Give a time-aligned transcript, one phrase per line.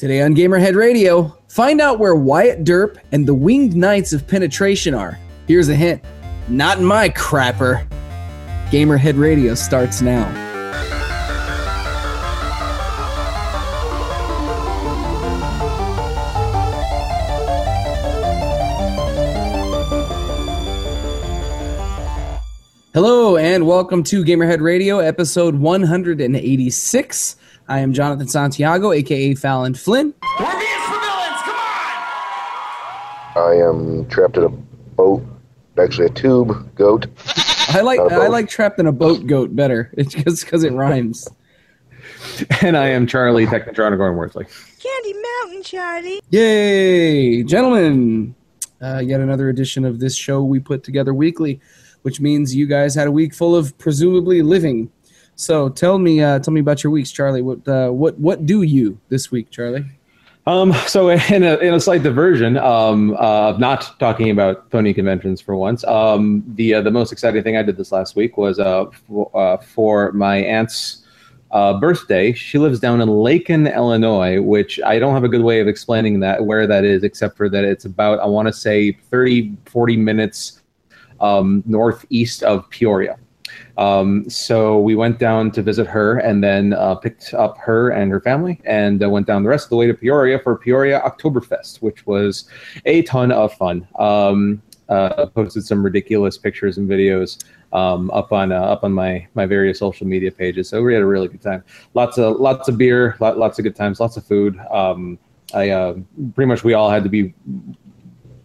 [0.00, 4.94] Today on Gamerhead Radio, find out where Wyatt Derp and the Winged Knights of Penetration
[4.94, 5.18] are.
[5.46, 6.02] Here's a hint
[6.48, 7.86] not in my crapper.
[8.70, 10.24] Gamerhead Radio starts now.
[22.94, 27.36] Hello and welcome to Gamerhead Radio, episode 186.
[27.70, 30.12] I am Jonathan Santiago, aka Fallon Flynn.
[30.40, 31.40] We're being for villains.
[31.44, 31.54] Come
[33.36, 33.36] on!
[33.36, 35.22] I am trapped in a boat,
[35.78, 37.06] actually a tube goat.
[37.68, 38.30] I like Not a I boat.
[38.32, 39.92] like trapped in a boat goat better.
[39.96, 41.28] It's just because it rhymes.
[42.60, 44.46] And I am Charlie Technotronic Wormworthly.
[44.82, 45.14] Candy
[45.44, 46.20] Mountain, Charlie.
[46.30, 48.34] Yay, gentlemen!
[48.82, 51.60] Uh, yet another edition of this show we put together weekly,
[52.02, 54.90] which means you guys had a week full of presumably living.
[55.40, 57.40] So tell me, uh, tell me about your weeks, Charlie.
[57.40, 59.86] What uh, what what do you this week, Charlie?
[60.46, 65.40] Um, so in a, in a slight diversion um, uh, not talking about pony conventions
[65.40, 68.58] for once, um, the uh, the most exciting thing I did this last week was
[68.58, 71.06] uh, for, uh, for my aunt's
[71.52, 72.34] uh, birthday.
[72.34, 76.20] She lives down in Lacon, Illinois, which I don't have a good way of explaining
[76.20, 79.96] that where that is, except for that it's about I want to say 30, 40
[79.96, 80.60] minutes
[81.18, 83.16] um, northeast of Peoria.
[83.78, 88.10] Um, so we went down to visit her and then uh, picked up her and
[88.10, 91.00] her family and uh, went down the rest of the way to Peoria for Peoria
[91.00, 92.44] Oktoberfest, which was
[92.84, 93.86] a ton of fun.
[93.98, 99.26] Um, uh, posted some ridiculous pictures and videos um, up on uh, up on my
[99.34, 100.68] my various social media pages.
[100.68, 101.62] So we had a really good time.
[101.94, 104.58] Lots of lots of beer, lot, lots of good times, lots of food.
[104.70, 105.18] Um,
[105.54, 105.94] I uh,
[106.34, 107.34] pretty much we all had to be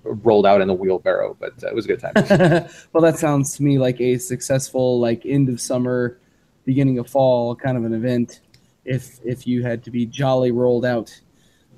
[0.06, 2.14] rolled out in a wheelbarrow, but uh, it was a good time.
[2.94, 6.20] well, that sounds to me like a successful like end of summer,
[6.64, 8.42] beginning of fall kind of an event.
[8.86, 11.20] If if you had to be jolly rolled out,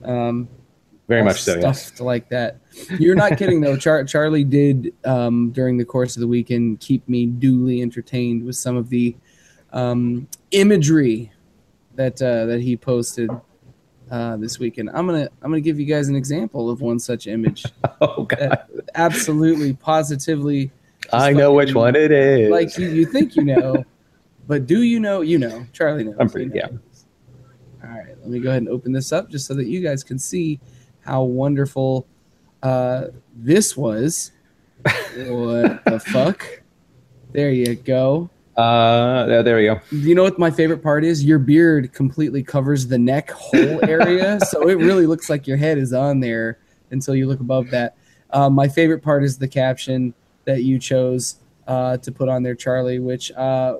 [0.03, 0.49] um,
[1.07, 1.57] Very much so.
[1.57, 1.87] Yes.
[1.87, 2.59] Stuffed like that.
[2.99, 3.77] You're not kidding though.
[3.77, 8.57] Char- Charlie did um, during the course of the weekend keep me duly entertained with
[8.57, 9.15] some of the
[9.71, 11.31] um, imagery
[11.95, 13.29] that uh, that he posted
[14.11, 14.89] uh, this weekend.
[14.93, 17.65] I'm gonna I'm gonna give you guys an example of one such image.
[17.99, 18.59] Oh God.
[18.93, 20.69] absolutely, positively.
[21.11, 22.51] I know which one it is.
[22.51, 23.83] Like you, you think you know,
[24.47, 25.21] but do you know?
[25.21, 26.15] You know, Charlie knows.
[26.19, 27.05] I'm pretty- He knows.
[27.83, 30.03] All right, let me go ahead and open this up just so that you guys
[30.03, 30.59] can see
[30.99, 32.05] how wonderful
[32.61, 34.31] uh, this was.
[34.83, 36.61] what the fuck?
[37.31, 38.29] There you go.
[38.57, 39.79] Uh, there we go.
[39.91, 41.23] You know what my favorite part is?
[41.23, 45.77] Your beard completely covers the neck hole area, so it really looks like your head
[45.77, 46.57] is on there
[46.89, 47.95] until you look above that.
[48.31, 50.13] Um, my favorite part is the caption
[50.45, 51.35] that you chose
[51.67, 52.99] uh, to put on there, Charlie.
[52.99, 53.75] Which uh,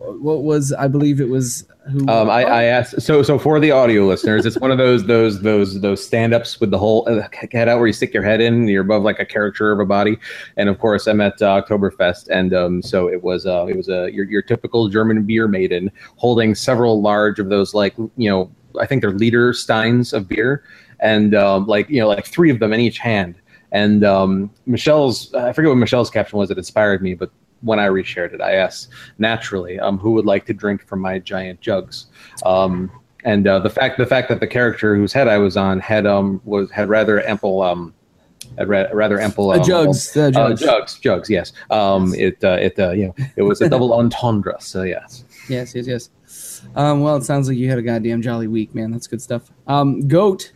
[0.00, 2.06] what was I believe it was who?
[2.08, 5.42] Um, I, I asked so so for the audio listeners, it's one of those those
[5.42, 8.40] those those stand ups with the whole uh, head out where you stick your head
[8.40, 10.16] in, and you're above like a caricature of a body.
[10.56, 13.88] And of course, I'm at uh, Oktoberfest, and um, so it was uh, it was
[13.88, 18.50] a your, your typical German beer maiden holding several large of those like you know
[18.80, 20.64] I think they're liter steins of beer,
[21.00, 23.36] and um, like you know like three of them in each hand.
[23.70, 27.30] And um, Michelle's I forget what Michelle's caption was that inspired me, but
[27.62, 28.88] when I reshared it, I asked
[29.18, 32.06] naturally, um, who would like to drink from my giant jugs?
[32.44, 32.90] Um,
[33.24, 36.06] and uh, the fact the fact that the character whose head I was on had
[36.06, 37.92] um was had rather ample um
[38.56, 40.60] had ra- rather ample Uh, um, jugs, uh, uh, jugs.
[40.60, 44.56] jugs jugs yes um it uh, it uh, you know it was a double entendre
[44.60, 46.62] so yes Yes, yes, yes.
[46.76, 48.90] Um, well, it sounds like you had a goddamn jolly week, man.
[48.90, 49.50] That's good stuff.
[49.66, 50.52] Um, Goat,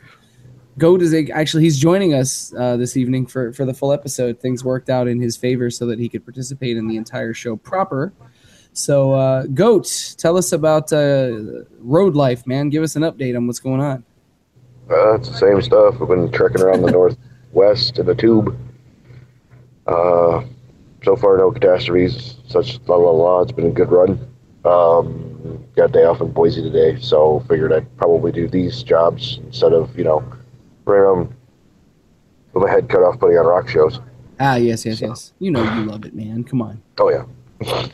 [0.79, 4.41] Goat is actually he's joining us uh, this evening for for the full episode.
[4.41, 7.57] Things worked out in his favor so that he could participate in the entire show
[7.57, 8.13] proper.
[8.73, 12.71] So, uh, Goat, tell us about uh, road life, man.
[12.71, 14.03] Give us an update on what's going on.
[14.91, 16.01] Uh, it's the same stuff.
[16.01, 18.57] I've been trekking around the northwest in a tube.
[19.87, 20.43] Uh,
[21.05, 22.37] so far, no catastrophes.
[22.47, 23.43] Such blah blah blah.
[23.43, 24.13] It's been a good run.
[24.65, 29.39] Um, got a day off in Boise today, so figured I'd probably do these jobs
[29.45, 30.25] instead of you know,
[30.85, 31.35] running around
[32.53, 34.01] with my head cut off putting on rock shows.
[34.41, 35.33] Ah, yes, yes, So- yes.
[35.39, 36.45] You know you love it, man.
[36.45, 36.83] Come on.
[36.99, 37.87] Oh yeah.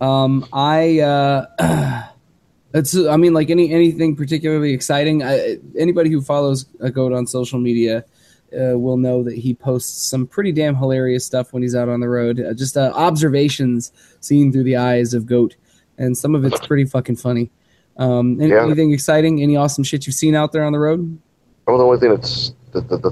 [0.00, 1.46] Um, I uh,
[2.74, 5.22] it's I mean like any anything particularly exciting.
[5.22, 8.04] I, anybody who follows a goat on social media
[8.52, 12.00] uh, will know that he posts some pretty damn hilarious stuff when he's out on
[12.00, 12.40] the road.
[12.40, 13.90] Uh, just uh, observations
[14.20, 15.56] seen through the eyes of goat,
[15.96, 17.50] and some of it's pretty fucking funny.
[17.96, 18.64] Um, any- Yeah.
[18.64, 19.42] anything exciting?
[19.42, 21.18] Any awesome shit you've seen out there on the road?
[21.66, 23.10] Well, the only thing that's the the, the,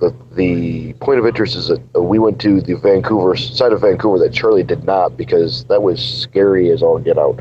[0.00, 3.80] the, the point of interest is that uh, we went to the Vancouver side of
[3.80, 7.40] Vancouver that Charlie did not because that was scary as all get out.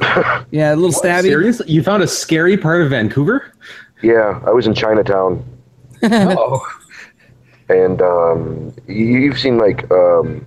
[0.50, 1.22] Yeah, a little stabby.
[1.22, 3.52] Seriously, you found a scary part of Vancouver?
[4.02, 5.44] Yeah, I was in Chinatown,
[6.02, 6.60] oh,
[7.68, 10.44] and um, you- you've seen like um,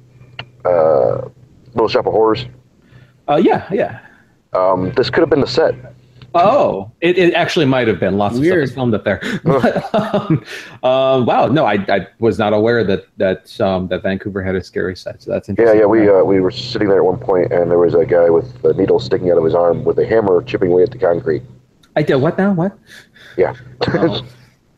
[0.65, 1.21] uh,
[1.73, 2.45] Little Shop of Horrors.
[3.29, 3.99] uh, yeah, yeah.
[4.53, 5.75] Um, this could have been the set.
[6.43, 8.17] Oh, it, it actually might have been.
[8.17, 8.67] Lots of Weird.
[8.67, 9.21] stuff filmed up there.
[9.43, 10.43] But, um,
[10.83, 14.63] uh, wow, no, I, I was not aware that that um, that Vancouver had a
[14.63, 15.21] scary site.
[15.21, 15.75] So that's interesting.
[15.75, 15.87] Yeah, yeah.
[15.87, 18.63] We uh, we were sitting there at one point, and there was a guy with
[18.65, 21.43] a needle sticking out of his arm with a hammer chipping away at the concrete.
[21.95, 22.53] I did what now?
[22.53, 22.77] What?
[23.37, 23.55] Yeah,
[23.87, 24.25] Oh.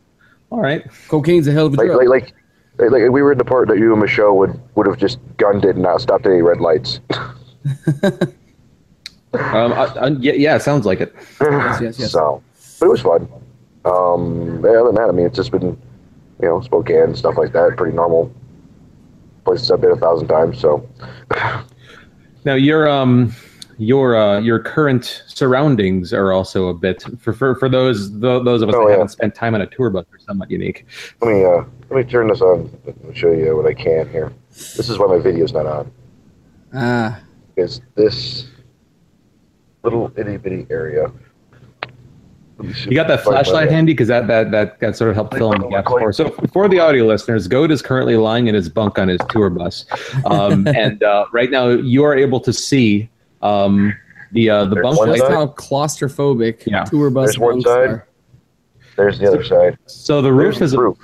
[0.50, 0.84] All right.
[1.08, 1.98] Cocaine's a hell of a like, drug.
[1.98, 2.34] like like
[2.78, 5.18] like like we were in the part that you and Michelle would would have just
[5.36, 7.00] gunned it and not stopped any red lights.
[9.32, 11.14] Um, I, I, yeah, yeah, it sounds like it.
[11.40, 12.12] yes, yes, yes.
[12.12, 12.42] So,
[12.80, 13.28] but it was fun.
[13.84, 15.62] Um, yeah, other than that, I mean, it's just been,
[16.42, 17.76] you know, Spokane and stuff like that.
[17.76, 18.32] Pretty normal
[19.44, 20.58] places I've been a thousand times.
[20.58, 20.86] So,
[22.44, 23.32] Now your um
[23.78, 28.62] your uh, your current surroundings are also a bit for for, for those tho- those
[28.62, 28.92] of us Oh, that yeah.
[28.92, 30.86] haven't spent time on a tour bus are somewhat unique.
[31.22, 34.32] let me uh, let me turn this on and show you what I can here.
[34.50, 35.92] This is why my video's not on.
[36.74, 37.20] Ah,
[37.56, 38.49] Is this
[39.82, 41.10] little itty bitty area?
[42.58, 44.50] Let me see You got that if I can find flashlight handy because that that
[44.50, 46.12] that that sort of helped fill in the gaps for.
[46.12, 49.48] So for the audio listeners, Goat is currently lying in his bunk on his tour
[49.50, 49.86] bus,
[50.26, 53.08] um, and uh, right now you are able to see
[53.40, 53.94] um,
[54.32, 55.30] the uh, the There's bunk one that's side.
[55.32, 56.84] how claustrophobic Yeah.
[56.84, 57.88] tour bus There's one bunks side.
[57.88, 58.06] are.
[58.96, 59.78] There's the other side.
[59.86, 60.98] So the There's roof the is roof.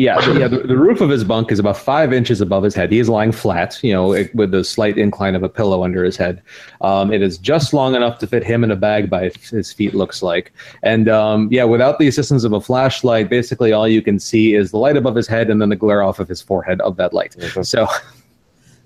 [0.00, 0.48] Yeah, yeah.
[0.48, 2.90] The, the roof of his bunk is about five inches above his head.
[2.90, 6.16] He is lying flat, you know, with the slight incline of a pillow under his
[6.16, 6.40] head.
[6.80, 9.94] Um, it is just long enough to fit him in a bag by his feet.
[9.94, 10.52] Looks like,
[10.82, 14.70] and um, yeah, without the assistance of a flashlight, basically all you can see is
[14.70, 17.12] the light above his head and then the glare off of his forehead of that
[17.12, 17.36] light.
[17.38, 17.66] Mhm.
[17.66, 17.86] So,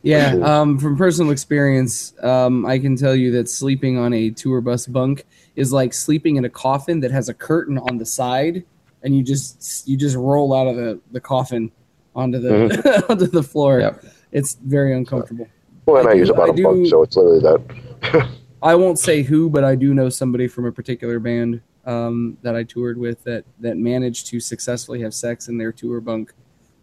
[0.02, 0.44] Yeah, Mhm.
[0.44, 4.86] um, from personal experience, um, I can tell you that sleeping on a tour bus
[4.86, 5.24] bunk
[5.56, 8.64] is like sleeping in a coffin that has a curtain on the side,
[9.04, 11.70] and you just you just roll out of the, the coffin
[12.16, 13.80] onto the onto the floor.
[13.80, 14.04] Yep.
[14.32, 15.46] It's very uncomfortable.
[15.86, 18.28] Well, and I I, do- use a bottom do- bunk, so it's literally that.
[18.62, 22.56] I won't say who, but I do know somebody from a particular band um, that
[22.56, 26.32] I toured with that that managed to successfully have sex in their tour bunk,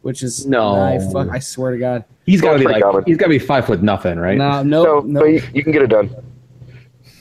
[0.04, 0.76] which is No.
[0.76, 3.04] I, fuck, I swear to God, he's got to be Pretty like common.
[3.08, 4.38] he's got to be five foot nothing, right?
[4.38, 5.26] no, No, no, but no.
[5.26, 6.16] you, you can get it done.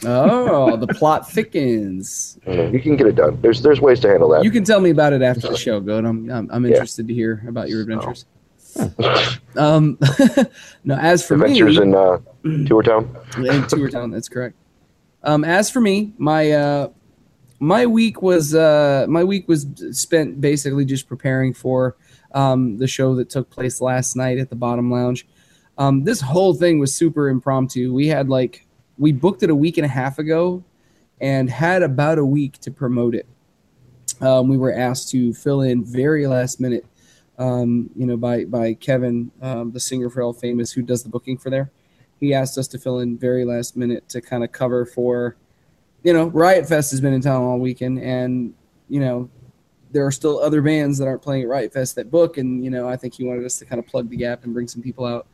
[0.04, 2.38] Oh, the plot thickens.
[2.46, 3.38] Mhm, You can get it done.
[3.42, 4.44] There's there's ways to handle that.
[4.44, 6.04] You can tell me about it after the show, Goat.
[6.04, 6.72] I'm I'm, I'm Yeah.
[6.72, 8.24] interested to hear about your adventures.
[9.56, 9.98] Um,
[10.84, 12.18] no, as for Adventures me, in uh,
[12.66, 13.16] Tour Town.
[13.36, 14.54] in Tour Town, that's correct.
[15.24, 16.88] Um, as for me, my uh,
[17.58, 21.96] my week was uh, my week was spent basically just preparing for
[22.32, 25.26] um, the show that took place last night at the Bottom Lounge.
[25.76, 27.92] Um, this whole thing was super impromptu.
[27.92, 28.66] We had like
[29.00, 30.62] we booked it a week and a half ago,
[31.20, 33.26] and had about a week to promote it.
[34.20, 36.84] Um, we were asked to fill in very last minute,
[37.38, 41.08] um, you know, by by Kevin, um, the singer for All Famous, who does the
[41.08, 41.70] booking for there.
[42.20, 45.36] He asked us to fill in very last minute to kind of cover for
[46.02, 48.54] you know riot fest has been in town all weekend and
[48.88, 49.28] you know
[49.90, 52.70] there are still other bands that aren't playing at riot fest that book and you
[52.70, 54.82] know i think he wanted us to kind of plug the gap and bring some
[54.82, 55.26] people out.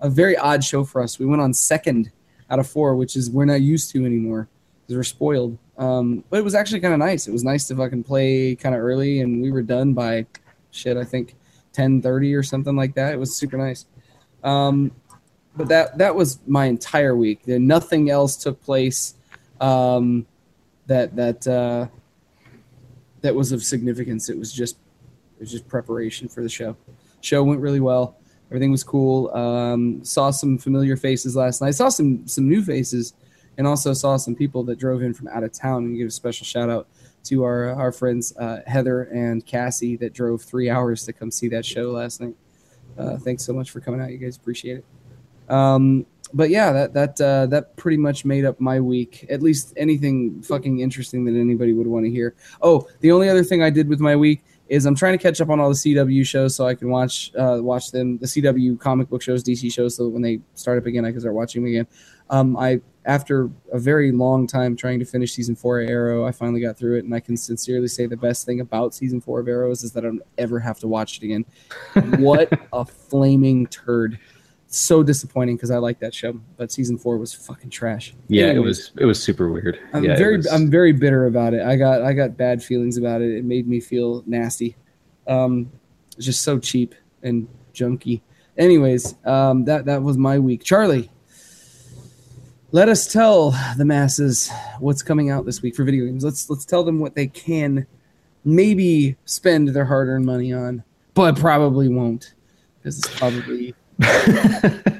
[0.00, 1.18] A very odd show for us.
[1.18, 2.10] We went on second
[2.50, 4.48] out of four which is we're not used to anymore
[4.82, 7.74] because we're spoiled um, but it was actually kind of nice it was nice to
[7.74, 10.26] fucking play kind of early and we were done by
[10.70, 11.34] shit i think
[11.74, 13.86] 10.30 or something like that it was super nice
[14.42, 14.92] um,
[15.56, 17.42] but that that was my entire week.
[17.44, 19.14] Then nothing else took place
[19.60, 20.26] um,
[20.86, 21.86] that that uh,
[23.20, 24.28] that was of significance.
[24.28, 24.76] It was just
[25.36, 26.76] it was just preparation for the show.
[27.20, 28.16] Show went really well.
[28.50, 29.32] Everything was cool.
[29.34, 31.76] Um, saw some familiar faces last night.
[31.76, 33.14] Saw some some new faces,
[33.58, 35.84] and also saw some people that drove in from out of town.
[35.84, 36.88] And give a special shout out
[37.24, 41.48] to our our friends uh, Heather and Cassie that drove three hours to come see
[41.48, 42.34] that show last night.
[42.98, 44.10] Uh, thanks so much for coming out.
[44.10, 45.52] You guys appreciate it.
[45.52, 49.26] Um, but yeah, that that uh, that pretty much made up my week.
[49.30, 52.34] At least anything fucking interesting that anybody would want to hear.
[52.62, 55.40] Oh, the only other thing I did with my week is I'm trying to catch
[55.40, 58.78] up on all the CW shows so I can watch uh, watch them the CW
[58.78, 61.34] comic book shows, DC shows, so that when they start up again, I can start
[61.34, 61.86] watching them again.
[62.30, 66.30] Um, I after a very long time trying to finish season four of Arrow, I
[66.30, 69.40] finally got through it, and I can sincerely say the best thing about season four
[69.40, 71.44] of Arrow is, is that I don't ever have to watch it again.
[72.22, 74.20] what a flaming turd!
[74.72, 78.14] So disappointing because I like that show, but season four was fucking trash.
[78.28, 79.80] Yeah, it was it was super weird.
[79.92, 81.62] I'm yeah, very was- I'm very bitter about it.
[81.62, 83.34] I got I got bad feelings about it.
[83.36, 84.76] It made me feel nasty.
[85.26, 85.72] Um,
[86.16, 88.20] it's just so cheap and junky.
[88.56, 90.62] Anyways, um, that that was my week.
[90.62, 91.10] Charlie,
[92.70, 96.22] let us tell the masses what's coming out this week for video games.
[96.22, 97.88] Let's let's tell them what they can
[98.44, 100.84] maybe spend their hard-earned money on,
[101.14, 102.34] but probably won't
[102.78, 103.74] because it's probably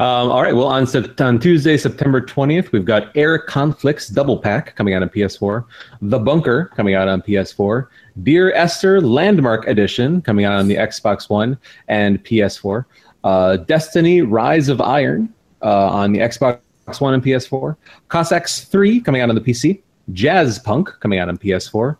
[0.00, 0.56] Um, all right.
[0.56, 0.86] Well, on,
[1.18, 5.62] on Tuesday, September 20th, we've got Air Conflicts Double Pack coming out on PS4,
[6.00, 7.86] The Bunker coming out on PS4,
[8.22, 12.86] Dear Esther Landmark Edition coming out on the Xbox One and PS4,
[13.24, 16.60] uh, Destiny Rise of Iron uh, on the Xbox
[16.98, 17.76] One and PS4,
[18.08, 19.82] Cossacks 3 coming out on the PC,
[20.14, 21.98] Jazz Punk coming out on PS4,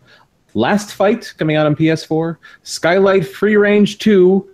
[0.55, 4.49] Last Fight coming out on PS4, Skylight Free Range 2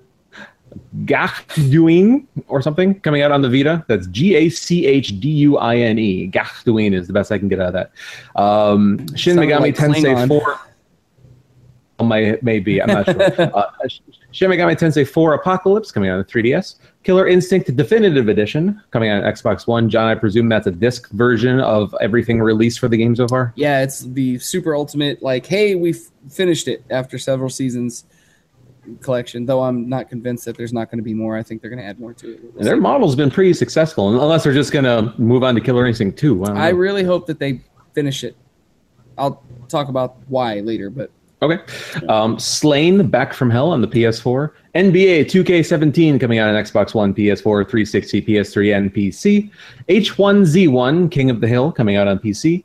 [1.04, 3.85] Gachduin or something coming out on the Vita.
[3.88, 6.30] That's G A C H D U I N E.
[6.30, 8.40] Gachduin is the best I can get out of that.
[8.40, 10.28] Um, Shin Sounded Megami like Tensei Klingon.
[10.28, 10.61] 4.
[11.99, 13.23] Oh, my, maybe, I'm not sure.
[13.56, 13.71] uh,
[14.33, 16.75] Shin Megami Tensei 4 Apocalypse coming out on 3DS.
[17.04, 19.88] Killer Instinct Definitive Edition coming out on Xbox One.
[19.88, 23.52] John, I presume that's a disc version of everything released for the game so far?
[23.56, 25.23] yeah, it's the super ultimate.
[25.23, 28.04] Like, hey, we f- finished it after several seasons
[29.00, 29.47] collection.
[29.47, 31.37] Though I'm not convinced that there's not going to be more.
[31.37, 32.40] I think they're going to add more to it.
[32.55, 32.81] We'll their see.
[32.81, 36.45] model's been pretty successful, unless they're just going to move on to Killer Instinct 2.
[36.45, 37.61] I I really hope that they
[37.95, 38.37] finish it.
[39.19, 41.11] I'll talk about why later, but
[41.43, 41.62] Okay.
[42.09, 44.52] Um, Slain Back from Hell on the PS4.
[44.75, 49.50] NBA 2K17 coming out on Xbox One, PS4, 360, PS3, and PC.
[49.88, 52.64] H1Z1 King of the Hill coming out on PC.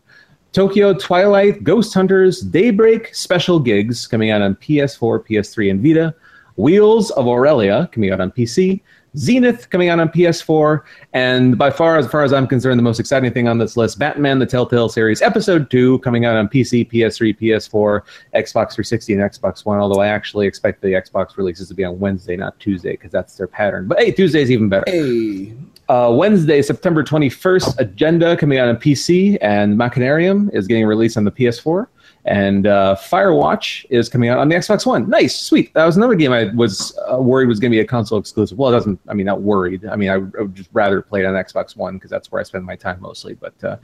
[0.54, 6.14] Tokyo Twilight Ghost Hunters Daybreak Special Gigs coming out on PS4, PS3, and Vita.
[6.58, 8.82] Wheels of Aurelia coming out on PC.
[9.18, 10.82] Zenith coming out on PS4,
[11.14, 14.00] and by far, as far as I'm concerned, the most exciting thing on this list:
[14.00, 18.02] Batman: The Telltale Series Episode Two coming out on PC, PS3, PS4,
[18.36, 19.80] Xbox 360, and Xbox One.
[19.80, 23.36] Although I actually expect the Xbox releases to be on Wednesday, not Tuesday, because that's
[23.36, 23.88] their pattern.
[23.88, 24.86] But hey, Tuesday's even better.
[24.88, 25.54] hey,
[25.92, 31.26] Uh, Wednesday, September 21st, Agenda coming out on PC, and Machinarium is getting released on
[31.26, 31.86] the PS4.
[32.24, 35.10] And uh, Firewatch is coming out on the Xbox One.
[35.10, 35.74] Nice, sweet.
[35.74, 38.58] That was another game I was uh, worried was going to be a console exclusive.
[38.58, 39.02] Well, it doesn't.
[39.10, 39.86] I mean, not worried.
[39.86, 42.32] I mean, I, would- I would just rather play it on Xbox One because that's
[42.32, 43.34] where I spend my time mostly.
[43.34, 43.76] But, uh,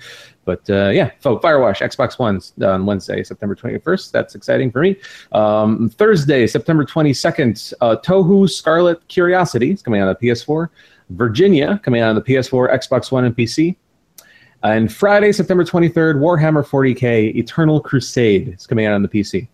[0.45, 4.11] but uh, yeah, so Firewatch, Xbox One on Wednesday, September 21st.
[4.11, 4.95] That's exciting for me.
[5.33, 10.69] Um, Thursday, September 22nd, uh, Touhou Scarlet Curiosity is coming out on the PS4.
[11.09, 13.75] Virginia coming out on the PS4, Xbox One, and PC.
[14.63, 19.47] And Friday, September 23rd, Warhammer 40k Eternal Crusade is coming out on the PC.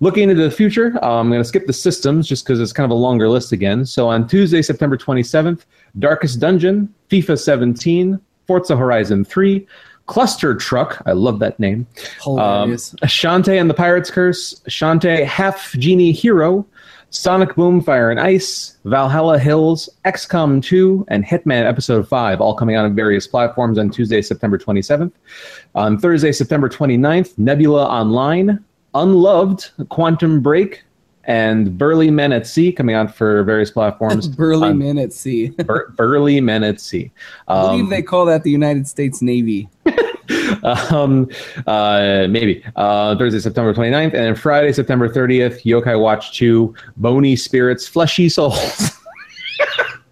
[0.00, 2.84] Looking into the future, uh, I'm going to skip the systems just because it's kind
[2.84, 3.86] of a longer list again.
[3.86, 5.62] So on Tuesday, September 27th,
[5.98, 9.66] Darkest Dungeon, FIFA 17, Forza Horizon 3,
[10.06, 11.86] Cluster Truck, I love that name,
[12.26, 12.72] um.
[13.04, 16.66] Shantae and the Pirate's Curse, Shantae Half Genie Hero,
[17.18, 22.74] Sonic Boom Fire and Ice, Valhalla Hills, XCOM 2, and Hitman Episode 5, all coming
[22.74, 25.12] out on various platforms on Tuesday, September 27th.
[25.76, 28.62] On Thursday, September 29th, Nebula Online,
[28.94, 30.82] Unloved, Quantum Break,
[31.26, 34.26] and Burly Men at Sea coming out for various platforms.
[34.36, 35.50] Burly um, men at sea.
[35.50, 37.12] Bur- Burly Men at Sea.
[37.46, 39.68] I believe Um, they call that the United States Navy.
[40.90, 41.28] um,
[41.66, 47.86] uh, maybe uh, Thursday, September 29th, and Friday, September 30th, Yokai Watch 2, Bony Spirits,
[47.86, 48.90] Fleshy Souls.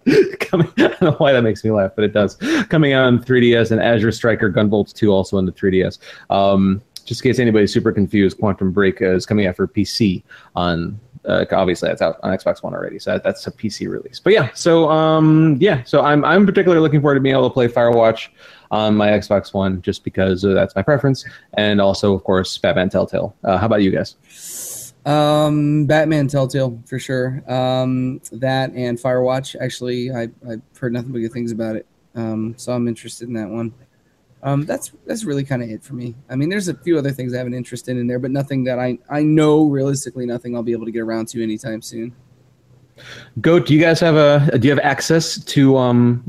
[0.39, 2.35] Coming, I don't know why that makes me laugh, but it does.
[2.69, 5.97] Coming out on 3DS and Azure Striker Gunvolts 2 also on the 3DS.
[6.29, 10.23] Um, just in case anybody's super confused, Quantum Break is coming out for PC
[10.55, 10.99] on.
[11.25, 14.19] Uh, obviously, that's out on Xbox One already, so that, that's a PC release.
[14.19, 17.53] But yeah, so um, yeah, so I'm I'm particularly looking forward to being able to
[17.53, 18.27] play Firewatch
[18.73, 22.89] on my Xbox One just because uh, that's my preference, and also of course Batman
[22.89, 23.35] Telltale.
[23.43, 24.93] Uh, how about you guys?
[25.05, 27.43] Um, Batman Telltale for sure.
[27.47, 29.55] Um, that and Firewatch.
[29.61, 31.85] Actually, I I've heard nothing but good things about it.
[32.15, 33.73] Um, so I'm interested in that one.
[34.41, 36.15] Um, that's that's really kind of it for me.
[36.27, 38.31] I mean, there's a few other things I have an interest in in there, but
[38.31, 41.83] nothing that I I know realistically nothing I'll be able to get around to anytime
[41.83, 42.15] soon.
[43.41, 46.23] Goat, do you guys have a do you have access to um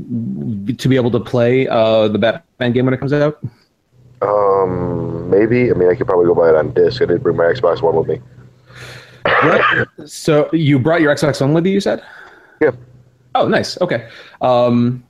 [0.77, 3.39] to be able to play uh the Batman game when it comes out?
[4.21, 5.69] Um, maybe.
[5.69, 7.01] I mean, I could probably go buy it on disc.
[7.01, 8.21] I did bring my Xbox One with me.
[9.25, 9.85] Right.
[10.05, 12.01] so you brought your Xbox One with you, you said?
[12.61, 12.71] Yeah.
[13.35, 13.79] Oh, nice.
[13.81, 14.09] Okay.
[14.41, 15.03] Um,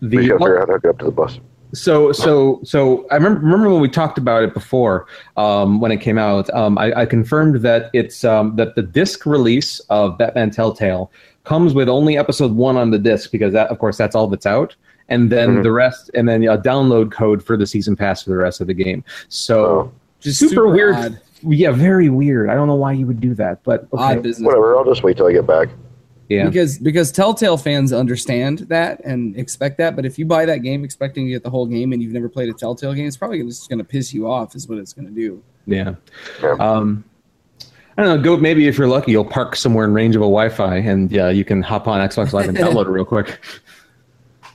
[0.00, 1.38] We the gotta figure out how to get up to the bus.
[1.72, 5.06] So so so I remember remember when we talked about it before
[5.36, 6.48] um, when it came out.
[6.54, 11.10] Um, I, I confirmed that it's um, that the disc release of Batman Telltale
[11.44, 14.46] comes with only episode one on the disc because that of course that's all that's
[14.46, 14.74] out,
[15.08, 15.62] and then Mhm.
[15.64, 18.66] the rest and then a download code for the season pass for the rest of
[18.68, 19.04] the game.
[19.28, 19.92] So Oh.
[20.20, 20.94] Just super, weird.
[20.96, 22.48] odd, Yeah, very weird.
[22.48, 24.02] I don't know why you would do that, but okay.
[24.02, 24.46] odd business.
[24.46, 24.76] Whatever.
[24.76, 25.68] I'll just wait till I get back.
[26.28, 26.46] Yeah.
[26.46, 30.84] Because because Telltale fans understand that and expect that, but if you buy that game
[30.84, 33.42] expecting to get the whole game and you've never played a Telltale game, it's probably
[33.42, 34.54] just going to piss you off.
[34.54, 35.42] Is what it's going to do.
[35.66, 35.94] Yeah.
[36.42, 36.56] Yeah.
[36.58, 37.04] Um,
[37.96, 38.22] I don't know.
[38.22, 41.30] Go maybe if you're lucky, you'll park somewhere in range of a Wi-Fi, and yeah,
[41.30, 43.40] you can hop on Xbox Live and download it real quick.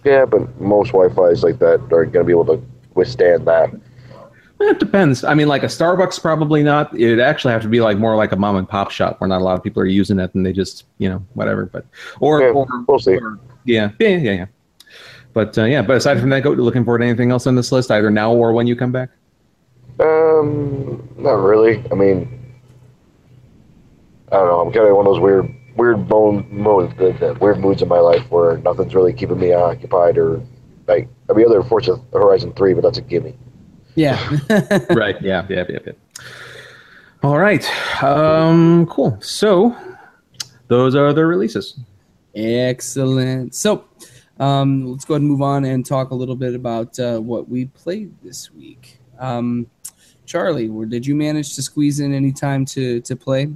[0.03, 3.69] Yeah, but most Wi-Fi's like that aren't going to be able to withstand that.
[4.63, 5.23] It depends.
[5.23, 6.93] I mean, like a Starbucks, probably not.
[6.93, 9.41] It'd actually have to be like more like a mom and pop shop where not
[9.41, 11.65] a lot of people are using it, and they just you know whatever.
[11.65, 11.85] But
[12.19, 13.17] or, Yeah, or we'll see.
[13.17, 14.45] or- yeah, yeah, yeah, yeah.
[15.33, 17.71] But uh, yeah, but aside from that, go looking forward to anything else on this
[17.71, 19.09] list, either now or when you come back.
[19.99, 21.83] Um, not really.
[21.91, 22.53] I mean,
[24.31, 24.61] I don't know.
[24.61, 27.87] I'm kind of one of those weird, weird bone, mo- the, the weird moods in
[27.87, 30.41] my life where nothing's really keeping me occupied, or
[30.87, 33.37] like I'd be other Forza Horizon Three, but that's a gimme.
[34.01, 34.37] Yeah.
[34.89, 35.21] right.
[35.21, 35.45] Yeah.
[35.47, 35.65] Yeah.
[35.69, 35.79] Yeah.
[35.85, 35.93] yeah.
[37.21, 37.63] All right.
[38.01, 39.15] Um, cool.
[39.21, 39.75] So
[40.67, 41.79] those are the releases.
[42.33, 43.53] Excellent.
[43.53, 43.85] So,
[44.39, 47.47] um, let's go ahead and move on and talk a little bit about uh, what
[47.47, 48.97] we played this week.
[49.19, 49.67] Um,
[50.25, 53.49] Charlie, where did you manage to squeeze in any time to to play?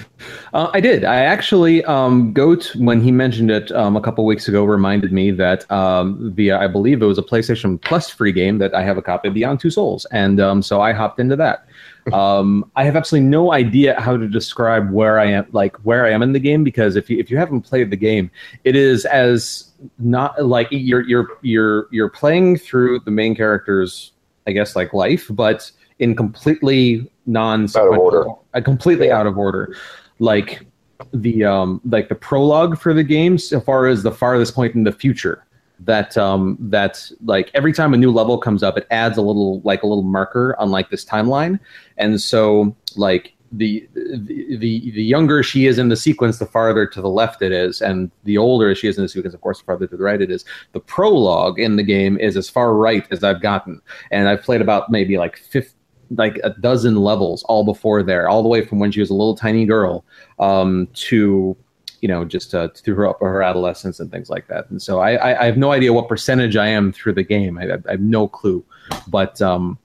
[0.52, 1.04] Uh, I did.
[1.04, 5.30] I actually, um, Goat, when he mentioned it um, a couple weeks ago, reminded me
[5.30, 8.98] that um, via, I believe it was a PlayStation Plus free game that I have
[8.98, 10.06] a copy of Beyond Two Souls.
[10.06, 11.66] And um, so I hopped into that.
[12.14, 16.10] Um, I have absolutely no idea how to describe where I am, like where I
[16.10, 18.30] am in the game, because if you, if you haven't played the game,
[18.64, 24.12] it is as not like you're, you're, you're, you're playing through the main character's,
[24.46, 28.26] I guess, like life, but in completely non order.
[28.54, 29.18] uh, completely Yeah.
[29.18, 29.74] out of order.
[30.18, 30.66] Like
[31.14, 34.84] the um like the prologue for the game, so far as the farthest point in
[34.84, 35.44] the future.
[35.80, 39.60] That um that like every time a new level comes up, it adds a little
[39.64, 41.58] like a little marker on like this timeline,
[41.96, 46.86] and so like the the the, the younger she is in the sequence, the farther
[46.86, 49.58] to the left it is, and the older she is in the sequence, of course,
[49.58, 50.44] the farther to the right it is.
[50.72, 53.80] The prologue in the game is as far right as I've gotten,
[54.10, 55.72] and I've played about maybe like 50,
[56.10, 59.14] like a dozen levels all before there, all the way from when she was a
[59.14, 60.04] little tiny girl
[60.38, 61.56] um, to
[62.00, 64.68] you know just uh, through her her adolescence and things like that.
[64.70, 67.58] And so I, I, I have no idea what percentage I am through the game.
[67.58, 68.64] I, I have no clue.
[69.08, 69.78] But um,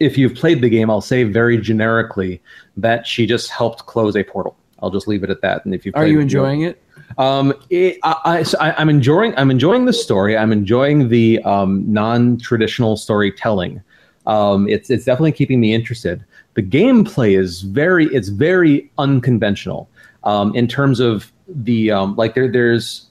[0.00, 2.42] if you've played the game, I'll say very generically
[2.76, 4.56] that she just helped close a portal.
[4.82, 5.64] I'll just leave it at that.
[5.64, 6.82] And if you Are you enjoying it?
[7.18, 9.34] um, it, I, I, so I, I'm enjoying.
[9.36, 10.36] I'm enjoying the story.
[10.36, 13.82] I'm enjoying the um, non-traditional storytelling.
[14.26, 16.24] Um, it's it's definitely keeping me interested.
[16.54, 18.06] The gameplay is very.
[18.06, 19.88] It's very unconventional
[20.24, 22.34] um, in terms of the um, like.
[22.34, 23.08] There there's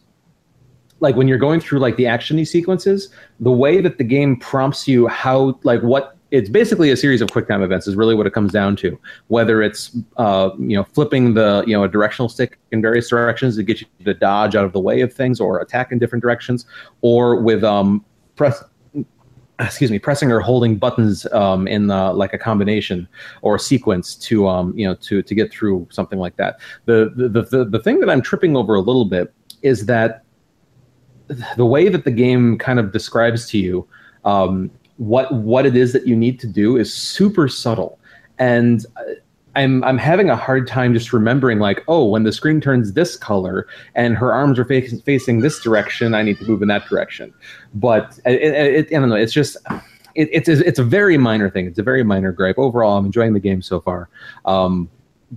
[0.99, 4.87] like when you're going through like the actiony sequences, the way that the game prompts
[4.87, 8.27] you how like what it's basically a series of quick time events is really what
[8.27, 8.99] it comes down to.
[9.27, 13.55] Whether it's uh, you know flipping the you know a directional stick in various directions
[13.55, 16.21] to get you to dodge out of the way of things or attack in different
[16.21, 16.65] directions,
[17.01, 18.03] or with um,
[18.35, 18.63] press
[19.59, 23.07] excuse me pressing or holding buttons um, in the, like a combination
[23.41, 26.59] or a sequence to um, you know to to get through something like that.
[26.85, 30.23] The the, the the thing that I'm tripping over a little bit is that
[31.57, 33.87] the way that the game kind of describes to you
[34.25, 37.99] um, what what it is that you need to do is super subtle,
[38.39, 39.03] and uh,
[39.55, 43.15] I'm I'm having a hard time just remembering like oh when the screen turns this
[43.15, 46.85] color and her arms are facing facing this direction, I need to move in that
[46.87, 47.33] direction.
[47.73, 49.15] But it, it, it, I don't know.
[49.15, 49.57] It's just
[50.15, 51.67] it, it's it's a very minor thing.
[51.67, 52.57] It's a very minor gripe.
[52.57, 54.09] Overall, I'm enjoying the game so far.
[54.45, 54.89] Um,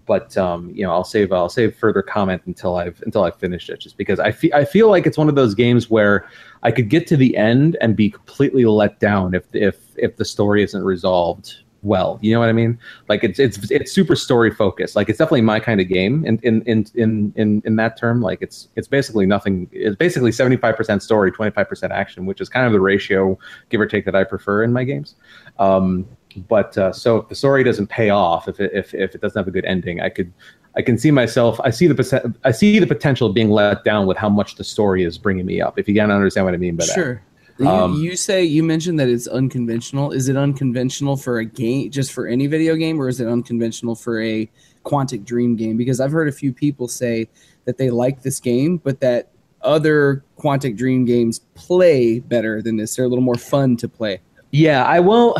[0.06, 3.70] but um, you know, I'll save I'll save further comment until I've until I've finished
[3.70, 6.28] it, just because I feel I feel like it's one of those games where
[6.62, 10.24] I could get to the end and be completely let down if if if the
[10.24, 12.18] story isn't resolved well.
[12.20, 12.78] You know what I mean?
[13.08, 14.96] Like it's it's it's super story focused.
[14.96, 18.20] Like it's definitely my kind of game in in in in in, in that term.
[18.20, 19.68] Like it's it's basically nothing.
[19.72, 22.80] It's basically seventy five percent story, twenty five percent action, which is kind of the
[22.80, 23.38] ratio,
[23.68, 25.14] give or take, that I prefer in my games.
[25.58, 26.06] Um,
[26.48, 29.38] but uh, so if the story doesn't pay off, if it, if if it doesn't
[29.38, 30.32] have a good ending, I could
[30.76, 31.60] I can see myself.
[31.60, 34.64] I see the I see the potential of being let down with how much the
[34.64, 35.78] story is bringing me up.
[35.78, 36.94] If you can understand what I mean by that.
[36.94, 37.22] Sure.
[37.58, 40.12] You, Um, you say you mentioned that it's unconventional.
[40.12, 43.94] Is it unconventional for a game, just for any video game, or is it unconventional
[43.96, 44.48] for a
[44.84, 45.76] Quantic Dream game?
[45.76, 47.28] Because I've heard a few people say
[47.64, 49.30] that they like this game, but that
[49.62, 52.94] other Quantic Dream games play better than this.
[52.94, 54.20] They're a little more fun to play.
[54.52, 55.38] Yeah, I won't.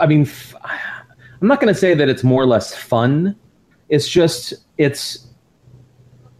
[0.00, 0.28] I mean,
[0.64, 3.36] I'm not going to say that it's more or less fun.
[3.88, 5.26] It's just it's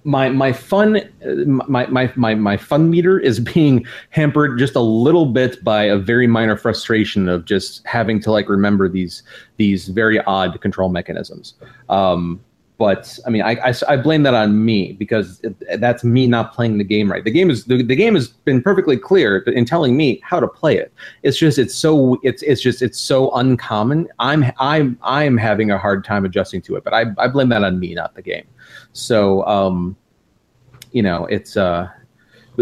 [0.04, 4.80] my my fun uh, my my my my fun meter is being hampered just a
[4.80, 9.22] little bit by a very minor frustration of just having to like remember these
[9.56, 11.54] these very odd control mechanisms.
[11.88, 12.40] Um,
[12.78, 16.52] but I mean, I, I, I blame that on me because it, that's me not
[16.52, 17.22] playing the game right.
[17.22, 20.48] The game is the, the game has been perfectly clear in telling me how to
[20.48, 20.92] play it.
[21.22, 24.08] It's just it's so it's it's just it's so uncommon.
[24.18, 27.62] I'm I'm I'm having a hard time adjusting to it, but I I blame that
[27.62, 28.46] on me, not the game.
[28.92, 29.96] So um,
[30.92, 31.88] you know, it's uh,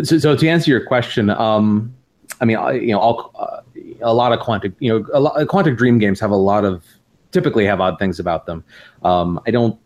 [0.03, 1.95] so, so to answer your question, um,
[2.41, 3.61] I mean, you know, all uh,
[4.01, 6.85] a lot of Quantic, you know, a lot, Quantic Dream games have a lot of
[7.33, 8.65] typically have odd things about them.
[9.03, 9.79] Um, I don't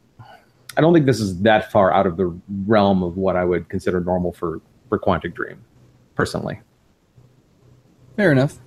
[0.76, 3.68] I don't think this is that far out of the realm of what I would
[3.68, 5.64] consider normal for for Quantic Dream,
[6.14, 6.61] personally.
[8.16, 8.59] Fair enough.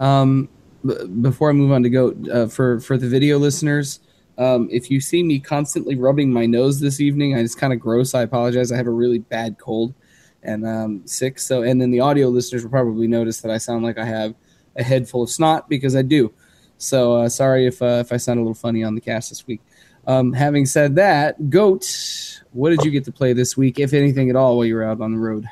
[0.00, 0.48] Um,
[0.84, 4.00] b- before I move on to go uh, for for the video listeners,
[4.38, 7.80] um, if you see me constantly rubbing my nose this evening, I just kind of
[7.80, 8.14] gross.
[8.14, 8.70] I apologize.
[8.70, 9.94] I have a really bad cold
[10.42, 11.38] and um, sick.
[11.38, 14.34] So, and then the audio listeners will probably notice that I sound like I have
[14.76, 16.32] a head full of snot because I do.
[16.78, 19.46] So, uh, sorry if uh, if I sound a little funny on the cast this
[19.46, 19.60] week.
[20.06, 24.30] Um, having said that, Goat, what did you get to play this week, if anything
[24.30, 25.46] at all, while you were out on the road?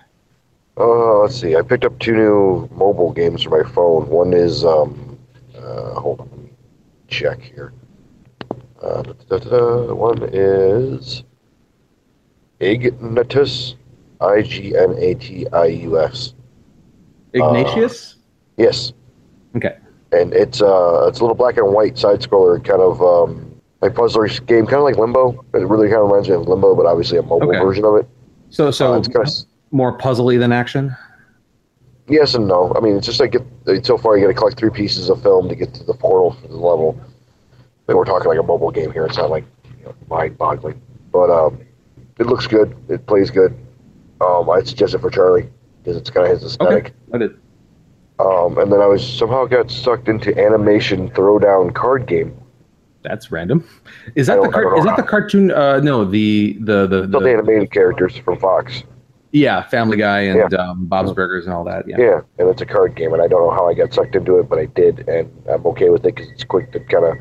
[0.76, 1.56] Uh, let's see.
[1.56, 4.08] I picked up two new mobile games for my phone.
[4.08, 5.18] One is um,
[5.56, 6.50] uh, hold on,
[7.08, 7.72] check here.
[8.84, 11.24] Uh, da, da, da, one is
[12.60, 13.76] Ignatius,
[14.20, 16.34] I G N A T I U S.
[17.32, 18.16] Ignatius.
[18.58, 18.92] Yes,
[19.56, 19.76] okay.
[20.12, 23.94] and it's uh, it's a little black and white side scroller, kind of um, like
[23.94, 25.44] puzzler game, kind of like Limbo.
[25.54, 27.58] It really kind of reminds me of Limbo, but obviously a mobile Okay.
[27.58, 28.08] version of it.
[28.50, 29.34] So so Uh, it's kind of
[29.70, 30.94] more puzzly than action.
[32.06, 32.72] Yes and no.
[32.76, 35.22] I mean, it's just like get, so far you got to collect three pieces of
[35.22, 37.00] film to get to the portal for the level.
[37.86, 39.04] But we're talking like a mobile game here.
[39.06, 39.44] It's not like
[39.78, 40.80] you know, mind-boggling,
[41.12, 41.60] but um,
[42.18, 42.74] it looks good.
[42.88, 43.56] It plays good.
[44.20, 45.50] Um, I suggest it for Charlie
[45.82, 46.86] because it's kind of his aesthetic.
[46.86, 46.92] Okay.
[47.12, 47.36] I did.
[48.18, 52.34] Um, and then I was somehow got sucked into animation throwdown card game.
[53.02, 53.68] That's random.
[54.14, 55.50] Is that the don't- I don't car- is that the cartoon?
[55.50, 58.84] Uh, no, the the the, the the animated characters from Fox.
[59.32, 61.86] yeah, Family Guy and um, Bob's Burgers and all that.
[61.86, 61.96] Yeah.
[61.98, 64.38] Yeah, and it's a card game, and I don't know how I got sucked into
[64.38, 67.14] it, but I did, and I'm okay with it because it's quick to kind of,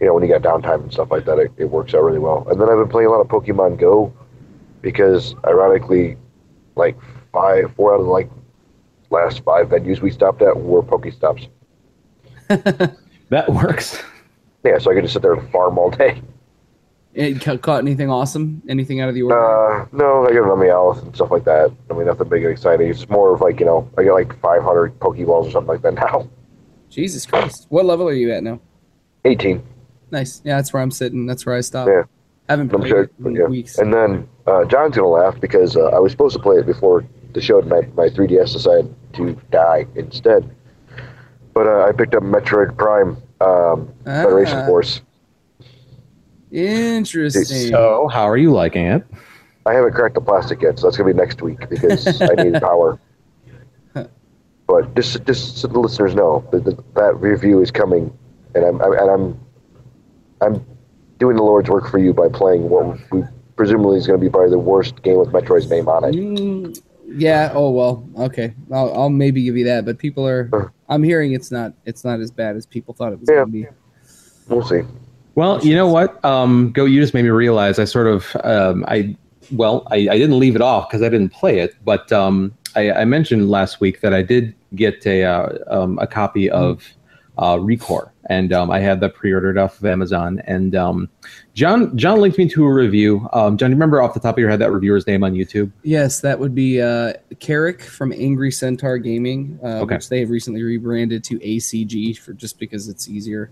[0.00, 2.18] you know, when you got downtime and stuff like that, it, it works out really
[2.18, 2.46] well.
[2.50, 4.12] And then I've been playing a lot of Pokemon Go
[4.82, 6.16] because, ironically,
[6.74, 6.96] like
[7.32, 8.30] five, four out of the like
[9.10, 11.48] last five venues we stopped at were Pokestops.
[13.28, 14.02] That works.
[14.64, 16.22] Yeah, so I could just sit there and farm all day.
[17.14, 18.62] It ca- caught anything awesome?
[18.68, 19.82] Anything out of the ordinary?
[19.82, 21.72] Uh, no, I get a Meowth and stuff like that.
[21.90, 22.88] I mean, nothing big and exciting.
[22.88, 25.94] It's more of like, you know, I get like 500 Pokeballs or something like that
[25.94, 26.28] now.
[26.90, 27.66] Jesus Christ!
[27.68, 28.60] What level are you at now?
[29.24, 29.62] 18.
[30.10, 30.40] Nice.
[30.44, 31.26] Yeah, that's where I'm sitting.
[31.26, 31.90] That's where I stopped.
[31.90, 32.02] Yeah.
[32.48, 33.02] Haven't played sure.
[33.04, 33.44] it in Yeah.
[33.46, 33.78] weeks.
[33.78, 37.04] And then uh, John's gonna laugh because uh, I was supposed to play it before
[37.34, 40.48] the show, and my, my 3DS decided to die instead.
[41.54, 44.66] But uh, I picked up Metroid Prime um, Federation Ah.
[44.66, 45.00] Force.
[46.52, 47.70] Interesting.
[47.70, 49.04] So, how are you liking it?
[49.66, 52.54] I haven't cracked the plastic yet, so that's gonna be next week because I need
[52.62, 53.00] power.
[54.68, 58.16] But just just so the listeners know that that, that review is coming,
[58.54, 59.40] and I'm, I'm and I'm
[60.40, 60.64] I'm
[61.18, 63.22] doing the Lord's work for you by playing what we
[63.56, 66.14] presumably is going to be probably the worst game with Metroid's name on it.
[66.14, 67.50] Mm, yeah.
[67.54, 68.08] Oh well.
[68.18, 68.54] Okay.
[68.72, 69.84] I'll, I'll maybe give you that.
[69.84, 70.48] But people are.
[70.50, 70.72] Sure.
[70.88, 71.72] I'm hearing it's not.
[71.84, 73.36] It's not as bad as people thought it was Yeah.
[73.36, 73.66] going to be.
[74.48, 74.82] We'll see.
[75.34, 76.24] Well, you know what?
[76.24, 79.14] Um, Go, you just made me realize I sort of, um, I,
[79.52, 82.90] well, I, I didn't leave it off because I didn't play it, but um, I,
[82.90, 86.88] I mentioned last week that I did get a, uh, um, a copy of
[87.36, 90.40] uh, Recore, and um, I had that pre-ordered off of Amazon.
[90.46, 91.08] And um,
[91.54, 93.28] John, John linked me to a review.
[93.32, 95.32] Um, John, do you remember off the top of your head that reviewer's name on
[95.34, 95.70] YouTube?
[95.82, 99.94] Yes, that would be uh, Karak from Angry Centaur Gaming, uh, Okay.
[99.96, 103.50] which they have recently rebranded to ACG for just because it's easier.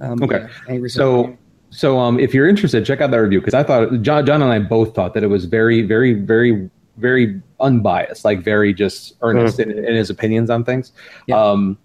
[0.00, 0.40] Um, Okay.
[0.40, 1.26] yeah, Angry Centaur.
[1.26, 1.38] So,
[1.70, 4.50] so um, if you're interested, check out that review because I thought John, John and
[4.50, 9.60] I both thought that it was very, very, very, very unbiased, like very just earnest
[9.60, 10.92] in, in his opinions on things.
[11.26, 11.38] Yeah.
[11.38, 11.76] Um,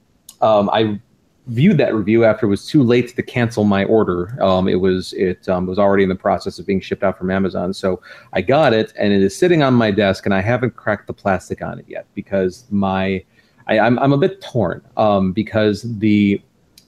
[0.41, 1.00] um, I
[1.47, 4.38] viewed that review after it was too late to cancel my order.
[4.41, 7.32] Um, it was it um, was already in the process of being shipped out from
[7.32, 8.01] Amazon, so
[8.34, 11.13] I got it and it is sitting on my desk, and I haven't cracked the
[11.13, 13.23] plastic on it yet because my
[13.67, 16.41] I, I'm I'm a bit torn um, because the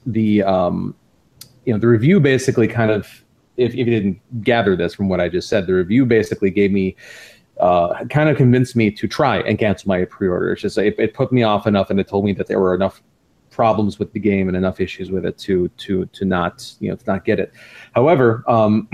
[0.06, 0.94] the um,
[1.64, 3.24] you know the review basically kind of
[3.56, 6.72] if, if you didn't gather this from what i just said the review basically gave
[6.72, 6.96] me
[7.60, 11.14] uh, kind of convinced me to try and cancel my pre-order it's just it, it
[11.14, 13.02] put me off enough and it told me that there were enough
[13.54, 16.96] problems with the game and enough issues with it to to to not you know
[16.96, 17.52] to not get it.
[17.94, 18.88] However um,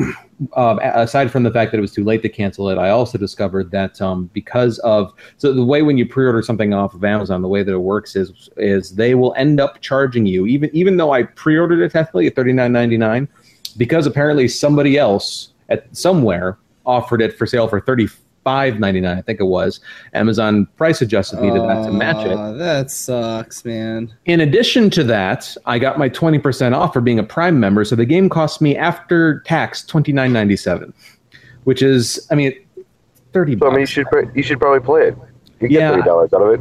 [0.52, 3.18] a- aside from the fact that it was too late to cancel it i also
[3.18, 7.42] discovered that um, because of so the way when you pre-order something off of amazon
[7.42, 10.96] the way that it works is is they will end up charging you even even
[10.96, 13.28] though i pre-ordered it technically at $39.99
[13.76, 18.08] because apparently somebody else at somewhere offered it for sale for thirty
[18.44, 19.18] five ninety nine.
[19.18, 19.80] I think it was.
[20.14, 22.32] Amazon price adjusted me to that to match it.
[22.32, 24.12] Aw, That sucks, man.
[24.26, 27.84] In addition to that, I got my 20% off for being a Prime member.
[27.84, 30.92] So the game cost me after tax $29.97,
[31.64, 32.52] which is, I mean,
[33.32, 35.16] 30 So I mean, you should you should probably play it.
[35.60, 35.90] You get Yeah.
[35.90, 36.54] thirty dollars out of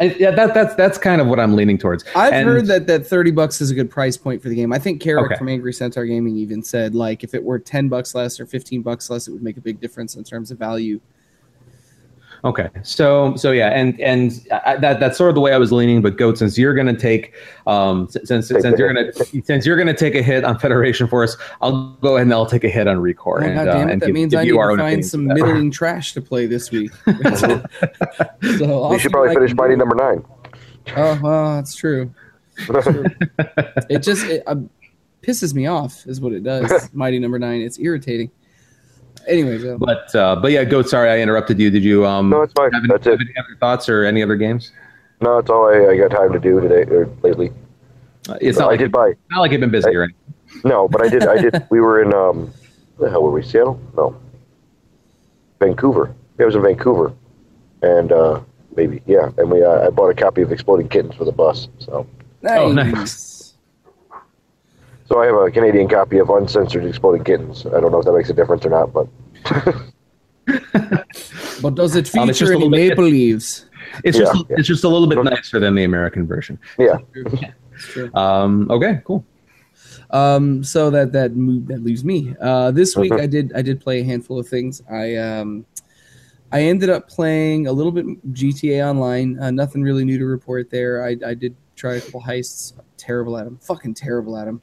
[0.00, 2.04] I- yeah, that, that's that's kind of what I'm leaning towards.
[2.16, 4.72] I've And- heard that that thirty bucks is a good price point for the game.
[4.72, 5.36] I think Karak Okay.
[5.36, 8.80] from Angry Centaur Gaming even said like if it were ten bucks less or fifteen
[8.82, 10.98] bucks less, it would make a big difference in terms of value.
[12.44, 15.72] Okay, so so yeah, and and I, that that's sort of the way I was
[15.72, 16.02] leaning.
[16.02, 17.34] But goat, since you're going to take,
[17.66, 20.58] um, since Take since you're going to since you're going to take a hit on
[20.58, 23.42] Federation Force, I'll go ahead and I'll take a hit on Recore.
[23.42, 23.92] Oh, and, God uh, damn it!
[23.92, 26.20] and That give- means give I you need to find some of middling trash to
[26.20, 26.92] play this week.
[27.04, 27.62] so
[28.40, 29.74] I'll you should probably finish Mighty.
[29.74, 30.24] Number Nine.
[30.96, 32.14] Oh well, that's true.
[32.68, 33.04] That's true.
[33.90, 34.56] it just it, uh,
[35.22, 36.92] pisses me off, is what it does.
[36.92, 37.62] Mighty Number Nine.
[37.62, 38.30] It's irritating.
[39.28, 40.88] Anyways, uh, But uh, but yeah, goat.
[40.88, 41.70] Sorry, I interrupted you.
[41.70, 42.72] Did you um No, it's fine.
[42.72, 43.20] have, any, That's it.
[43.20, 44.72] any other thoughts or any other games?
[45.20, 47.50] No, that's all I, I got time to do today or lately.
[48.28, 49.12] Uh, It's No, not I like did you, buy.
[49.30, 50.34] not like you've been busy or anything.
[50.64, 51.26] No, but I did.
[51.26, 51.66] I did.
[51.70, 52.52] We were in um,
[52.96, 53.42] where the hell were we?
[53.42, 53.78] Seattle?
[53.96, 54.16] No,
[55.60, 56.14] Vancouver.
[56.38, 57.12] Yeah, it was in Vancouver,
[57.82, 58.40] and uh,
[58.76, 59.30] maybe yeah.
[59.36, 61.68] And we uh, I bought a copy of Exploding Kittens for the bus.
[61.80, 62.06] So
[62.48, 63.37] Oh, nice.
[65.10, 65.16] Nice.
[65.16, 67.66] so I have a Canadian copy of Uncensored Exploding Kittens.
[67.66, 69.08] I don't know if that makes a difference or not, but
[71.60, 73.66] But does it Um, it's just feature any little bit- maple leaves?
[74.04, 74.56] It's Yeah, just yeah.
[74.58, 76.58] it's just a little bit nicer than the American version.
[76.78, 76.98] yeah.
[78.14, 79.24] Um, okay, cool.
[80.10, 82.34] Um, so that that move that leaves me.
[82.40, 83.20] Uh, this week Mhm.
[83.20, 84.82] I did I did play a handful of things.
[84.90, 85.64] I um,
[86.52, 89.38] I ended up playing a little bit GTA Online.
[89.38, 91.04] Uh, nothing really new to report there.
[91.04, 92.72] I I did try a couple heists.
[92.96, 93.58] Terrible at them.
[93.62, 94.60] Fucking terrible at them.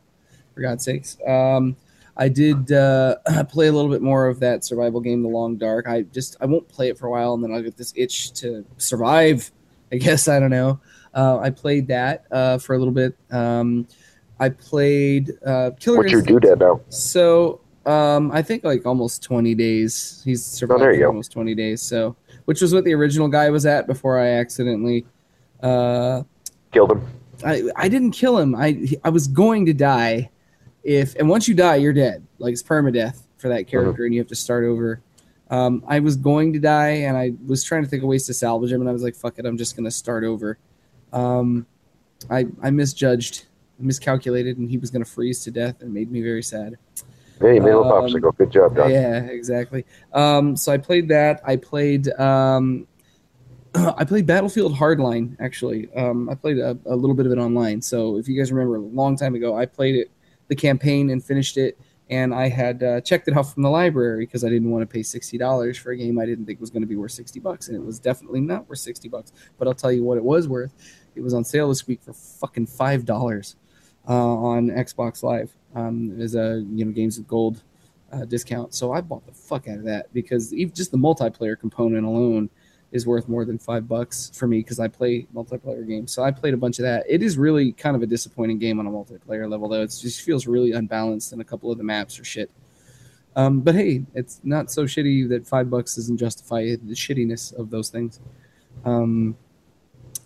[0.56, 1.18] For God's sakes.
[1.28, 1.76] Um,
[2.18, 3.18] I did uh,
[3.50, 5.88] play a little bit more of that survival game, The Long Dark.
[5.88, 8.32] I just I won't play it for a while, and then I'll get this itch
[8.40, 9.52] to survive.
[9.92, 10.80] I guess I don't know.
[11.14, 13.16] Uh, I played that uh, for a little bit.
[13.32, 13.88] Um,
[14.40, 16.82] I played uh, Killer What's your now?
[16.90, 20.22] So um, I think like almost 20 days.
[20.26, 21.08] He's survived Oh, for go.
[21.08, 21.82] almost 20 days.
[21.82, 22.16] So
[22.46, 25.06] which was what the original guy was at before I accidentally.
[25.62, 26.24] Uh,
[26.72, 27.02] Killed him.
[27.46, 28.56] I I didn't kill him.
[28.56, 30.30] I I was going to die
[30.86, 32.26] if and once you die you're dead.
[32.40, 35.02] Like it's permadeath for that character and you have to start over.
[35.50, 38.34] Um, I was going to die and I was trying to think of ways to
[38.34, 40.58] salvage him and I was like fuck it I'm just going to start over.
[41.12, 41.66] Um,
[42.30, 43.46] I I misjudged,
[43.80, 46.78] miscalculated and he was going to freeze to death and it made me very sad.
[47.42, 48.36] Hey, a Um, popsicle.
[48.38, 48.90] Good job, Doc.
[48.90, 49.86] Yeah, exactly.
[50.14, 51.42] Um, so I played that.
[51.46, 52.08] I played.
[52.18, 52.88] Um,
[53.76, 55.36] I played Battlefield Hardline.
[55.42, 57.82] Actually, um, I played a, a little bit of it online.
[57.82, 60.12] So if you guys remember, a long time ago, I played it,
[60.48, 61.80] the campaign, and finished it.
[62.10, 64.94] And I had uh, checked it out from the library because I didn't want to
[64.94, 67.40] pay sixty dollars for a game I didn't think was going to be worth sixty
[67.40, 69.32] bucks, and it was definitely not worth sixty bucks.
[69.58, 70.74] But I'll tell you what it was worth.
[71.16, 73.56] It was on sale this week for fucking five dollars
[74.08, 75.56] uh, on Xbox Live.
[75.74, 77.62] Um, as a you know games with gold
[78.12, 78.74] uh, discount.
[78.74, 82.50] So I bought the fuck out of that because even just the multiplayer component alone
[82.96, 86.14] is worth more than five bucks for me because I play multiplayer games.
[86.14, 87.04] So I played a bunch of that.
[87.10, 89.82] It is really kind of a disappointing game on a multiplayer level, though.
[89.82, 92.50] It just feels really unbalanced, and a couple of the maps are shit.
[93.36, 97.70] Um, but hey, it's not so shitty that five bucks doesn't justify the shittiness of
[97.70, 98.22] those things.
[98.86, 99.36] Um,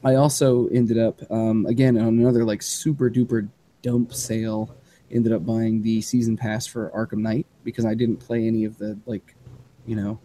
[0.03, 3.49] I also ended up um, again on another like super duper
[3.81, 4.75] dump sale.
[5.11, 8.77] Ended up buying the season pass for Arkham Knight because I didn't play any of
[8.77, 9.33] the like,
[9.87, 10.19] you know,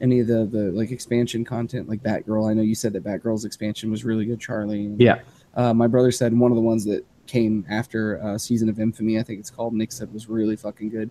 [0.00, 2.50] any of the the like expansion content like Batgirl.
[2.50, 4.94] I know you said that Batgirl's expansion was really good, Charlie.
[4.98, 5.20] Yeah.
[5.54, 9.18] Uh, my brother said one of the ones that came after uh, Season of Infamy,
[9.18, 9.74] I think it's called.
[9.74, 11.10] Nick said was really fucking good,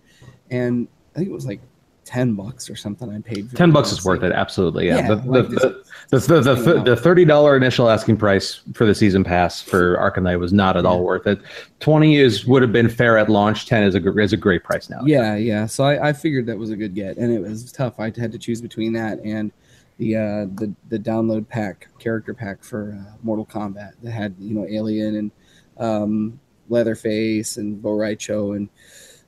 [0.50, 1.62] and I think it was like
[2.06, 3.10] ten bucks or something.
[3.10, 4.88] I paid for Ten bucks is worth it, absolutely.
[4.88, 4.98] Yeah.
[4.98, 8.86] Yeah, the, like the, the, the, the, the, the thirty dollar initial asking price for
[8.86, 11.40] the season pass for Knight was not at all worth it.
[11.80, 13.66] Twenty is would have been fair at launch.
[13.66, 15.02] Ten is a is a great price now.
[15.04, 15.66] Yeah, yeah.
[15.66, 18.00] So I, I figured that was a good get, and it was tough.
[18.00, 19.52] I had to choose between that and
[19.98, 24.54] the uh, the the download pack, character pack for uh, Mortal Kombat that had you
[24.54, 25.32] know Alien and
[25.78, 26.40] um,
[26.70, 28.70] Leatherface and Bo' Rai Cho and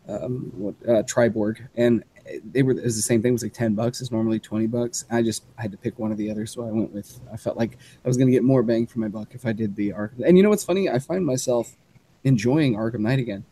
[0.07, 2.03] um, what uh, Triborg, and
[2.51, 3.29] they were it was the same thing.
[3.29, 4.01] It was like ten bucks.
[4.01, 5.05] It's normally twenty bucks.
[5.09, 7.19] I just I had to pick one or the other, so I went with.
[7.31, 9.53] I felt like I was going to get more bang for my buck if I
[9.53, 10.25] did the Arkham.
[10.25, 10.89] And you know what's funny?
[10.89, 11.75] I find myself
[12.23, 13.45] enjoying Arkham Knight again,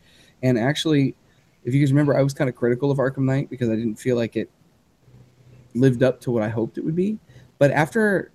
[0.43, 1.15] and actually
[1.65, 3.95] if you guys remember, I was kind of critical of Arkham Knight because I didn't
[3.95, 4.49] feel like it
[5.73, 7.17] lived up to what I hoped it would be.
[7.57, 8.31] But after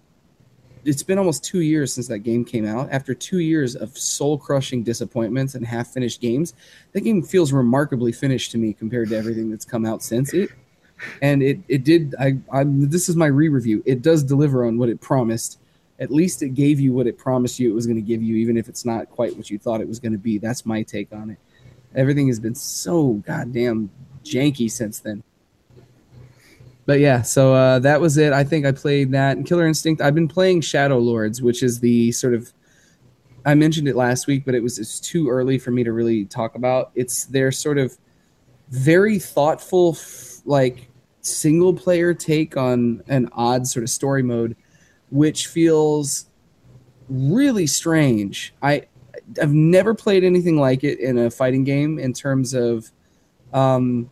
[0.85, 2.89] it's been almost two years since that game came out.
[2.91, 6.55] After two years of soul crushing disappointments and half finished games,
[6.93, 10.51] that game feels remarkably finished to me compared to everything that's come out since it.
[11.23, 12.15] And it it did.
[12.19, 13.83] I I this is my re review.
[13.87, 15.59] It does deliver on what it promised.
[15.99, 18.37] At least it gave you what it promised you it was going to give you,
[18.37, 20.39] even if it's not quite what you thought it was going to be.
[20.39, 21.39] That's my take on it.
[21.95, 23.91] Everything has been so goddamn
[24.25, 25.23] janky since then
[26.87, 28.33] but yeah, so uh, that was it.
[28.33, 30.01] I think I played that and Killer Instinct.
[30.01, 32.53] I've been playing Shadow Lords, which is the sort of
[33.45, 36.25] I mentioned it last week, but it was it's too early for me to really
[36.25, 36.91] talk about.
[36.95, 37.97] It's their sort of
[38.71, 39.97] very thoughtful,
[40.45, 40.89] like
[41.23, 44.57] single player take on an odd sort of story mode,
[45.11, 46.27] which feels
[47.09, 48.55] really strange.
[48.63, 48.87] I
[49.41, 52.91] I've never played anything like it in a fighting game in terms of
[53.53, 54.11] um,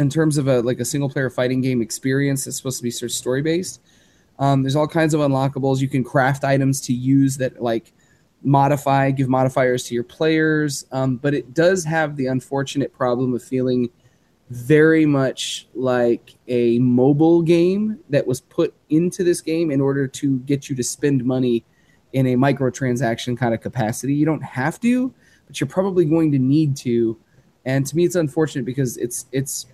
[0.00, 2.90] in terms of a like a single player fighting game experience that's supposed to be
[2.90, 3.80] sort of story based.
[4.38, 5.80] Um, there's all kinds of unlockables.
[5.80, 7.92] You can craft items to use that like
[8.42, 10.86] modify, give modifiers to your players.
[10.90, 13.90] Um, but it does have the unfortunate problem of feeling
[14.48, 20.38] very much like a mobile game that was put into this game in order to
[20.40, 21.62] get you to spend money
[22.14, 24.14] in a microtransaction kind of capacity.
[24.14, 25.12] You don't have to,
[25.46, 27.18] but you're probably going to need to.
[27.66, 29.66] And to me, it's unfortunate because it's it's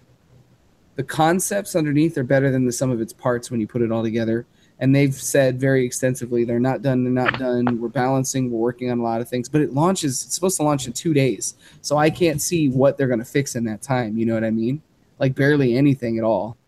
[0.97, 3.93] the concepts underneath are better than the sum of its parts when you put it
[3.93, 4.47] all together.
[4.79, 7.81] And they've said very extensively they're not done, they're not done.
[7.81, 10.25] We're balancing, we're working on a lot of things, but it launches.
[10.25, 13.25] It's supposed to launch in two days, so I can't see what they're going to
[13.25, 14.19] fix in that time.
[14.19, 14.83] You know what I mean?
[15.19, 16.59] Like barely anything at all.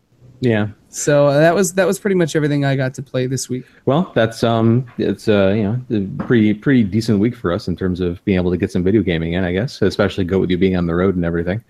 [0.40, 0.68] Yeah.
[0.88, 3.66] So uh, that was that was pretty much everything I got to play this week.
[3.84, 7.76] Well, that's um, it's uh, you know, a pretty pretty decent week for us in
[7.76, 9.82] terms of being able to get some video gaming in, I guess.
[9.82, 11.62] Especially go with you being on the road and everything.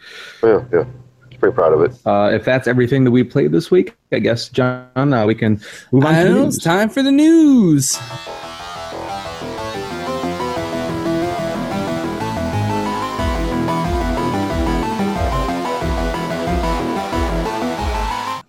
[0.42, 0.84] Yeah, yeah.
[1.40, 1.92] Pretty proud of it.
[2.04, 5.60] Uh, if that's everything that we played this week, I guess John, uh, we can
[5.92, 6.56] move on I to the know news.
[6.56, 7.96] it's time for the news.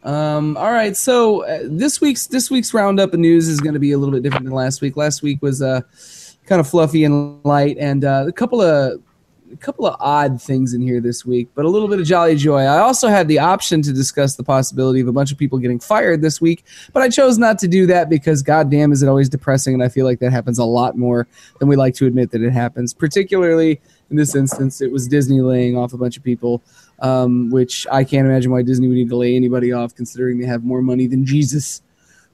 [0.03, 3.79] Um, all right, so uh, this week's this week's roundup of news is going to
[3.79, 4.97] be a little bit different than last week.
[4.97, 5.81] Last week was uh,
[6.47, 8.99] kind of fluffy and light, and uh, a couple of
[9.51, 12.35] a couple of odd things in here this week, but a little bit of jolly
[12.35, 12.61] joy.
[12.61, 15.79] I also had the option to discuss the possibility of a bunch of people getting
[15.79, 19.29] fired this week, but I chose not to do that because goddamn is it always
[19.29, 21.27] depressing, and I feel like that happens a lot more
[21.59, 22.93] than we like to admit that it happens.
[22.93, 26.61] Particularly in this instance, it was Disney laying off a bunch of people,
[26.99, 30.47] um, which I can't imagine why Disney would need to lay anybody off, considering they
[30.47, 31.81] have more money than Jesus.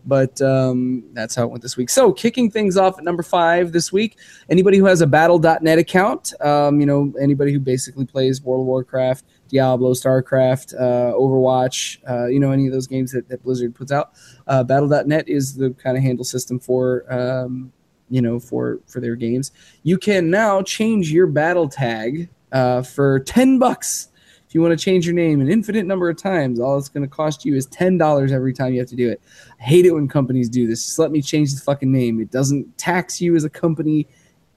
[0.07, 1.89] But um, that's how it went this week.
[1.89, 4.17] So, kicking things off at number five this week,
[4.49, 8.67] anybody who has a Battle.net account, um, you know, anybody who basically plays World of
[8.67, 13.73] Warcraft, Diablo, StarCraft, uh, Overwatch, uh, you know, any of those games that, that Blizzard
[13.73, 14.11] puts out,
[14.47, 17.71] uh, Battle.net is the kind of handle system for, um,
[18.09, 19.51] you know, for for their games.
[19.83, 24.09] You can now change your battle tag uh, for ten bucks.
[24.55, 27.13] You want to change your name an infinite number of times, all it's going to
[27.13, 29.21] cost you is ten dollars every time you have to do it.
[29.59, 30.85] I hate it when companies do this.
[30.85, 32.21] Just let me change the fucking name.
[32.21, 34.07] It doesn't tax you as a company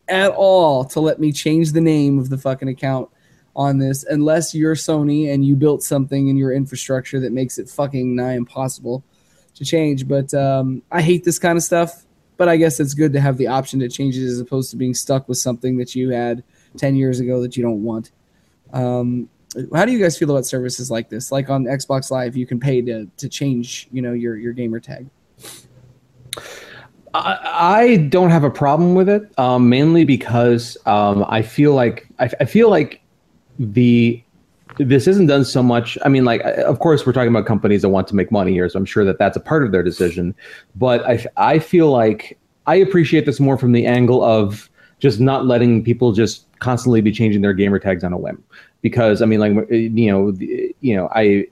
[0.07, 3.09] at all to let me change the name of the fucking account
[3.57, 7.69] on this unless you're Sony and you built something in your infrastructure that makes it
[7.69, 9.03] fucking nigh impossible
[9.57, 10.07] to change.
[10.07, 12.05] But um, I hate this kind of stuff.
[12.37, 14.77] But I guess it's good to have the option to change it as opposed to
[14.77, 16.45] being stuck with something that you had
[16.77, 18.13] 10 years ago that you don't want.
[18.73, 19.29] Um,
[19.75, 21.33] how do you guys feel about services like this?
[21.33, 24.81] Like on Xbox Live, you can pay to, to change, you know, your, your gamer
[24.81, 25.09] tag.
[27.15, 32.31] I, don't have a problem with it, um, mainly because um, I feel like I,
[32.41, 33.03] I feel like
[33.59, 34.23] the
[34.77, 35.99] this isn't done so much.
[36.05, 38.69] I mean, like, of course, we're talking about companies that want to make money here,
[38.69, 40.35] so I'm sure that that's a part of their decision.
[40.77, 45.47] But I, I feel like I appreciate this more from the angle of just not
[45.47, 48.43] letting people just constantly be changing their gamer tags on a whim.
[48.81, 51.47] Because I mean, like, you know, you know, I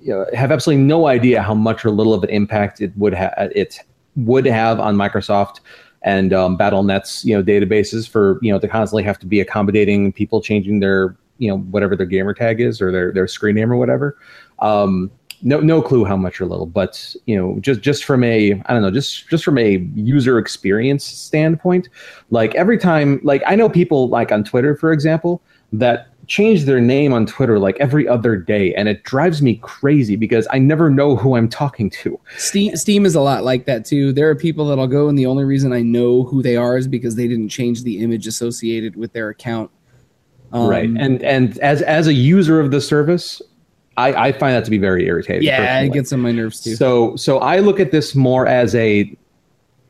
[0.00, 3.14] you know, have absolutely no idea how much or little of an impact it would
[3.14, 3.80] have it
[4.16, 5.60] would have on Microsoft
[6.02, 10.12] and um, BattleNet's you know databases for you know to constantly have to be accommodating
[10.12, 13.72] people changing their you know whatever their gamer tag is or their their screen name
[13.72, 14.18] or whatever.
[14.60, 15.10] Um,
[15.42, 18.72] no no clue how much or little, but you know just just from a I
[18.72, 21.88] don't know just just from a user experience standpoint,
[22.30, 25.42] like every time like I know people like on Twitter for example
[25.72, 30.14] that change their name on Twitter like every other day, and it drives me crazy
[30.14, 32.20] because I never know who I'm talking to.
[32.36, 34.12] Steam, Steam is a lot like that too.
[34.12, 36.76] There are people that I'll go, and the only reason I know who they are
[36.76, 39.70] is because they didn't change the image associated with their account.
[40.52, 43.42] Um, right, and and as as a user of the service,
[43.96, 45.42] I, I find that to be very irritating.
[45.42, 45.86] yeah, personally.
[45.88, 46.76] it gets on my nerves too.
[46.76, 49.14] So so I look at this more as a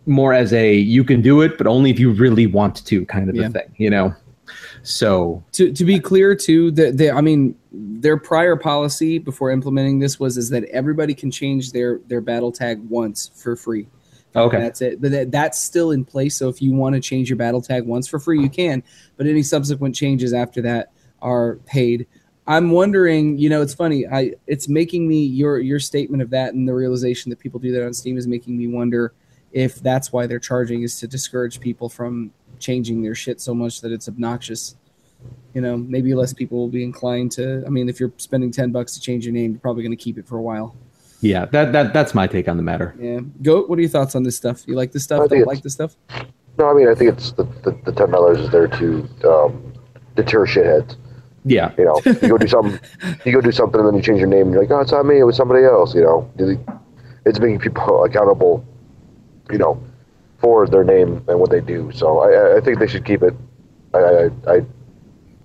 [0.07, 3.29] more as a you can do it, but only if you really want to kind
[3.29, 3.47] of Yeah.
[3.47, 4.15] a thing, you know.
[4.89, 9.99] So to to be clear too that they i mean their prior policy before implementing
[9.99, 13.87] this was is that everybody can change their their battle tag once for free.
[14.35, 15.03] Um, okay, that's it.
[15.03, 17.85] But that, that's still in place so if you want to change your battle tag
[17.85, 18.83] once for free you can.
[19.19, 22.07] But any subsequent changes after that are paid.
[22.47, 26.55] I'm wondering you know it's funny i it's making me your your statement of that
[26.55, 29.13] and the realization that people do that on steam is making me wonder
[29.53, 33.83] if that's why they're charging is to discourage people from changing their shit so much
[33.83, 34.77] that it's obnoxious
[35.55, 38.71] you know maybe less people will be inclined to i mean if you're spending 10
[38.71, 40.75] bucks to change your name you're probably going to keep it for a while
[41.21, 42.95] yeah, that that that's my take on the matter.
[42.99, 45.47] yeah goat what are your thoughts on this stuff you like this stuff I don't
[45.47, 45.97] like this stuff
[46.59, 49.73] No, I mean I think it's the the, the ten dollars is there to um,
[50.15, 50.97] deter shitheads.
[51.45, 52.79] Yeah, You know, you go do something,
[53.25, 54.43] you go do something, and then you change your name.
[54.49, 55.19] And you're like, oh, it's not me.
[55.19, 55.95] It was somebody else.
[55.95, 56.31] You know,
[57.25, 58.65] it's making people accountable.
[59.51, 59.83] You know,
[60.39, 61.91] for their name and what they do.
[61.95, 63.35] So I, I- I think they should keep it.
[63.95, 64.67] I, I, I,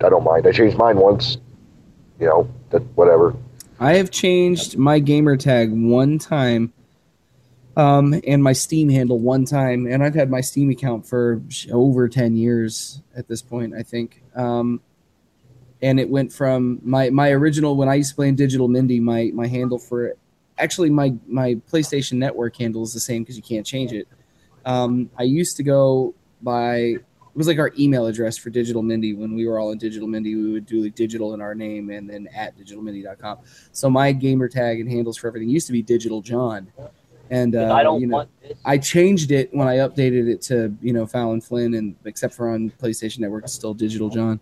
[0.02, 0.46] I don't mind.
[0.46, 1.38] I changed mine once.
[2.20, 3.34] You know, that whatever.
[3.80, 6.72] I have changed my gamer tag one time,
[7.76, 11.42] um, and my Steam handle one time, and I've had my Steam account for
[11.72, 13.74] over ten years at this point.
[13.74, 14.80] I think, um,
[15.82, 19.00] and it went from my my original when I used to play in Digital Mindy.
[19.00, 20.14] My my handle for
[20.58, 24.06] actually my my PlayStation Network handle is the same because you can't change it.
[24.64, 26.96] Um, I used to go by
[27.34, 30.06] it was like our email address for Digital Mindy when we were all in Digital
[30.06, 30.36] Mindy.
[30.36, 33.38] We would do like digital in our name and then at digitalmindy.com.
[33.72, 36.72] So my gamer tag and handles for everything used to be Digital John,
[37.30, 38.56] and uh, I don't you know, want this.
[38.64, 42.50] I changed it when I updated it to you know Fallon Flynn, and except for
[42.50, 44.38] on PlayStation Network, it's still Digital John,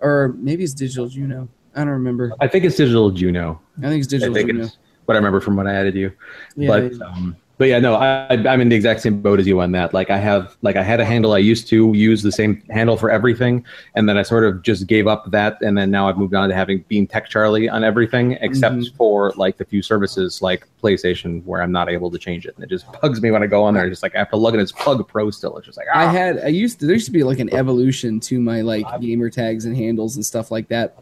[0.00, 1.48] or maybe it's Digital Juno.
[1.74, 2.34] I don't remember.
[2.38, 3.62] I think it's digital Juno.
[3.78, 4.64] I think it's Digital I think Juno.
[4.64, 6.12] it's what I remember from when I added you.
[6.54, 9.60] Yeah, but um, but yeah, no, I, I'm in the exact same boat as you
[9.60, 9.92] on that.
[9.92, 12.96] Like I have, like I had a handle I used to use the same handle
[12.96, 16.16] for everything, and then I sort of just gave up that, and then now I've
[16.16, 18.96] moved on to having being Tech Charlie on everything except Mhm.
[18.96, 22.64] for like the few services like PlayStation where I'm not able to change it, and
[22.64, 23.90] it just bugs me when I go on there.
[23.90, 25.58] Just like I have to log in as Plug Pro still.
[25.58, 26.10] It's just like I ah.
[26.10, 29.28] had I used to there used to be like an evolution to my like gamer
[29.28, 30.96] tags and handles and stuff like that.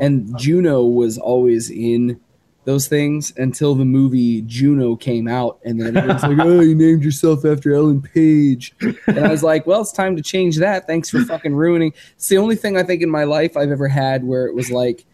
[0.00, 2.20] And Juno was always in
[2.68, 7.02] those things until the movie Juno came out and then everyone's like, Oh, you named
[7.02, 8.74] yourself after Ellen Page.
[9.06, 10.86] And I was like, Well, it's time to change that.
[10.86, 13.88] Thanks for fucking ruining it's the only thing I think in my life I've ever
[13.88, 15.06] had where it was like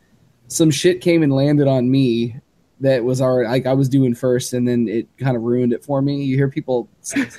[0.48, 2.40] some shit came and landed on me
[2.80, 5.84] that was our like I was doing first, and then it kind of ruined it
[5.84, 6.24] for me.
[6.24, 6.88] You hear people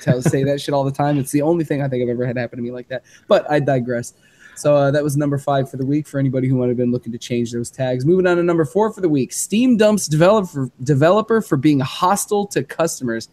[0.02, 1.18] tell, say that shit all the time.
[1.18, 3.04] It's the only thing I think I've ever had happen to me like that.
[3.28, 4.14] But I digress.
[4.56, 6.90] So uh, that was number five for the week for anybody who might have been
[6.90, 8.06] looking to change those tags.
[8.06, 12.46] Moving on to number four for the week: Steam dumps developer developer for being hostile
[12.48, 13.28] to customers.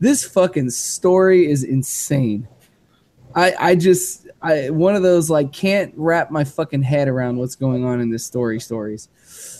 [0.00, 2.48] This fucking story is insane.
[3.34, 7.56] I I just I one of those like can't wrap my fucking head around what's
[7.56, 9.08] going on in this story stories.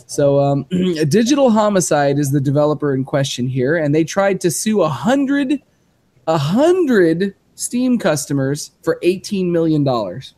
[0.07, 0.65] So, um,
[1.09, 5.63] Digital Homicide is the developer in question here, and they tried to sue a hundred,
[6.27, 10.35] a hundred Steam customers for eighteen million dollars.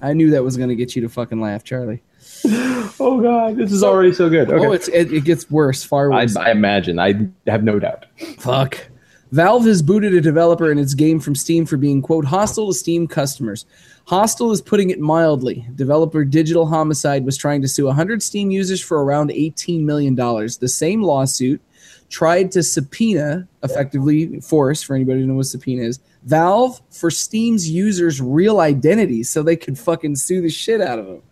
[0.00, 2.02] I knew that was going to get you to fucking laugh, Charlie.
[2.44, 4.50] oh god, this is already so good.
[4.50, 4.66] Okay.
[4.66, 6.36] Oh, it's it, it gets worse, far worse.
[6.36, 6.98] I imagine.
[6.98, 8.06] I have no doubt.
[8.38, 8.88] Fuck.
[9.30, 12.74] Valve has booted a developer in its game from Steam for being, quote, hostile to
[12.74, 13.66] Steam customers.
[14.06, 15.66] Hostile is putting it mildly.
[15.74, 20.14] Developer Digital Homicide was trying to sue 100 Steam users for around $18 million.
[20.14, 21.60] The same lawsuit
[22.08, 27.68] tried to subpoena, effectively force, for anybody who knows what subpoena is, Valve for Steam's
[27.68, 31.22] users' real identities so they could fucking sue the shit out of them.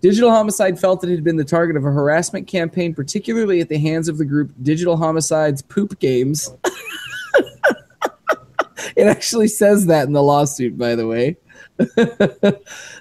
[0.00, 3.70] Digital Homicide felt that it had been the target of a harassment campaign, particularly at
[3.70, 6.54] the hands of the group Digital Homicide's Poop Games.
[8.96, 11.38] it actually says that in the lawsuit, by the way.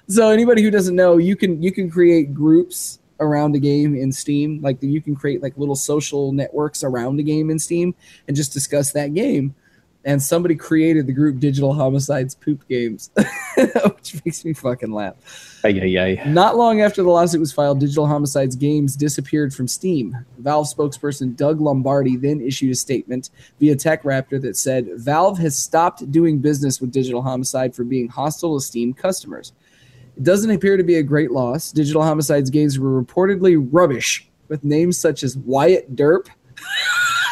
[0.08, 4.12] so anybody who doesn't know, you can you can create groups around a game in
[4.12, 4.62] Steam.
[4.62, 7.94] Like you can create like little social networks around a game in Steam
[8.28, 9.56] and just discuss that game.
[10.06, 13.10] And somebody created the group Digital Homicides Poop Games,
[13.56, 15.16] which makes me fucking laugh.
[15.64, 16.30] Ay, ay, ay.
[16.30, 20.26] Not long after the lawsuit was filed, Digital Homicide's games disappeared from Steam.
[20.40, 23.30] Valve spokesperson Doug Lombardi then issued a statement
[23.62, 28.60] via TechRaptor that said Valve has stopped doing business with Digital Homicide for being hostile
[28.60, 29.54] to Steam customers.
[30.18, 31.72] It doesn't appear to be a great loss.
[31.72, 36.28] Digital Homicide's games were reportedly rubbish, with names such as Wyatt Derp.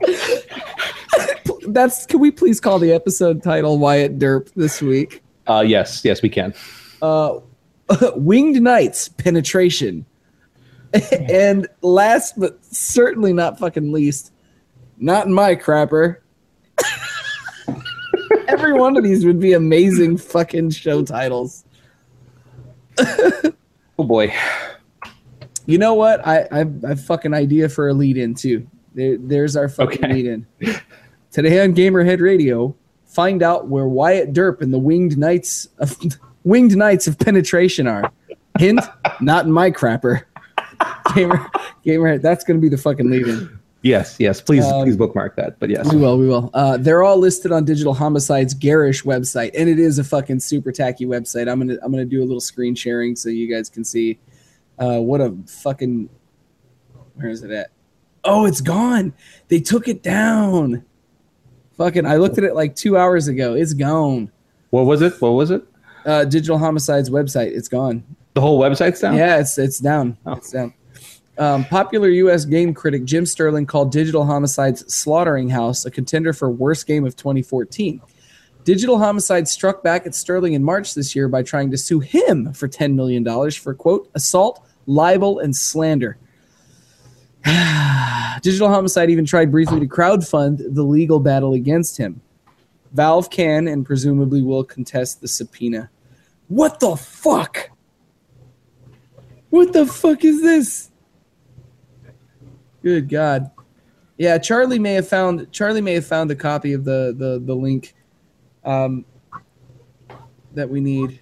[1.68, 5.22] That's can we please call the episode title Wyatt Derp this week?
[5.46, 6.54] Uh, yes, yes, we can.
[7.02, 7.38] uh,
[8.16, 10.04] Winged Knights penetration,
[11.28, 14.32] and last but certainly not fucking least,
[14.98, 16.18] not in my crapper.
[18.48, 21.64] Every one of these would be amazing fucking show titles.
[22.98, 24.32] Oh boy.
[25.66, 26.26] You know what?
[26.26, 28.66] I I have fucking idea for a lead in too.
[28.96, 30.12] There, there's our fucking Okay.
[30.12, 30.46] lead in.
[31.30, 32.74] Today on Gamerhead Radio,
[33.04, 35.96] find out where Wyatt Derp and the Winged Knights of
[36.44, 38.10] Winged Knights of Penetration are.
[38.58, 38.80] Hint:
[39.20, 40.22] not in my crapper.
[41.14, 41.46] Gamer,
[41.84, 42.22] Gamerhead.
[42.22, 43.58] That's gonna be the fucking lead in.
[43.82, 44.40] Yes, yes.
[44.40, 45.60] Please, Um, please bookmark that.
[45.60, 46.50] But yes, We will, we will.
[46.54, 50.72] Uh, they're all listed on Digital Homicide's garish website, and it is a fucking super
[50.72, 51.50] tacky website.
[51.52, 54.18] I'm gonna I'm gonna do a little screen sharing so you guys can see
[54.78, 56.08] uh, what a fucking
[57.14, 57.70] where is it at?
[58.26, 59.14] Oh, it's gone.
[59.48, 60.84] They took it down.
[61.76, 63.54] Fucking, I looked at it like two hours ago.
[63.54, 64.30] It's gone.
[64.70, 65.20] what was it?
[65.20, 65.62] What was it?
[66.04, 67.56] Uh, Digital Homicide's website.
[67.56, 68.04] It's gone.
[68.34, 69.16] The whole website's down.
[69.16, 70.16] Yeah, it's it's down.
[70.26, 70.32] Oh.
[70.34, 70.74] It's down.
[71.38, 72.44] Um, popular U.S.
[72.44, 77.14] game critic Jim Sterling called Digital Homicide's Slaughtering House a contender for worst game of
[77.16, 78.00] 2014.
[78.64, 82.52] Digital Homicide struck back at Sterling in March this year by trying to sue him
[82.52, 86.18] for $10 million for, quote, assault, libel, and slander.
[88.42, 92.20] Digital Homicide even tried briefly to crowdfund the legal battle against him.
[92.92, 95.90] Valve can and presumably will contest the subpoena.
[96.48, 97.70] What the fuck?
[99.50, 100.90] What the fuck is this?
[102.82, 103.50] Good God.
[104.18, 107.54] Yeah, Charlie may have found Charlie may have found a copy of the the the
[107.54, 107.94] link
[108.64, 109.04] um,
[110.54, 111.20] that we need.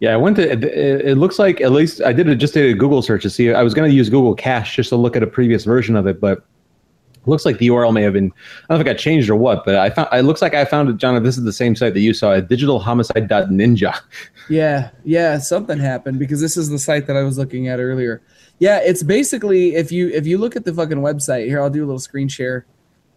[0.00, 0.50] Yeah, I went to.
[0.50, 3.30] It, it looks like at least I did a, just did a Google search to
[3.30, 3.52] see.
[3.52, 6.06] I was going to use Google Cache just to look at a previous version of
[6.06, 8.26] it, but it looks like the URL may have been.
[8.26, 10.08] I don't know if it got changed or what, but I found.
[10.12, 11.20] It looks like I found it, John.
[11.24, 13.98] This is the same site that you saw at digitalhomicide.ninja.
[14.50, 18.22] Yeah, yeah, something happened because this is the site that I was looking at earlier.
[18.58, 21.84] Yeah, it's basically if you if you look at the fucking website here, I'll do
[21.84, 22.64] a little screen share.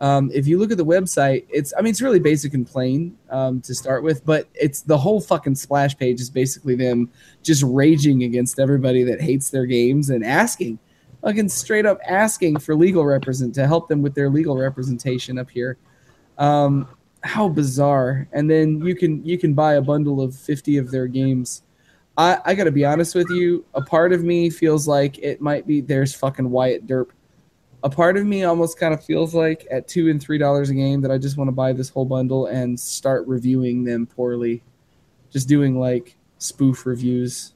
[0.02, 3.16] Um, if you look at the website, it's I mean it's really basic and plain
[3.30, 7.10] um, to start with, but it's the whole fucking splash page is basically them
[7.44, 10.80] just raging against everybody that hates their games and asking,
[11.22, 15.52] fucking straight up asking for legal represent to help them with their legal representation up
[15.52, 15.78] here.
[16.40, 16.88] Um,
[17.22, 18.28] how bizarre!
[18.34, 21.62] And then you can you can buy a bundle of fifty of their games.
[22.18, 23.64] I, I got to be honest with you.
[23.76, 27.10] A part of me feels like it might be there's fucking Wyatt Derp.
[27.84, 30.74] A part of me almost kind of feels like at two and three dollars a
[30.74, 34.64] game that I just want to buy this whole bundle and start reviewing them poorly,
[35.32, 37.54] just doing like spoof reviews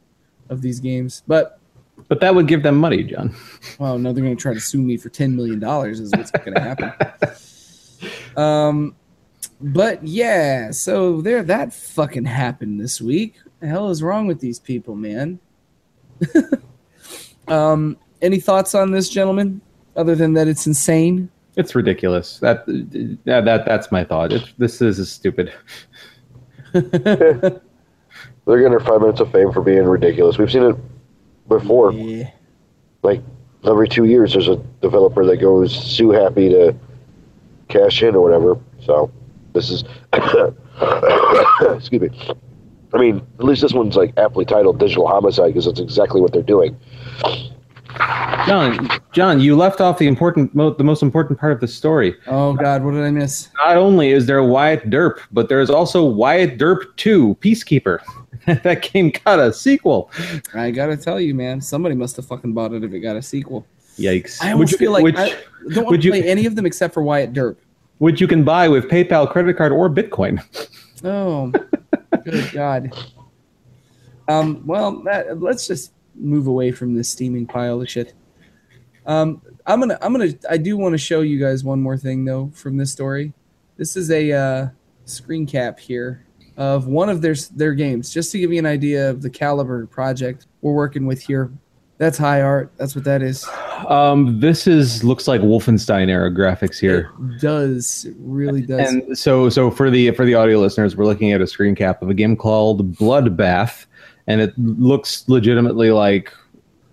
[0.49, 1.23] of these games.
[1.27, 1.59] But
[2.07, 3.35] But that would give them money, John.
[3.79, 5.99] well, no, they're going to try to sue me for ten million dollars.
[5.99, 6.93] Is what's going to happen.
[8.35, 8.95] Um,
[9.61, 13.35] but yeah, so there, that fucking happened this week.
[13.59, 15.39] The hell is wrong with these people, man?
[17.47, 19.61] um, any thoughts on this, gentlemen?
[19.95, 21.29] Other than that, it's insane.
[21.55, 22.39] It's ridiculous.
[22.39, 22.63] That
[23.25, 24.33] yeah, that that's my thought.
[24.33, 25.53] It, this is stupid.
[26.73, 30.37] They're getting their five minutes of fame for being ridiculous.
[30.37, 30.75] We've seen it
[31.47, 31.93] before.
[31.93, 32.29] Yeah.
[33.01, 33.21] Like
[33.65, 36.75] every two years, there's a developer that goes sue happy to
[37.69, 38.59] cash in or whatever.
[38.81, 39.11] So
[39.53, 39.83] this is,
[40.13, 42.09] excuse me.
[42.93, 46.31] I mean, at least this one's like aptly titled "Digital Homicide" because that's exactly what
[46.31, 46.77] they're doing.
[48.45, 52.15] John, John, you left off the important, mo- the most important part of the story.
[52.27, 53.49] Oh God, what did I miss?
[53.65, 57.99] Not only is there Wyatt Derp, but there is also Wyatt Derp Two: Peacekeeper.
[58.63, 60.11] that game got a sequel.
[60.53, 63.21] I gotta tell you, man, somebody must have fucking bought it if it got a
[63.21, 63.65] sequel.
[63.97, 64.43] Yikes!
[64.43, 65.29] I almost Which- feel like which, I
[65.69, 67.55] don't want would to you- play any of them except for Wyatt Derp.
[67.97, 70.43] which you can buy with PayPal, credit card, or Bitcoin.
[71.03, 71.51] Oh,
[72.25, 72.93] good God.
[74.27, 78.13] Um, well, that, let's just move away from this steaming pile of shit.
[79.05, 82.25] Um, I'm gonna, I'm gonna, I do want to show you guys one more thing
[82.25, 83.33] though from this story.
[83.77, 84.67] This is a uh,
[85.05, 86.25] screen cap here
[86.57, 89.85] of one of their their games, just to give you an idea of the caliber
[89.87, 91.51] project we're working with here.
[91.97, 92.73] That's high art.
[92.77, 93.47] That's what that is.
[93.87, 97.11] Um, this is looks like Wolfenstein era graphics here.
[97.31, 98.91] It does it really does.
[98.91, 102.01] And so, so for the for the audio listeners, we're looking at a screen cap
[102.01, 103.85] of a game called Bloodbath,
[104.27, 106.33] and it looks legitimately like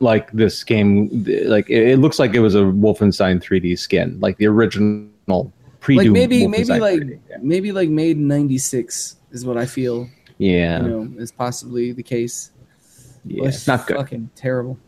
[0.01, 1.09] like this game.
[1.45, 5.53] Like it, it looks like it was a Wolfenstein 3D skin, like the original
[5.83, 7.03] pre like maybe maybe like
[7.43, 10.09] maybe like made 96 is what i feel
[10.39, 12.53] yeah, you know is possibly the case
[13.25, 13.97] yeah, it's not good.
[13.97, 14.79] fucking terrible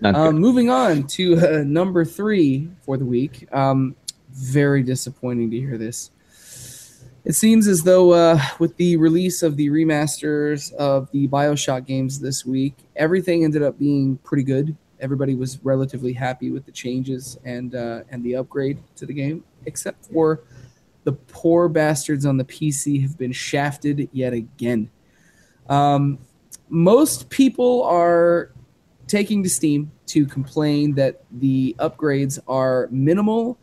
[0.00, 0.40] Not um, good.
[0.40, 3.94] moving on to uh, number three for the week um,
[4.30, 6.10] very disappointing to hear this
[7.24, 12.20] it seems as though uh, with the release of the remasters of the bioshock games
[12.20, 17.38] this week everything ended up being pretty good everybody was relatively happy with the changes
[17.44, 20.42] and uh, and the upgrade to the game, except for
[21.04, 24.90] the poor bastards on the PC have been shafted yet again.
[25.68, 26.18] Um,
[26.68, 28.52] most people are
[29.06, 33.58] taking to Steam to complain that the upgrades are minimal,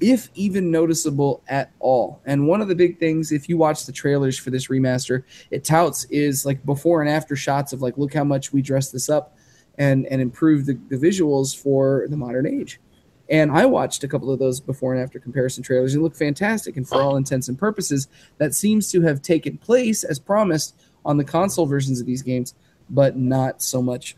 [0.00, 2.20] if even noticeable at all.
[2.24, 5.64] And one of the big things, if you watch the trailers for this remaster, it
[5.64, 9.08] touts is like before and after shots of like, look how much we dressed this
[9.08, 9.36] up
[9.78, 12.80] and and improve the, the visuals for the modern age.
[13.28, 16.76] And I watched a couple of those before and after comparison trailers and look fantastic.
[16.76, 20.74] And for all intents and purposes, that seems to have taken place as promised
[21.04, 22.54] on the console versions of these games,
[22.90, 24.16] but not so much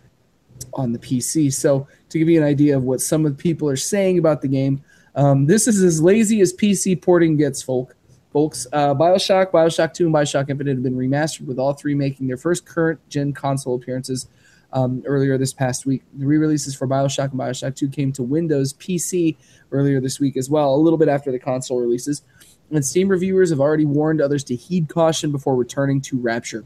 [0.73, 1.53] on the PC.
[1.53, 4.41] So, to give you an idea of what some of the people are saying about
[4.43, 4.83] the game,
[5.15, 7.97] um, this is as lazy as PC porting gets, folk.
[8.33, 12.29] Folks, uh, Bioshock, Bioshock 2, and Bioshock Infinite have been remastered, with all three making
[12.29, 14.27] their first current gen console appearances
[14.73, 16.03] um, earlier this past week.
[16.15, 19.37] The re releases for Bioshock and Bioshock 2 came to Windows PC
[19.71, 22.23] earlier this week as well, a little bit after the console releases.
[22.71, 26.65] And Steam reviewers have already warned others to heed caution before returning to Rapture.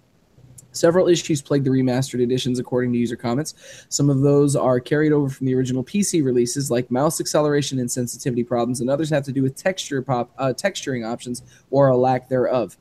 [0.76, 3.54] Several issues plague the remastered editions, according to user comments.
[3.88, 7.90] Some of those are carried over from the original PC releases, like mouse acceleration and
[7.90, 11.96] sensitivity problems, and others have to do with texture pop, uh, texturing options or a
[11.96, 12.76] lack thereof.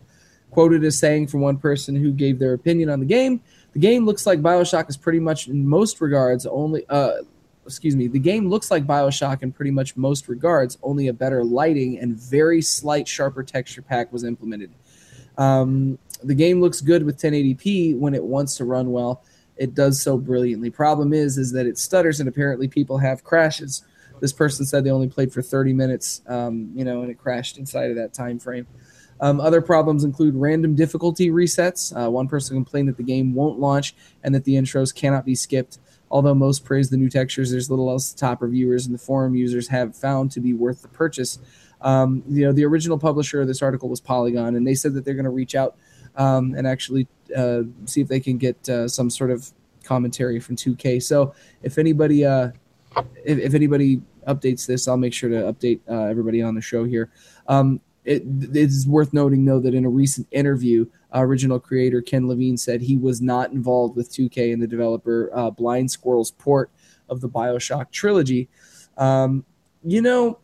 [0.51, 3.41] Quoted as saying from one person who gave their opinion on the game,
[3.73, 6.85] the game looks like Bioshock is pretty much in most regards only.
[6.87, 7.23] Uh,
[7.65, 8.07] excuse me.
[8.07, 10.77] The game looks like Bioshock in pretty much most regards.
[10.83, 14.71] Only a better lighting and very slight sharper texture pack was implemented.
[15.37, 19.23] Um, the game looks good with 1080p when it wants to run well.
[19.57, 20.69] It does so brilliantly.
[20.69, 23.84] Problem is, is that it stutters and apparently people have crashes.
[24.19, 27.57] This person said they only played for 30 minutes, um, you know, and it crashed
[27.57, 28.67] inside of that time frame.
[29.21, 31.95] Um, other problems include random difficulty resets.
[31.95, 35.36] Uh, one person complained that the game won't launch and that the intros cannot be
[35.36, 35.80] skipped.
[36.11, 39.36] Although most praise the new textures, there's little else the top reviewers and the forum
[39.36, 41.39] users have found to be worth the purchase.
[41.82, 45.05] Um, you know, the original publisher of this article was Polygon, and they said that
[45.05, 45.76] they're going to reach out
[46.16, 49.51] um, and actually uh, see if they can get uh, some sort of
[49.84, 51.01] commentary from 2K.
[51.01, 52.51] So if anybody, uh,
[53.24, 56.84] if, if, anybody updates this, I'll make sure to update uh, everybody on the show
[56.84, 57.11] here.
[57.47, 62.28] Um, it, is worth noting, though, that in a recent interview, uh, original creator Ken
[62.28, 66.70] Levine said he was not involved with 2K and the developer uh, Blind Squirrel's port
[67.09, 68.47] of the Bioshock trilogy.
[68.97, 69.45] Um,
[69.84, 70.39] you know,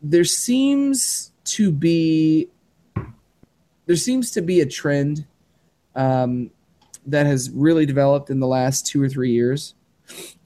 [0.00, 2.48] there seems to be
[3.86, 5.26] there seems to be a trend
[5.94, 6.50] um,
[7.06, 9.74] that has really developed in the last two or three years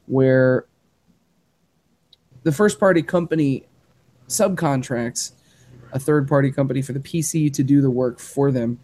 [0.06, 0.66] where
[2.42, 3.66] the first party company
[4.28, 5.32] subcontracts
[5.92, 8.78] a third party company for the PC to do the work for them.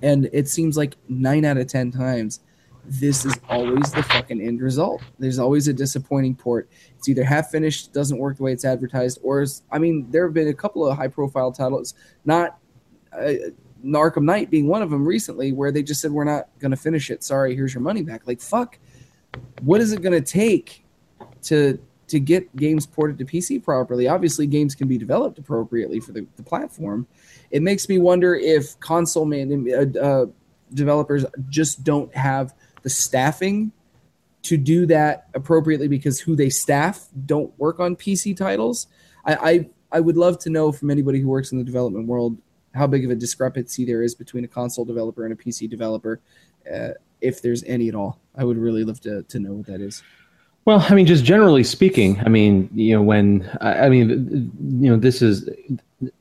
[0.00, 2.40] And it seems like nine out of 10 times,
[2.84, 5.02] this is always the fucking end result.
[5.18, 6.68] There's always a disappointing port.
[6.96, 10.34] It's either half finished, doesn't work the way it's advertised, or I mean, there have
[10.34, 12.58] been a couple of high profile titles, not
[13.12, 13.34] uh,
[13.84, 16.76] Arkham Knight being one of them recently, where they just said, We're not going to
[16.76, 17.24] finish it.
[17.24, 18.26] Sorry, here's your money back.
[18.26, 18.78] Like, fuck.
[19.62, 20.84] What is it going to take
[21.44, 21.78] to
[22.12, 24.06] to get games ported to PC properly.
[24.06, 27.06] Obviously, games can be developed appropriately for the, the platform.
[27.50, 30.26] It makes me wonder if console man uh, uh,
[30.74, 33.72] developers just don't have the staffing
[34.42, 38.88] to do that appropriately because who they staff don't work on PC titles.
[39.24, 42.36] I, I, I would love to know from anybody who works in the development world
[42.74, 46.20] how big of a discrepancy there is between a console developer and a PC developer,
[46.72, 48.18] uh, if there's any at all.
[48.36, 50.02] I would really love to, to know what that is.
[50.64, 54.96] Well, I mean, just generally speaking, I mean, you know, when I, mean, you know,
[54.96, 55.48] this is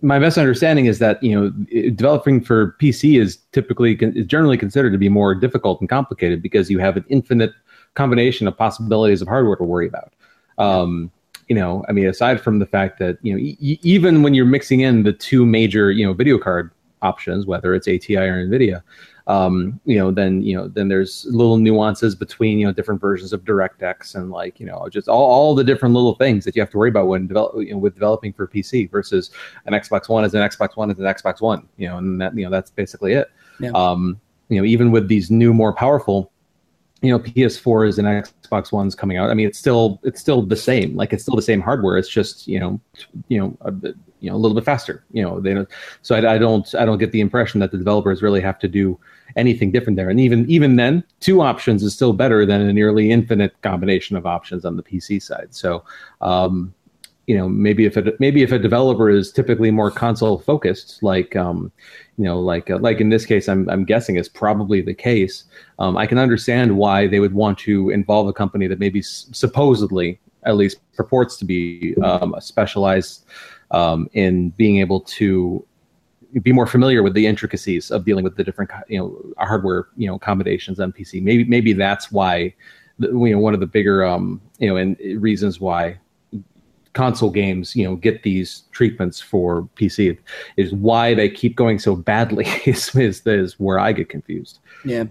[0.01, 1.49] my best understanding is that you know
[1.91, 6.69] developing for PC is typically is generally considered to be more difficult and complicated because
[6.69, 7.51] you have an infinite
[7.93, 10.13] combination of possibilities of hardware to worry about.
[10.57, 11.11] Um,
[11.51, 14.45] you know, I mean, aside from the fact that you know, e- even when you're
[14.45, 16.71] mixing in the two major you know video card
[17.01, 18.81] options, whether it's ATI or NVIDIA,
[19.27, 23.33] um, you know, then you know, then there's little nuances between you know different versions
[23.33, 26.61] of DirectX and like you know just all, all the different little things that you
[26.61, 29.31] have to worry about when develop you know, with developing for PC versus
[29.65, 32.33] an Xbox One as an Xbox One as an Xbox One, you know, and that
[32.33, 33.29] you know that's basically it.
[33.59, 33.71] Yeah.
[33.71, 36.30] Um, you know, even with these new, more powerful,
[37.01, 40.55] you know, PS4s and Xbox Ones coming out, I mean, it's still it's still the
[40.55, 40.95] same.
[40.95, 41.97] Like it's still the same hardware.
[41.97, 42.79] It's just you know,
[43.27, 45.03] you know, a bit, you know a little bit faster.
[45.11, 45.67] You know, they don't.
[46.03, 48.67] So I, I don't I don't get the impression that the developers really have to
[48.67, 48.99] do
[49.35, 50.09] anything different there.
[50.09, 54.25] And even even then, two options is still better than a nearly infinite combination of
[54.27, 55.47] options on the PC side.
[55.55, 55.83] So.
[56.21, 56.73] Um,
[57.27, 61.35] you know maybe if it maybe if a developer is typically more console focused like
[61.35, 61.71] um
[62.17, 65.45] you know like uh, like in this case i'm i'm guessing is probably the case
[65.79, 69.29] um, i can understand why they would want to involve a company that maybe s-
[69.31, 73.25] supposedly at least purports to be um, specialized
[73.69, 75.65] um, in being able to
[76.41, 80.07] be more familiar with the intricacies of dealing with the different you know hardware you
[80.07, 81.21] know accommodations on PC.
[81.21, 82.53] Maybe maybe that's why
[82.99, 85.99] you know one of the bigger um you know and reasons why
[86.93, 90.17] console games you know get these treatments for PC
[90.57, 94.59] is why they keep going so badly is is, is where I get confused.
[94.85, 95.05] Yeah.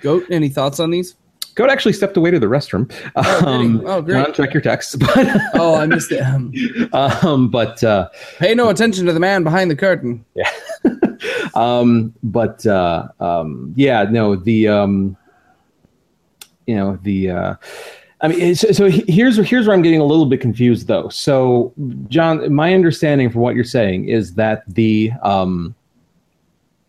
[0.00, 1.14] Goat, any thoughts on these?
[1.54, 2.90] Goat actually stepped away to the restroom.
[3.14, 3.46] Oh?
[3.46, 4.34] Um, Oh, great.
[4.34, 4.96] Check your texts.
[5.00, 6.20] But, Oh, I missed it.
[6.22, 6.52] Um,
[6.92, 10.24] um, but uh, pay no attention to the man behind the curtain.
[11.54, 15.16] um, but uh, um, yeah, no, the um,
[16.66, 17.54] you know the uh,
[18.22, 21.08] I mean, so, so here's here's where I'm getting a little bit confused though.
[21.08, 21.74] So,
[22.08, 25.74] John, my understanding from what you're saying is that the um,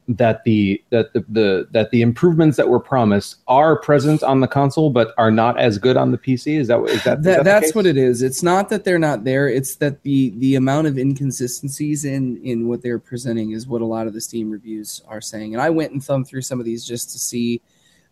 [0.07, 4.47] that the that the, the that the improvements that were promised are present on the
[4.47, 6.59] console, but are not as good on the PC.
[6.59, 7.19] Is that what is that?
[7.19, 8.21] is That, that that's what it is.
[8.21, 9.49] It's not that they're not there.
[9.49, 13.85] It's that the the amount of inconsistencies in in what they're presenting is what a
[13.85, 15.55] lot of the Steam reviews are saying.
[15.55, 17.59] And I went and thumbed through some of these just to see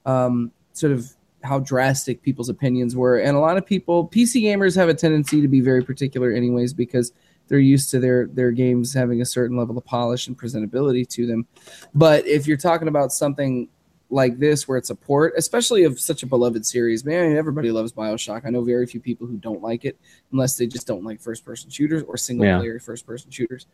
[0.08, 1.14] um, sort of
[1.44, 3.18] how drastic people's opinions were.
[3.20, 6.74] And a lot of people, PC gamers, have a tendency to be very particular, anyways,
[6.74, 7.14] because
[7.48, 11.26] they're used to their their games having a certain level of polish and presentability to
[11.26, 11.46] them.
[11.94, 13.68] But if you're talking about something
[14.12, 17.06] like this where it's a port, especially of such a beloved series.
[17.06, 18.42] Man, everybody loves BioShock.
[18.46, 19.98] I know very few people who don't like it
[20.34, 22.60] unless they just don't like first person shooters or single Yeah.
[22.60, 23.68] player first person shooters.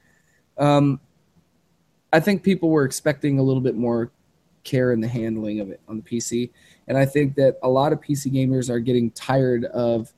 [0.58, 1.00] Um,
[2.14, 4.12] I think people were expecting a little bit more
[4.68, 6.52] care in the handling of it on the PC.
[6.88, 10.14] And I think that a lot of PC gamers are getting tired of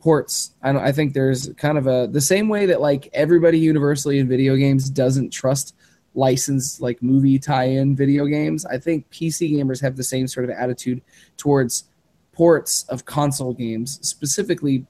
[0.00, 0.52] ports.
[0.62, 4.28] I, I think there's kind of a the same way that like everybody universally in
[4.28, 5.74] video games doesn't trust
[6.14, 8.66] licensed like movie tie-in video games.
[8.66, 11.02] I think PC gamers have the same sort of attitude
[11.36, 11.84] towards
[12.32, 14.86] ports of console games, specifically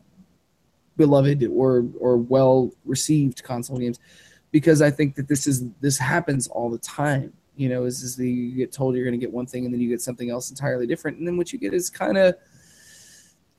[0.96, 3.98] beloved or or well received console games,
[4.50, 7.32] because I think that this is this happens all the time.
[7.60, 9.74] You know, is is the you get told you're going to get one thing and
[9.74, 12.34] then you get something else entirely different, and then what you get is kind of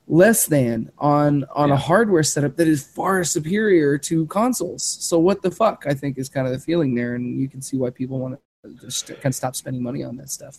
[0.07, 1.75] less than on on Yeah.
[1.75, 4.81] a hardware setup that is far superior to consoles.
[4.83, 5.85] So what the fuck?
[5.87, 8.39] I think is kind of the feeling there, and you can see why people want
[8.63, 10.57] to just kind of stop spending money on that stuff.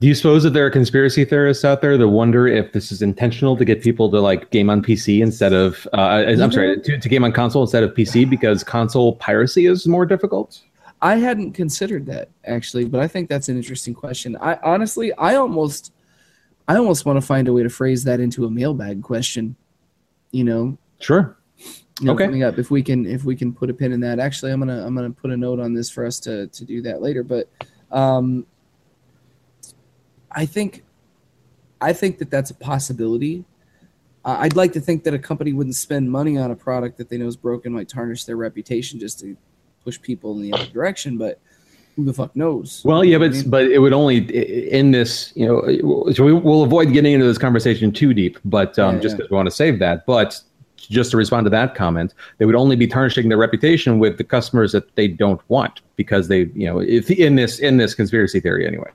[0.00, 3.02] Do you suppose that there are conspiracy theorists out there that wonder if this is
[3.02, 6.98] intentional to get people to like game on PC instead of uh, I'm sorry to,
[6.98, 10.62] to game on console instead of PC because console piracy is more difficult?
[11.02, 14.36] I hadn't considered that actually, but I think that's an interesting question.
[14.40, 15.92] I honestly, I almost,
[16.68, 19.56] I almost want to find a way to phrase that into a mailbag question.
[20.30, 21.36] You know, Sure.
[22.00, 22.26] you know, Okay.
[22.26, 24.20] coming up if we can if we can put a pin in that.
[24.20, 26.80] Actually, I'm gonna I'm gonna put a note on this for us to to do
[26.82, 27.24] that later.
[27.24, 27.48] But
[27.90, 28.46] um,
[30.30, 30.84] I think
[31.80, 33.44] I think that that's a possibility.
[34.24, 37.08] Uh, I'd like to think that a company wouldn't spend money on a product that
[37.08, 39.36] they know is broken, might tarnish their reputation just to
[39.84, 41.18] push people in the other direction.
[41.18, 41.40] But
[41.96, 42.82] who the fuck knows?
[42.84, 43.50] Well, yeah, You know but I mean?
[43.50, 44.18] but it would only
[44.70, 48.78] in this, you know, so we, we'll avoid getting into this conversation too deep, but
[48.78, 49.16] um, Yeah, just yeah.
[49.18, 50.06] because we want to save that.
[50.06, 50.40] But
[50.76, 54.24] just to respond to that comment, they would only be tarnishing their reputation with the
[54.24, 58.40] customers that they don't want because they, you know, if in this in this conspiracy
[58.40, 58.90] theory anyway.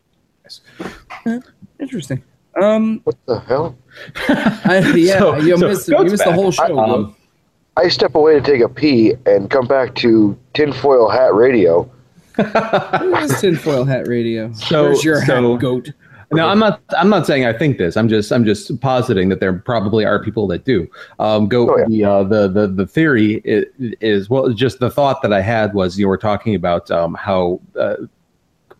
[1.79, 2.23] interesting.
[2.61, 3.77] Um, What the hell?
[4.27, 6.79] I, yeah, So- you so missed, you Goat's missed the whole show.
[6.79, 7.15] Um,
[7.77, 11.89] I step away to take a pee and come back to tinfoil hat radio.
[12.35, 14.51] What is tinfoil hat radio?
[14.53, 15.91] So- Where's your so- hat, goat?
[16.31, 16.81] No, I'm not.
[16.97, 17.95] I'm not saying I think this.
[17.95, 18.31] I'm just.
[18.33, 20.85] I'm just positing that there probably are people that do.
[21.19, 21.73] Um, go.
[21.73, 21.85] Oh, yeah.
[21.87, 23.65] The uh, the the the theory is,
[24.01, 24.49] is well.
[24.49, 27.95] Just the thought that I had was you were talking about um, how uh,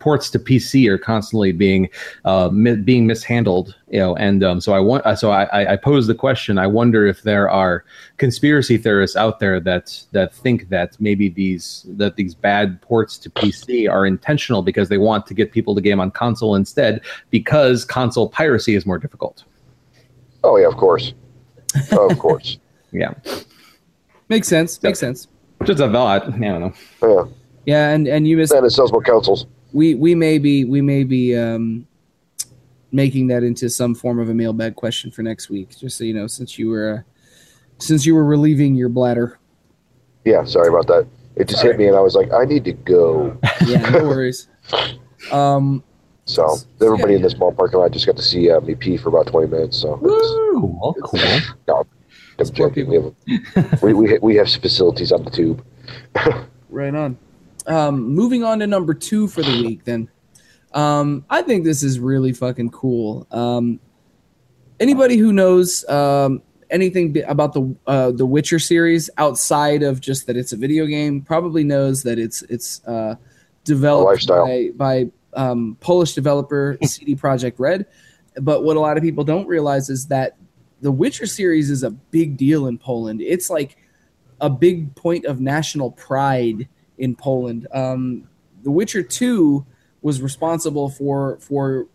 [0.07, 1.89] ports to PC are constantly being
[2.23, 3.75] uh, mi- being mishandled.
[3.89, 5.05] You know, and um, so I want.
[5.05, 6.57] uh, So I, I I pose the question.
[6.57, 7.83] I wonder if there are
[8.17, 13.29] conspiracy theorists out there that that think that maybe these that these bad ports to
[13.29, 17.83] PC are intentional because they want to get people to game on console instead because
[17.83, 19.43] console piracy is more difficult.
[20.45, 21.13] Oh yeah, of course,
[21.91, 22.57] of course.
[22.93, 23.13] Yeah,
[24.29, 24.81] Makes sense.
[24.81, 25.27] Makes sense.
[25.65, 26.23] just a thought.
[26.27, 26.73] I don't know.
[27.03, 27.23] Yeah,
[27.65, 28.53] Yeah, and and you missed.
[28.53, 29.45] and it sells more consoles.
[29.77, 31.87] We we may be we may be um,
[32.91, 35.77] making that into some form of a mailbag question for next week.
[35.77, 37.01] Just so you know, since you were uh,
[37.77, 39.37] since you were relieving your bladder.
[40.25, 41.05] Yeah, sorry about that.
[41.35, 43.37] It just hit me, and I was like, I need to go.
[43.67, 44.47] Yeah, no worries.
[45.31, 45.83] Um,
[46.25, 49.09] So everybody in this small parking lot just got to see uh, me pee for
[49.09, 49.77] about twenty minutes.
[49.77, 51.19] So it's, Cool, cool.
[51.67, 51.85] no,
[52.39, 52.87] I'm joking.
[52.87, 55.63] We have, we, we, we have facilities on the tube.
[56.69, 57.17] Right on.
[57.67, 60.09] Um, moving on to number two for the week, then.
[60.73, 63.27] Um, I think this is really fucking cool.
[63.31, 63.79] Um,
[64.79, 70.37] anybody who knows um, anything about the uh, the Witcher series outside of just that
[70.37, 73.15] it's a video game probably knows that it's it's uh,
[73.63, 77.85] developed by by um, Polish developer CD Projekt Red.
[78.35, 80.37] But what a lot of people don't realize is that
[80.81, 83.21] the Witcher series is a big deal in Poland.
[83.21, 83.77] It's like
[84.39, 86.67] a big point of national pride
[86.97, 87.67] in Poland.
[87.71, 88.27] Um,
[88.63, 89.65] the Witcher Two
[90.01, 91.87] was responsible for for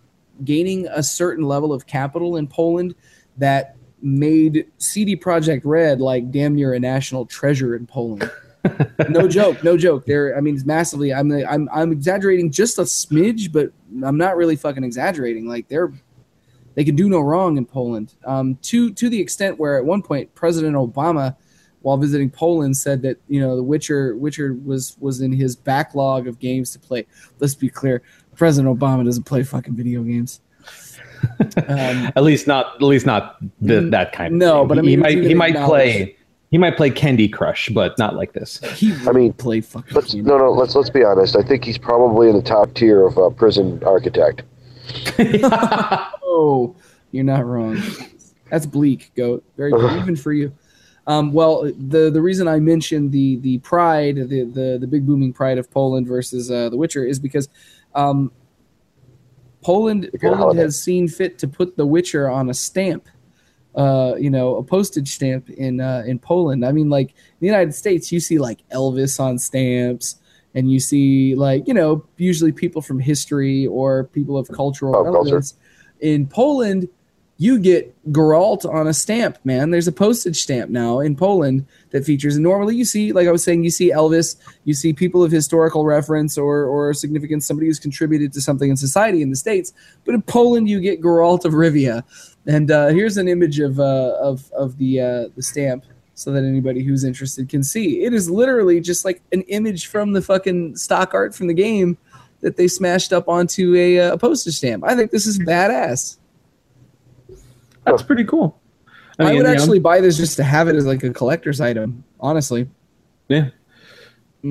[0.45, 2.95] gaining a certain level of capital in Poland
[3.39, 8.31] that made CD Projekt Red like damn near a national treasure in Poland.
[9.09, 10.05] no joke, no joke.
[10.07, 11.13] There, I mean, it's massively.
[11.13, 13.73] I'm, I'm, I'm exaggerating just a smidge, but
[14.05, 15.49] I'm not really fucking exaggerating.
[15.49, 15.93] Like they're,
[16.75, 18.15] they can do no wrong in Poland.
[18.25, 21.37] Um, to to the extent where at one point President Obama,
[21.83, 26.27] while visiting Poland, said that you know the Witcher Witcher was was in his backlog
[26.27, 27.07] of games to play.
[27.39, 28.03] Let's be clear,
[28.37, 30.41] President Obama doesn't play fucking video games.
[31.69, 32.75] Um, At least not.
[32.77, 34.35] At least not the, Mm, that kind.
[34.35, 34.69] Of no, thing.
[34.69, 35.19] but I he might.
[35.19, 36.17] He might play.
[36.51, 38.59] He might play Candy Crush, but not like this.
[38.77, 39.95] he I mean, play fucking.
[39.95, 40.51] Let's no no.
[40.51, 41.37] Let's let's be honest.
[41.37, 44.43] I think he's probably in the top tier of uh, prison architect.
[46.35, 46.75] Oh,
[47.11, 47.81] you're not wrong.
[48.51, 49.45] That's bleak, goat.
[49.57, 50.53] Very good, even for you.
[51.07, 55.33] Um, well, the the reason I mentioned the the pride, the the the big booming
[55.33, 57.49] pride of Poland versus uh, The Witcher is because
[57.95, 58.31] um,
[59.63, 63.09] Poland Poland has seen fit to put The Witcher on a stamp.
[63.75, 66.65] Uh, you know, a postage stamp in uh, in Poland.
[66.65, 70.17] I mean, like in the United States, you see like Elvis on stamps,
[70.55, 75.13] and you see like you know usually people from history or people of cultural Pop
[75.13, 75.43] culture.
[76.01, 76.89] In Poland,
[77.43, 79.71] you get Geralt on a stamp, man.
[79.71, 82.37] There's a postage stamp now in Poland that features.
[82.37, 85.33] And normally, you see, like I was saying, you see Elvis, you see people of
[85.33, 89.73] historical reference or or significance, somebody who's contributed to something in society in the states.
[90.05, 92.05] But in Poland, you get Geralt of Rivia,
[92.47, 95.85] and uh, here's an image of uh, of of the uh, the stamp.
[96.15, 100.13] So that anybody who's interested can see, it is literally just like an image from
[100.13, 101.97] the fucking stock art from the game
[102.43, 104.85] that they smashed up onto a, uh, a postage stamp.
[104.85, 106.19] I think this is badass.
[107.85, 108.59] That's pretty cool.
[109.19, 111.11] I, mean, would you know, actually buy this just to have it as like a
[111.13, 112.05] collector's item.
[112.21, 112.69] Honestly.
[113.29, 113.49] yeah.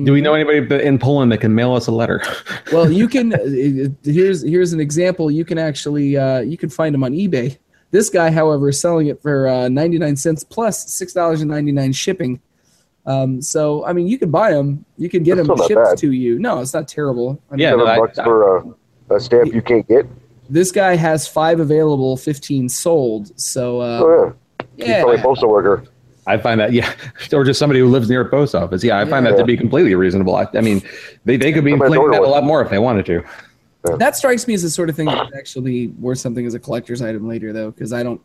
[0.04, 2.22] Do we know anybody in Poland that can mail us a letter?
[2.72, 3.34] Well, you can.
[3.34, 5.30] uh, uh, here's here's an example.
[5.30, 7.58] You can actually uh, you can find them on eBay.
[7.90, 11.92] This guy, however, is selling it for uh, 99 cents plus six dollars and 99
[11.92, 12.40] shipping.
[13.04, 14.86] Um, so I mean, you can buy them.
[14.96, 15.98] You can get That's them shipped bad.
[15.98, 16.38] to you.
[16.38, 17.42] No, it's not terrible.
[17.50, 18.74] I mean, Yeah, Seven no, I- bucks for a,
[19.16, 20.06] a stamp you can't get.
[20.52, 23.40] This guy has five available, 15 sold.
[23.40, 25.84] So uh, Oh yeah, he's yeah, probably a postal worker.
[26.26, 26.92] I find that, yeah,
[27.32, 28.84] or just somebody who lives near a post office.
[28.84, 30.36] Yeah, I find that to be completely reasonable.
[30.36, 30.82] I, I mean,
[31.24, 33.24] they, they could be Somebody claiming order that a lot more if they wanted to.
[33.96, 37.00] that strikes me as the sort of thing that's actually worth something as a collector's
[37.00, 38.20] item later, though, because I don't.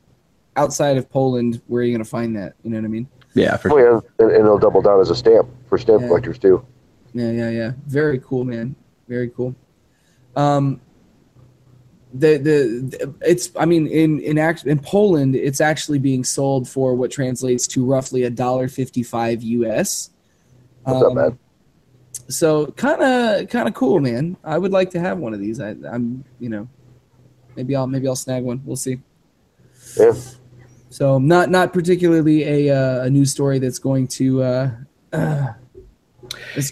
[0.57, 2.55] Outside of Poland, where are you going to find that?
[2.63, 3.07] You know what I mean?
[3.35, 4.03] Yeah, for Oh sure.
[4.19, 6.07] yeah, and, and it'll double down as a stamp for stamp Yeah.
[6.07, 6.65] collectors too.
[7.13, 7.71] Yeah, yeah, yeah.
[7.87, 8.75] Very cool, man.
[9.07, 9.55] Very cool.
[10.35, 10.81] Um,
[12.19, 16.95] the, the it's I mean in in act in Poland it's actually being sold for
[16.95, 20.09] what translates to roughly a dollar fifty five US.
[20.85, 21.37] That's not bad.
[22.29, 24.37] So kind of kind of cool, man.
[24.43, 25.59] I would like to have one of these.
[25.59, 26.67] I, I'm you know
[27.55, 28.61] maybe I'll maybe I'll snag one.
[28.65, 28.99] We'll see.
[29.97, 30.13] Yeah.
[30.89, 34.43] So not not particularly a uh, a news story that's going to.
[34.43, 34.71] Uh,
[35.13, 35.47] uh,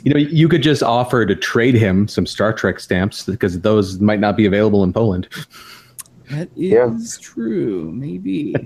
[0.04, 4.00] You know, you could just offer to trade him some Star Trek stamps because those
[4.00, 5.28] might not be available in Poland.
[6.32, 6.98] That is Yeah.
[7.22, 7.92] true.
[7.94, 8.56] Maybe.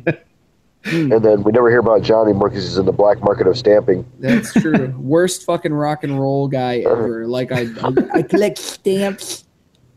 [0.86, 3.58] And then we never hear about John anymore because he's in the black market of
[3.58, 4.10] stamping.
[4.20, 4.96] That's true.
[4.98, 7.28] Worst fucking rock and roll guy ever.
[7.28, 9.44] Like I, I, I collect stamps,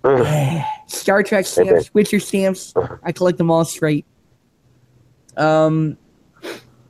[0.89, 2.75] Star Trek stamps, Witcher stamps.
[3.05, 4.05] I collect them all straight.
[5.37, 5.97] Um,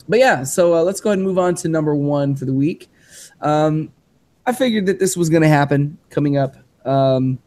[0.09, 0.43] but yeah.
[0.45, 2.89] So uh, let's go ahead and move on to number one for the week.
[3.43, 3.93] Um,
[4.47, 6.57] I figured that this was going to happen coming up.
[6.85, 7.39] Um,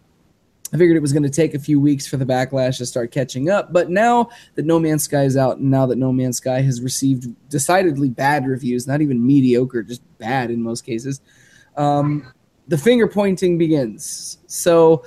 [0.74, 3.12] I figured it was going to take a few weeks for the backlash to start
[3.12, 3.72] catching up.
[3.72, 6.82] But now that No Man's Sky is out, and now that No Man's Sky has
[6.82, 11.22] received decidedly bad reviews, not even mediocre, just bad in most cases,
[11.78, 12.32] um,
[12.68, 14.39] the finger pointing begins.
[14.48, 15.04] So,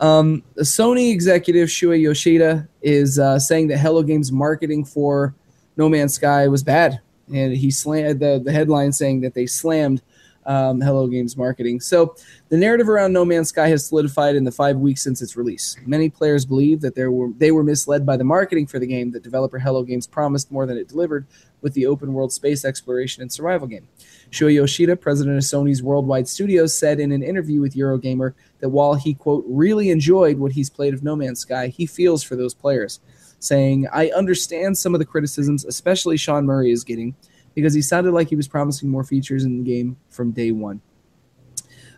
[0.00, 5.34] um, the Sony executive Shuhei Yoshida is uh, saying that Hello Games marketing for
[5.76, 7.00] No Man's Sky was bad,
[7.32, 10.02] and he slammed the the headline saying that they slammed
[10.46, 11.80] um, Hello Games marketing.
[11.80, 12.14] So
[12.48, 15.76] the narrative around No Man's Sky has solidified in the five weeks since its release.
[15.86, 19.10] Many players believe that there were they were misled by the marketing for the game
[19.12, 21.26] that developer Hello Games promised more than it delivered
[21.60, 23.88] with the open world space exploration and survival game.
[24.30, 28.94] Shuhei Yoshida, president of Sony's Worldwide Studios, said in an interview with Eurogamer that while
[28.94, 32.54] he quote really enjoyed what he's played of No Man's Sky, he feels for those
[32.54, 33.00] players,
[33.38, 37.14] saying, "I understand some of the criticisms, especially Sean Murray is getting."
[37.54, 40.80] Because he sounded like he was promising more features in the game from day one.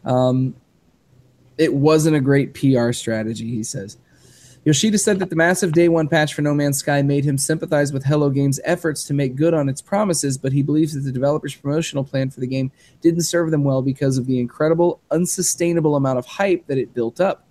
[0.05, 0.55] Um,
[1.57, 3.97] it wasn't a great PR strategy, he says.
[4.65, 7.93] Yoshida said that the massive day one patch for No Man's Sky made him sympathize
[7.93, 11.13] with Hello Games' efforts to make good on its promises, but he believes that the
[11.13, 15.97] developer's promotional plan for the game didn't serve them well because of the incredible, unsustainable
[15.97, 17.47] amount of hype that it built up.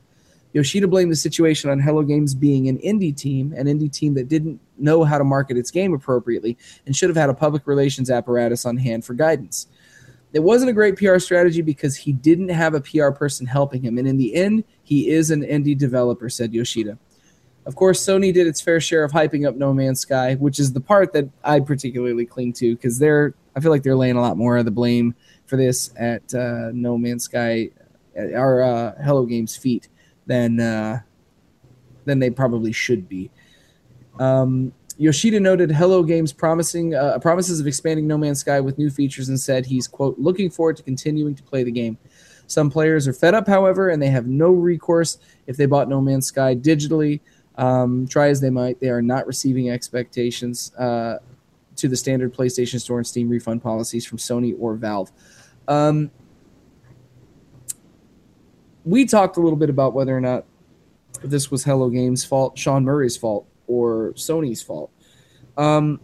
[0.53, 4.29] Yoshida blamed the situation on Hello Games being an indie team, an indie team that
[4.29, 8.11] didn't know how to market its game appropriately and should have had a public relations
[8.11, 9.67] apparatus on hand for guidance.
[10.31, 13.97] It wasn't a great PR strategy because he didn't have a PR person helping him,
[13.97, 16.97] and in the end, he is an indie developer, said Yoshida.
[17.65, 20.73] Of course, Sony did its fair share of hyping up No Man's Sky, which is
[20.73, 24.21] the part that I particularly cling to because they're I feel like they're laying a
[24.21, 25.13] lot more of the blame
[25.45, 27.69] for this at uh, No Man's Sky,
[28.15, 29.87] or uh, Hello Games' feet
[30.25, 30.99] than uh,
[32.05, 33.29] than they probably should be.
[34.19, 38.89] Um, Yoshida noted Hello Games promising uh, promises of expanding No Man's Sky with new
[38.89, 41.97] features and said he's quote looking forward to continuing to play the game.
[42.45, 45.17] Some players are fed up, however, and they have no recourse
[45.47, 47.21] if they bought No Man's Sky digitally.
[47.55, 51.17] Um, try as they might, they are not receiving expectations uh,
[51.75, 55.11] to the standard PlayStation Store and Steam refund policies from Sony or Valve.
[55.67, 56.11] Um,
[58.85, 60.45] we talked a little bit about whether or not
[61.23, 64.91] this was Hello Games' fault, Sean Murray's fault, or Sony's fault.
[65.57, 65.99] Um,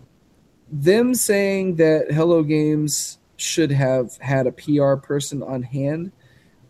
[0.71, 6.11] them saying that Hello Games should have had a PR person on hand,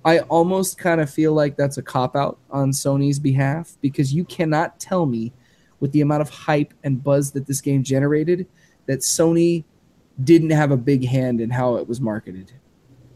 [0.05, 4.24] I almost kind of feel like that's a cop out on Sony's behalf because you
[4.24, 5.34] cannot tell me
[5.80, 8.47] with the amount of hype and buzz that this game generated
[8.86, 9.66] that Sony
[10.24, 12.51] didn't have a big hand in how it was marketed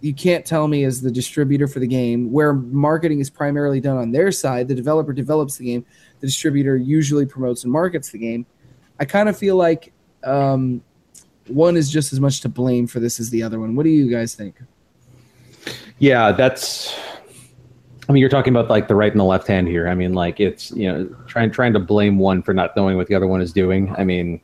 [0.04, 3.98] you can't tell me as the distributor for the game where marketing is primarily done
[3.98, 5.86] on their side the developer develops the game
[6.20, 8.46] the distributor usually promotes and markets the game
[9.00, 9.94] i kind of feel like
[10.26, 10.82] um,
[11.48, 13.90] one is just as much to blame for this as the other one what do
[13.90, 14.56] you guys think
[16.00, 16.94] yeah that's
[18.10, 19.88] I mean, you're talking about like the right and the left hand here.
[19.88, 23.08] I mean, like it's you know trying trying to blame one for not knowing what
[23.08, 23.96] the other one is doing.
[23.98, 24.42] I mean,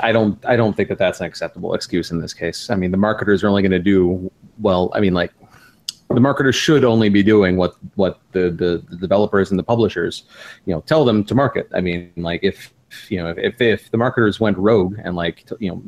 [0.00, 2.70] I don't I don't think that that's an acceptable excuse in this case.
[2.70, 5.32] I mean, the marketers are only going to do well, I mean, like
[6.10, 10.24] the marketers should only be doing what what the, the, the developers and the publishers,
[10.64, 11.68] you know, tell them to market.
[11.74, 12.72] I mean, like if
[13.08, 15.82] you know if if the marketers went rogue and like you know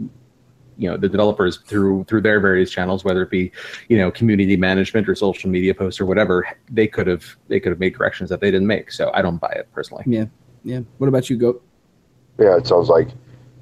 [0.76, 3.50] you know the developers through through their various channels whether it be
[3.88, 7.70] you know community management or social media posts or whatever they could have they could
[7.70, 8.90] have made corrections that they didn't make.
[8.92, 10.04] So i don't buy it personally.
[10.06, 10.26] Yeah.
[10.64, 10.80] Yeah.
[10.98, 11.64] What about you goat?
[12.38, 13.08] Yeah it sounds like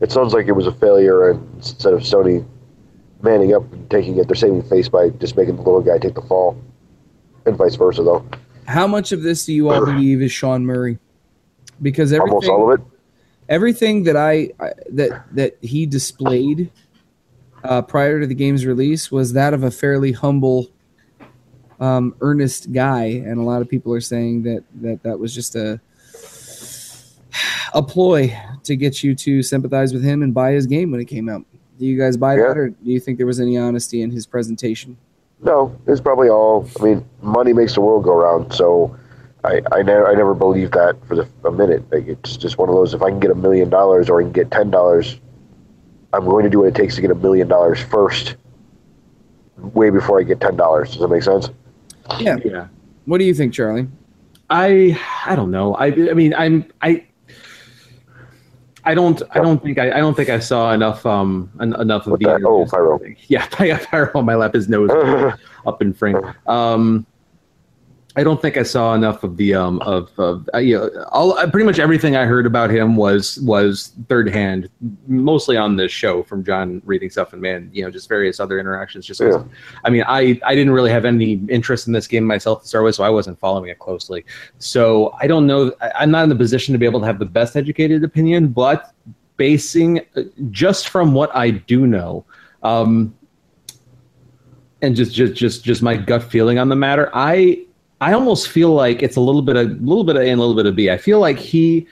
[0.01, 2.47] it sounds like it was a failure and instead of sony
[3.23, 4.27] manning up and taking it.
[4.29, 6.61] They're saving face by just making the little guy take the fall,
[7.45, 8.27] and vice versa, though.
[8.67, 10.99] How much of this do you all believe is Sean Murray?
[11.81, 12.87] Because everything, almost all of it.
[13.49, 16.71] Everything that I, I that that he displayed
[17.63, 20.67] uh, prior to the game's release was that of a fairly humble,
[21.79, 25.55] um, earnest guy, and a lot of people are saying that that that was just
[25.55, 25.81] a
[27.75, 31.07] a ploy to get you to sympathize with him and buy his game when it
[31.07, 31.45] came out.
[31.79, 32.49] Do you guys buy yeah.
[32.49, 34.97] that, or do you think there was any honesty in his presentation?
[35.43, 36.69] No, it's probably all.
[36.81, 38.53] I mean, money makes the world go round.
[38.55, 38.97] So,
[39.45, 41.85] I I never I never believed that for the, a minute.
[41.93, 42.95] Like it's just one of those.
[42.95, 45.21] If I can get a million dollars or I can get ten dollars,
[46.13, 48.37] I'm going to do what it takes to get a million dollars first,
[49.57, 50.93] way before I get ten dollars.
[50.93, 51.51] Does that make sense?
[52.19, 52.39] Yeah.
[52.45, 52.69] Yeah.
[53.05, 53.89] What do you think, Charlie?
[54.51, 55.75] I I don't know.
[55.75, 57.07] I I mean I'm I
[58.87, 59.21] I don't.
[59.33, 59.79] I don't think.
[59.79, 61.05] I, I don't think I saw enough.
[61.05, 62.41] Um, en- enough of the.
[62.47, 63.01] Oh, pyro.
[63.29, 64.55] Yeah, pyro on my lap.
[64.55, 64.91] His nose
[65.67, 66.19] up in frame.
[66.47, 67.05] Um,
[68.19, 71.37] I don't think I saw enough of the um of of uh, you know all
[71.37, 74.71] uh, pretty much everything I heard about him was was third hand,
[75.07, 78.59] mostly on this show from John reading stuff and man, you know, just various other
[78.59, 79.05] interactions.
[79.05, 79.45] Just, yeah.
[79.85, 82.85] I mean, I I didn't really have any interest in this game myself to start
[82.85, 84.25] with, so I wasn't following it closely.
[84.59, 85.73] So I don't know.
[85.95, 88.95] I'm not in the position to be able to have the best educated opinion, but
[89.37, 92.25] basing uh, just from what I do know.
[92.63, 93.15] Um,
[94.81, 97.66] and just just just just my gut feeling on the matter, I
[98.01, 100.39] I almost feel like it's a little bit of a little bit of A and
[100.39, 100.91] a little bit of B.
[100.91, 101.87] I feel like he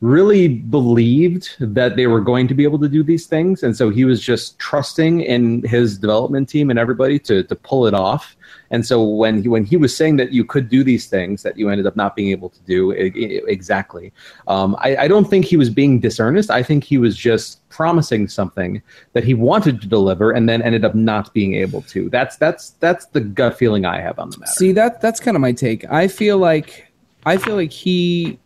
[0.00, 3.90] really believed that they were going to be able to do these things, and so
[3.90, 8.36] he was just trusting in his development team and everybody to to pull it off.
[8.72, 11.58] And so when he, when he was saying that you could do these things that
[11.58, 14.12] you ended up not being able to do I- I- exactly,
[14.48, 16.50] um, I, I don't think he was being dishonest.
[16.50, 18.80] I think he was just promising something
[19.12, 22.08] that he wanted to deliver and then ended up not being able to.
[22.08, 24.52] That's that's that's the gut feeling I have on the matter.
[24.52, 25.84] See that that's kind of my take.
[25.90, 26.86] I feel like
[27.26, 28.38] I feel like he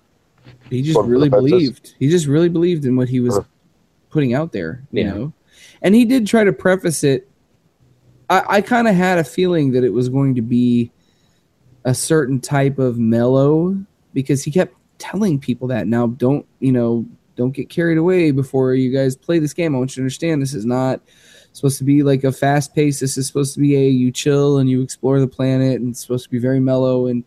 [0.70, 1.94] he just really believed.
[1.98, 3.46] He just really believed in what he was Sure.
[4.10, 5.14] putting out there, you Yeah.
[5.14, 5.32] know.
[5.82, 7.28] And he did try to preface it.
[8.30, 10.90] I, I kind of had a feeling that it was going to be
[11.84, 13.76] a certain type of mellow
[14.14, 15.86] because he kept telling people that.
[15.86, 17.06] Now, don't you know?
[17.36, 19.74] Don't get carried away before you guys play this game.
[19.74, 21.00] I want you to understand this is not
[21.52, 23.00] supposed to be like a fast pace.
[23.00, 26.00] This is supposed to be a you chill and you explore the planet, and it's
[26.00, 27.24] supposed to be very mellow and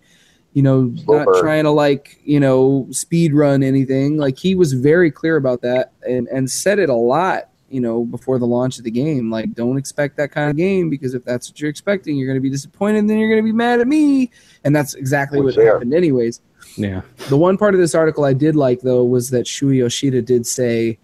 [0.58, 1.42] you know Slow not burn.
[1.44, 4.18] trying to like you know speed run anything.
[4.18, 7.50] Like he was very clear about that and and said it a lot.
[7.70, 10.90] You know, before the launch of the game, like don't expect that kind of game
[10.90, 12.98] because if that's what you're expecting, you're going to be disappointed.
[13.00, 14.32] And then you're going to be mad at me,
[14.64, 15.74] and that's exactly Which what they are.
[15.74, 16.42] happened, anyways.
[16.76, 17.02] yeah.
[17.30, 20.48] The one part of this article I did like though was that Shuhei Yoshida did
[20.48, 20.98] say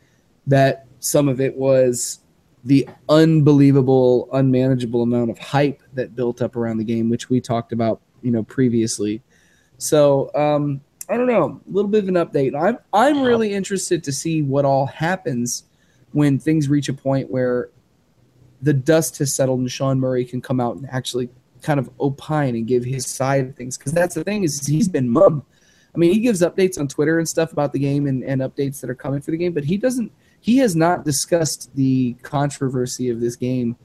[0.47, 2.21] that some of it was
[2.63, 7.71] the unbelievable, unmanageable amount of hype that built up around the game, which we talked
[7.73, 9.21] about, you know, previously.
[9.83, 10.79] So um,
[11.09, 12.59] I don't know, a little bit of an update.
[12.59, 15.63] I'm I'm really interested to see what all happens
[16.13, 17.69] when things reach a point where
[18.61, 21.29] the dust has settled and Sean Murray can come out and actually
[21.61, 23.77] kind of opine and give his side of things.
[23.77, 25.45] Because that's the thing is he's been mum.
[25.93, 28.79] I mean, he gives updates on Twitter and stuff about the game and, and updates
[28.81, 30.11] that are coming for the game, but he doesn't.
[30.39, 33.75] He has not discussed the controversy of this game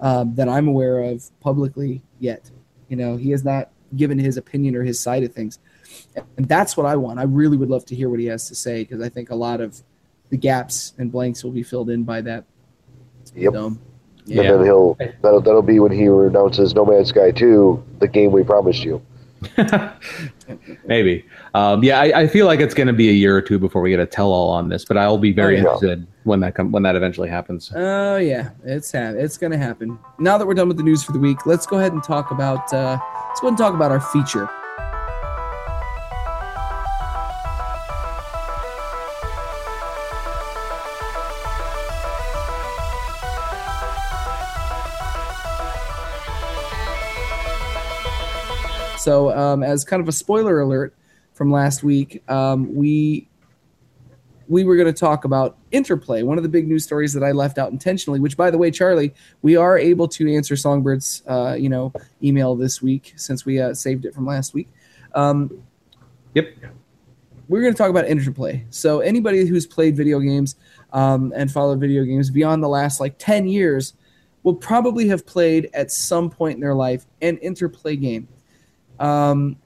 [0.00, 2.50] um, that I'm aware of publicly yet.
[2.88, 5.58] You know, he has not given his opinion or his side of things,
[6.36, 7.18] and that's what I want.
[7.18, 9.34] I really would love to hear what he has to say because I think a
[9.34, 9.82] lot of
[10.30, 12.44] the gaps and blanks will be filled in by that.
[13.34, 13.52] Yep.
[13.52, 13.78] So, And
[14.26, 14.52] Yeah.
[14.52, 18.42] then he'll that'll that'll be when he announces No Man's Sky 2, the game we
[18.44, 19.02] promised you.
[20.86, 21.24] Maybe.
[21.54, 23.82] Um, yeah, I, I feel like it's going to be a year or two before
[23.82, 25.64] we get a tell-all on this, but I'll be very Oh, yeah.
[25.64, 27.72] interested when that come when that eventually happens.
[27.74, 29.98] Oh yeah, it's ha- it's gonna happen.
[30.18, 32.30] Now that we're done with the news for the week, let's go ahead and talk
[32.30, 32.98] about uh,
[33.28, 34.48] let's go ahead and talk about our feature.
[48.98, 50.94] So, um, as kind of a spoiler alert
[51.32, 53.30] from last week, um, we
[54.46, 57.32] we were going to talk about interplay, one of the big news stories that I
[57.32, 58.20] left out intentionally.
[58.20, 61.92] Which, by the way, Charlie, we are able to answer Songbird's, uh, you know,
[62.22, 64.68] email this week since we uh, saved it from last week.
[65.14, 65.62] Um,
[66.34, 66.54] Yep.
[67.48, 68.64] we're going to talk about interplay.
[68.70, 70.54] So anybody who's played video games
[70.92, 73.94] um, and followed video games beyond the last like ten years
[74.42, 78.28] will probably have played at some point in their life an interplay game.
[78.98, 79.56] Um,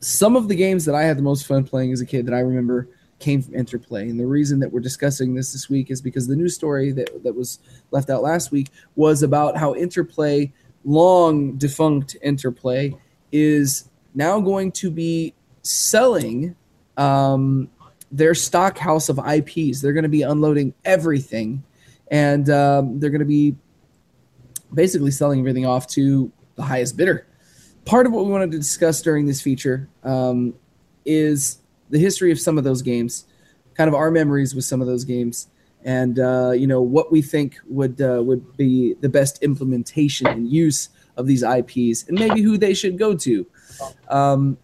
[0.00, 2.34] some of the games that I had the most fun playing as a kid that
[2.34, 2.88] I remember
[3.22, 4.08] came from Interplay.
[4.08, 7.22] And the reason that we're discussing this this week is because the news story that,
[7.22, 7.58] that was
[7.90, 10.52] left out last week was about how Interplay,
[10.84, 12.94] long defunct Interplay,
[13.30, 16.54] is now going to be selling
[16.98, 17.70] um,
[18.10, 19.80] their stock house of IPs.
[19.80, 21.62] They're going to be unloading everything.
[22.10, 23.56] And um, they're going to be
[24.74, 27.26] basically selling everything off to the highest bidder
[27.84, 30.54] part of what we wanted to discuss during this feature um,
[31.04, 31.58] is
[31.92, 33.26] the history of some of those games,
[33.74, 35.48] kind of our memories with some of those games,
[35.84, 40.50] and uh, you know what we think would uh, would be the best implementation and
[40.50, 43.46] use of these IPs, and maybe who they should go to.
[44.08, 44.58] Um,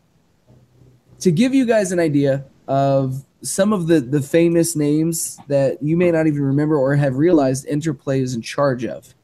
[1.21, 5.97] to give you guys an idea of some of the the famous names that you
[5.97, 9.15] may not even remember or have realized Interplay is in charge of,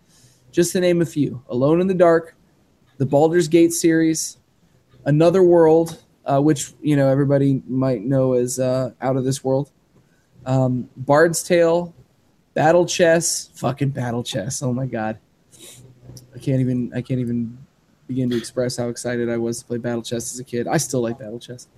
[0.52, 2.36] just to name a few: Alone in the Dark,
[2.98, 4.36] the Baldur's Gate series,
[5.06, 9.70] Another World, uh, which you know everybody might know as uh, Out of This World,
[10.46, 11.94] um, Bard's Tale,
[12.54, 14.62] Battle Chess, fucking Battle Chess.
[14.62, 15.18] Oh my god,
[16.34, 17.58] I can't even I can't even
[18.06, 20.66] begin to express how excited I was to play Battle Chess as a kid.
[20.66, 21.68] I still like Battle Chess.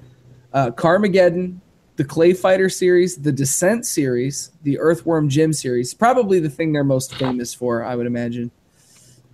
[0.52, 1.60] Uh, Carmageddon,
[1.96, 6.84] the Clay Fighter series, the Descent series, the Earthworm Jim series, probably the thing they're
[6.84, 8.50] most famous for, I would imagine.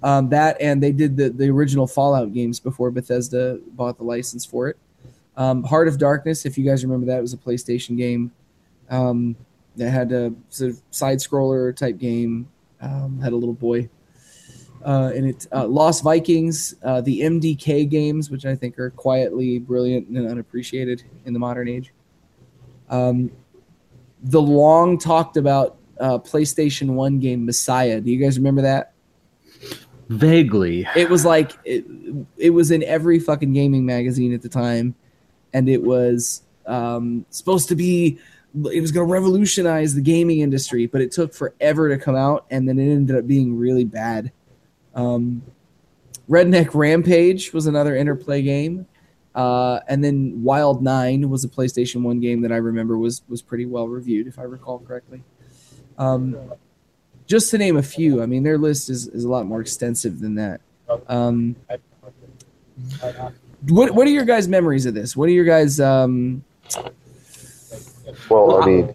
[0.03, 4.45] Um, that and they did the, the original Fallout games before Bethesda bought the license
[4.45, 4.77] for it.
[5.37, 8.33] Um, Heart of Darkness, if you guys remember that, it was a PlayStation game
[8.91, 9.37] um,
[9.77, 12.49] that had a sort of side scroller type game.
[12.81, 13.89] Um, had a little boy
[14.85, 15.47] uh, in it.
[15.53, 21.05] Uh, Lost Vikings, uh, the MDK games, which I think are quietly brilliant and unappreciated
[21.25, 21.93] in the modern age.
[22.91, 23.31] Um,
[24.25, 28.01] the long talked about uh, PlayStation One game Messiah.
[28.01, 28.93] Do you guys remember that?
[30.09, 30.87] Vaguely.
[30.95, 31.85] It was like it,
[32.37, 34.95] it was in every fucking gaming magazine at the time,
[35.53, 38.19] and it was um, supposed to be.
[38.71, 42.45] It was going to revolutionize the gaming industry, but it took forever to come out,
[42.51, 44.31] and then it ended up being really bad.
[44.95, 45.43] Um,
[46.29, 48.87] Redneck Rampage was another interplay game,
[49.35, 53.41] uh, and then Wild Nine was a PlayStation One game that I remember was was
[53.41, 55.23] pretty well reviewed, if I recall correctly.
[55.97, 56.37] Um,
[57.27, 60.21] just to name a few, I mean, their list is, is a lot more extensive
[60.21, 60.61] than that.
[61.09, 61.57] Um,
[63.69, 65.17] what what are your guys' memories of this?
[65.17, 65.79] What are your guys?
[65.81, 66.45] Um,
[68.29, 68.95] Well, I mean,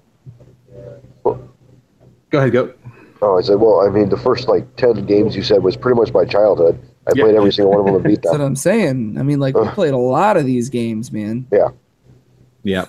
[2.29, 2.73] Go ahead, go.
[3.21, 5.97] oh, I said, well, I mean, the first like ten games you said was pretty
[5.99, 6.77] much my childhood.
[7.07, 7.23] I Yeah.
[7.23, 8.41] played every single one of them and beat that's what.
[8.41, 9.15] I'm saying.
[9.17, 11.47] I mean, like we played a lot of these games, man.
[11.51, 11.69] Yeah.
[12.63, 12.85] Yeah.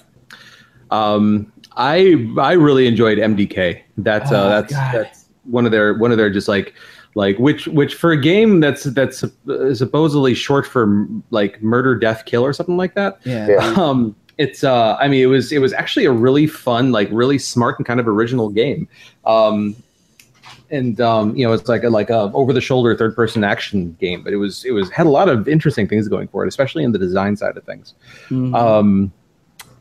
[0.91, 3.81] Um, I I really enjoyed MDK.
[3.99, 4.95] That's uh, Oh, that's God.
[4.95, 6.75] that's one of their one of their just like
[7.19, 12.25] like which which for a game that's that's uh, supposedly short for like murder death
[12.27, 13.19] kill or something like that.
[13.25, 13.49] Yeah.
[13.49, 13.75] Yeah.
[13.89, 17.39] Um, it's uh, I mean, it was it was actually a really fun, like really
[17.39, 18.87] smart and kind of original game.
[19.27, 19.75] Um,
[20.71, 23.97] and um, you know, it's like a like a over the shoulder third person action
[24.01, 26.49] game, but it was it was had a lot of interesting things going for it,
[26.49, 27.95] especially in the design side of things.
[28.29, 28.55] Mhm.
[28.55, 29.13] Um,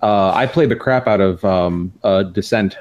[0.01, 2.77] uh, I played the crap out of um, uh, Descent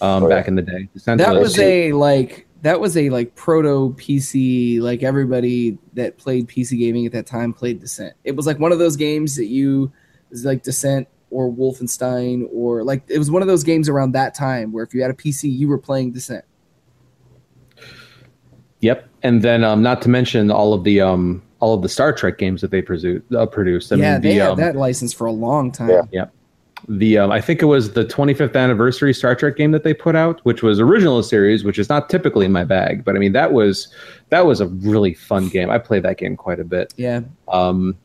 [0.00, 0.36] um, Oh, yeah.
[0.36, 0.88] back in the day.
[0.94, 4.80] Descent that let's was a like that was a like proto PC.
[4.80, 8.14] Like everybody that played PC gaming at that time played Descent.
[8.24, 9.92] It was like one of those games that you
[10.30, 14.34] was like Descent or Wolfenstein or like it was one of those games around that
[14.34, 16.44] time where if you had a PC, you were playing Descent.
[18.80, 22.12] Yep, and then um, not to mention all of the um, all of the Star
[22.12, 23.92] Trek games that they produ- uh, produced.
[23.92, 26.08] I yeah, mean, they the, had um, that license for a long time.
[26.10, 26.26] Yeah.
[26.88, 30.16] The um, I think it was the 25th anniversary Star Trek game that they put
[30.16, 33.32] out, which was original series, which is not typically in my bag, but I mean
[33.32, 33.88] that was
[34.30, 35.70] that was a really fun game.
[35.70, 36.94] I played that game quite a bit.
[36.96, 37.20] Yeah.
[37.48, 37.96] Um,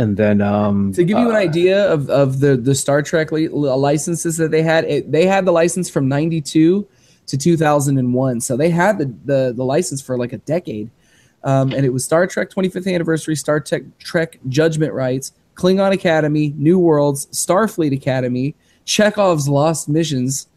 [0.00, 3.32] and then um, To give you an uh, idea of, of the, the Star Trek
[3.32, 6.88] li- licenses that they had, it, they had the license from 92
[7.26, 8.40] to 2001.
[8.40, 10.90] So they had the, the, the license for like a decade.
[11.44, 16.54] Um, and it was Star Trek 25th Anniversary, Star Trek, Trek Judgment Rites, Klingon Academy,
[16.56, 18.54] New Worlds, Starfleet Academy,
[18.86, 20.48] Chekov's Lost Missions,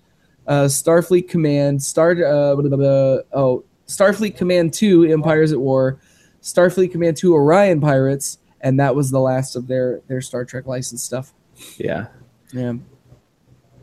[0.47, 5.99] uh, Starfleet Command, Star uh, blah, blah, blah, oh Starfleet Command 2, Empires at War,
[6.41, 10.67] Starfleet Command 2, Orion Pirates, and that was the last of their their Star Trek
[10.67, 11.33] license stuff.
[11.77, 12.07] yeah,
[12.53, 12.75] Yeah,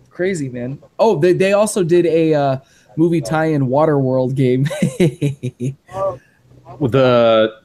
[0.09, 0.82] crazy man.
[0.98, 2.59] Oh, they they also did a uh,
[2.97, 4.62] movie tie-in Waterworld game.
[6.78, 7.60] with the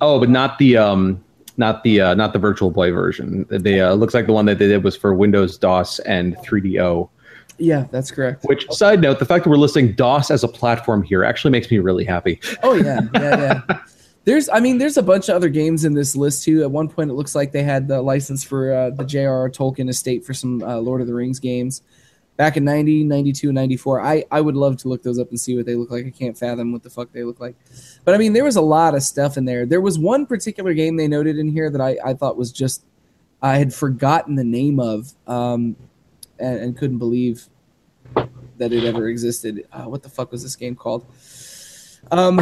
[0.00, 1.24] oh, but not the um,
[1.60, 3.46] not the uh, not the Virtual Boy version.
[3.48, 7.08] They uh, looks like the one that they did was for Windows DOS and 3DO.
[7.58, 8.44] yeah, that's correct.
[8.44, 11.70] Which side note, the fact that we're listing DOS as a platform here actually makes
[11.70, 12.40] me really happy.
[12.64, 13.80] Oh yeah, yeah, yeah.
[14.24, 16.60] There's, I mean, there's a bunch of other games in this list too.
[16.60, 19.48] At one point, it looks like they had the license for uh, the J.R.R.
[19.48, 21.80] Tolkien estate for some uh, Lord of the Rings games
[22.40, 24.00] back in 90, 92, 94.
[24.00, 26.06] I, I would love to look those up and see what they look like.
[26.06, 27.54] I can't fathom what the fuck they look like.
[28.02, 29.66] But I mean, there was a lot of stuff in there.
[29.66, 32.82] There was one particular game they noted in here that I, I thought was just,
[33.42, 35.76] I had forgotten the name of um,
[36.38, 37.46] and, and couldn't believe
[38.56, 39.68] that it ever existed.
[39.70, 41.04] Uh, what the fuck was this game called?
[42.10, 42.40] Um,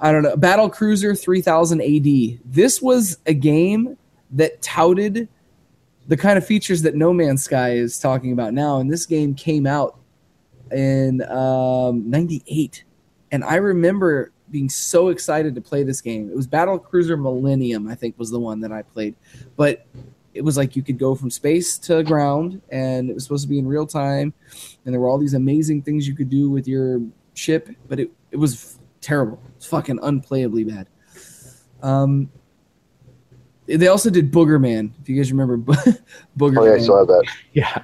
[0.00, 0.36] I don't know.
[0.36, 2.40] Battle Cruiser 3000 AD.
[2.44, 3.96] This was a game
[4.32, 5.28] that touted
[6.08, 8.80] the kind of features that No Man's Sky is talking about now.
[8.80, 9.98] And this game came out
[10.72, 12.84] in um, 98.
[13.30, 16.30] And I remember being so excited to play this game.
[16.30, 19.14] It was Battle Cruiser Millennium, I think, was the one that I played.
[19.56, 19.86] But
[20.32, 23.48] it was like you could go from space to ground, and it was supposed to
[23.48, 24.32] be in real time.
[24.84, 27.02] And there were all these amazing things you could do with your
[27.34, 29.40] ship, but it, it was terrible.
[29.56, 30.88] It's fucking unplayably bad.
[31.82, 32.30] Um,
[33.76, 34.94] they also did Booger Man.
[35.00, 35.58] If you guys remember
[36.38, 36.80] Booger Oh yeah, I Man.
[36.82, 37.24] still have that.
[37.52, 37.82] Yeah,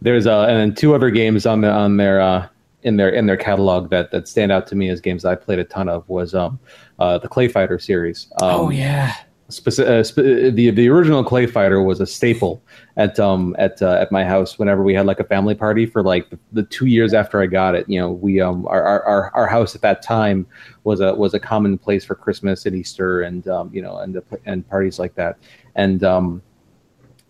[0.00, 2.48] there's uh, and then two other games on the on their uh,
[2.82, 5.58] in their in their catalog that that stand out to me as games I played
[5.58, 6.58] a ton of was um
[6.98, 8.28] uh, the Clay Fighter series.
[8.40, 9.14] Um, oh yeah,
[9.48, 12.62] speci- uh, sp- uh, the the original Clay Fighter was a staple
[12.96, 16.02] at um at uh, at my house whenever we had like a family party for
[16.02, 17.88] like the, the two years after I got it.
[17.88, 20.46] You know, we um our, our our our house at that time
[20.84, 24.14] was a was a common place for Christmas and Easter and um you know and
[24.14, 25.38] the, and parties like that
[25.74, 26.42] and um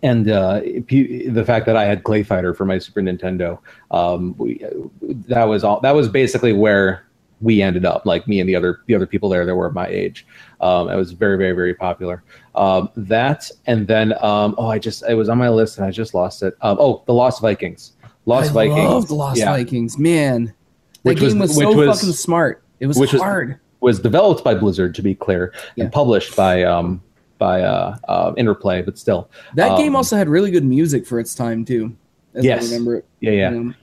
[0.03, 3.59] and uh, the fact that I had Clay Fighter for my Super Nintendo,
[3.91, 4.65] um, we,
[5.01, 5.81] that was all.
[5.81, 7.07] That was basically where
[7.41, 8.05] we ended up.
[8.05, 10.27] Like me and the other the other people there that were my age.
[10.61, 12.23] Um, it was very very very popular.
[12.55, 15.91] Um, that and then um, oh, I just it was on my list and I
[15.91, 16.55] just lost it.
[16.63, 17.93] Um, oh, the Lost Vikings.
[18.25, 18.79] Lost I Vikings.
[18.79, 20.47] love the Lost yeah, Vikings, man.
[20.47, 20.55] That
[21.03, 22.63] Which game was, which so was- fucking smart.
[22.81, 23.59] It was which was- hard.
[23.81, 25.85] was developed by Blizzard to be clear Yeah.
[25.85, 27.03] and published by um,
[27.39, 29.31] by uh, uh, Interplay, but still.
[29.55, 31.95] that um, game also had really good music for its time too.
[32.35, 32.63] As Yes.
[32.65, 33.05] I remember it.
[33.21, 33.75] Yeah, yeah, you know,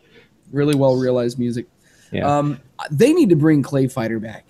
[0.52, 1.68] really well realized music.
[2.12, 2.26] yeah.
[2.38, 2.60] Um,
[2.92, 4.46] they need to bring Clay Fighter back.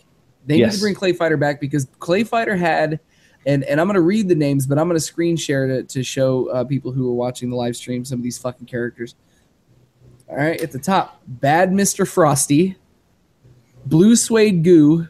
[0.46, 3.00] They need to bring Clay Fighter back because Clay Fighter had,
[3.46, 5.84] and and I'm going to read the names, but I'm going to screen share to
[5.84, 9.16] to show uh, people who are watching the live stream some of these fucking characters.
[10.30, 12.78] All right, at the top, Bad Mister Frosty,
[13.86, 15.08] Blue Suede Goo,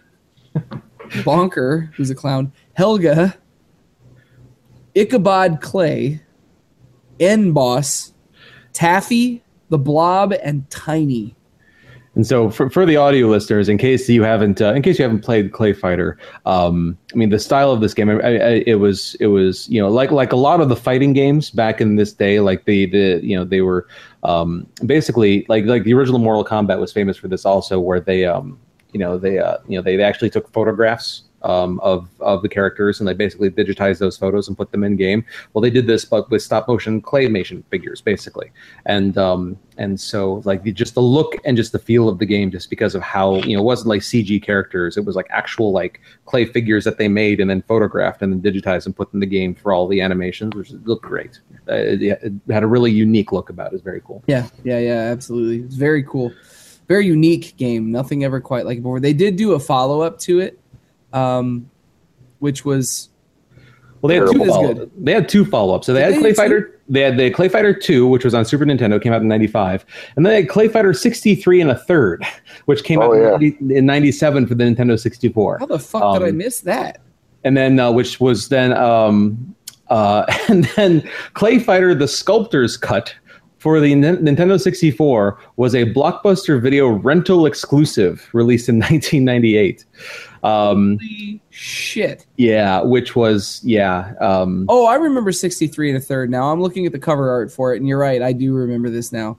[1.25, 3.35] Bonker, who's a clown, Helga,
[4.95, 6.21] Ichabod Clay,
[7.19, 8.13] N Boss,
[8.73, 11.35] Taffy, the Blob, and Tiny.
[12.15, 15.03] And so, for, for the audio listeners, in case you haven't, uh, in case you
[15.03, 18.79] haven't played Clay Fighter, um, I mean, the style of this game, I, I, it
[18.79, 21.95] was, it was, you know, like like a lot of the fighting games back in
[21.95, 23.87] this day, like the the, you know, they were
[24.21, 28.25] um, basically like like the original Mortal Kombat was famous for this also, where they,
[28.25, 28.59] um,
[28.91, 31.23] you know, they, uh, you know, they, they actually took photographs.
[31.43, 34.95] Um, of of the characters and they basically digitized those photos and put them in
[34.95, 35.25] game.
[35.51, 38.49] Well, they did this, but with stop motion claymation figures, basically,
[38.85, 42.51] and um, and so like just the look and just the feel of the game,
[42.51, 45.71] just because of how you know it wasn't like CG characters, it was like actual
[45.71, 49.19] like clay figures that they made and then photographed and then digitized and put in
[49.19, 51.39] the game for all the animations, which looked great.
[51.67, 53.75] Uh, it, it had a really unique look about it.
[53.75, 54.23] It's very cool.
[54.27, 55.65] Yeah, yeah, yeah, absolutely.
[55.65, 56.31] It's very cool.
[56.87, 57.91] Very unique game.
[57.91, 58.99] Nothing ever quite like before.
[58.99, 60.59] They did do a follow up to it,
[61.13, 61.69] um,
[62.39, 63.09] which was
[64.01, 64.73] Well, they had Two two follow.
[64.73, 64.91] good.
[64.97, 65.85] They had two follow ups.
[65.87, 66.35] So they Did had they Clay do two?
[66.35, 66.69] Fighter.
[66.89, 69.85] They had the Clay Fighter Two, which was on Super Nintendo, came out in '95,
[70.17, 72.25] and then they had Clay Fighter '63 and a third,
[72.65, 73.49] which came Oh, out yeah.
[73.49, 75.59] in 90 in '97 for the Nintendo 64.
[75.59, 76.99] how the fuck did I Um, miss that?
[77.45, 79.55] and then uh, which was then um,
[79.89, 83.15] uh, and then Clay Fighter: The Sculptor's Cut
[83.59, 89.85] for the Nin- Nintendo 64 was a blockbuster video rental exclusive released in 1998.
[90.43, 92.25] Um, Holy shit.
[92.37, 94.13] yeah, which was yeah.
[94.19, 96.51] Um, Oh, I remember 63 and a third now.
[96.51, 98.21] I'm looking at the cover art for it, and you're right.
[98.21, 99.37] I do remember this now.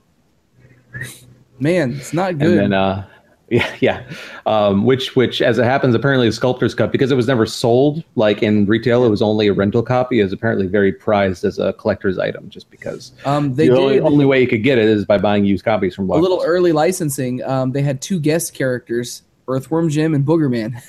[1.61, 2.51] Man, it's not good.
[2.51, 3.07] And then, uh,
[3.51, 4.03] yeah, yeah.
[4.47, 8.03] Um, which, which, as it happens, apparently the sculptor's cut because it was never sold
[8.17, 9.05] like in retail.
[9.05, 10.21] It was only a rental copy.
[10.21, 14.03] Is apparently very prized as a collector's item, just because um, they the only, did
[14.05, 16.73] only way you could get it is by buying used copies from a little early
[16.73, 17.43] licensing.
[17.45, 20.81] Um, they had two guest characters, Earthworm Jim and Boogerman,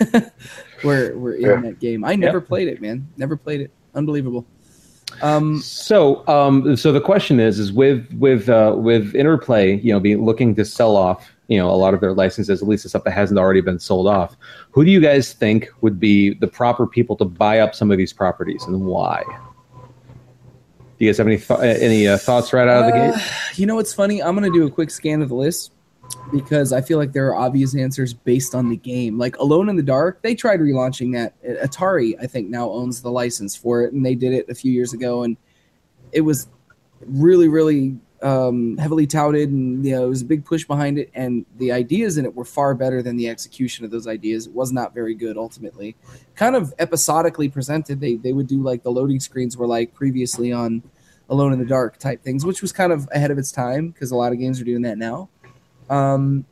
[0.84, 1.62] were were in Yeah.
[1.62, 2.04] that game.
[2.06, 3.08] I never played it, man.
[3.18, 3.72] Never played it.
[3.94, 4.46] Unbelievable.
[5.22, 10.00] Um, So, um, so the question is, is with with uh, with Interplay, you know,
[10.00, 12.90] be looking to sell off, you know, a lot of their licenses, at least the
[12.90, 14.36] stuff that hasn't already been sold off.
[14.72, 17.98] Who do you guys think would be the proper people to buy up some of
[17.98, 19.24] these properties, and why?
[20.98, 23.24] Do you guys have any th- any uh, thoughts right out of the Uh, gate?
[23.60, 24.22] You know what's funny?
[24.24, 25.72] I'm gonna do a quick scan of the list
[26.32, 29.18] because I feel like there are obvious answers based on the game.
[29.18, 31.42] Like Alone in the Dark, they tried relaunching that.
[31.44, 34.72] Atari, I think, now owns the license for it, and they did it a few
[34.72, 35.38] years ago, and
[36.12, 36.48] it was
[37.02, 41.12] really, really um, heavily touted, and you know, it was a big push behind it,
[41.14, 44.48] and the ideas in it were far better than the execution of those ideas.
[44.48, 45.96] It was not very good ultimately.
[46.36, 48.00] Kind of episodically presented.
[48.00, 50.82] They they would do like the loading screens were like previously on
[51.30, 54.12] Alone in the Dark type things, which was kind of ahead of its time because
[54.12, 55.30] a lot of games are doing that now.
[55.90, 56.46] Um,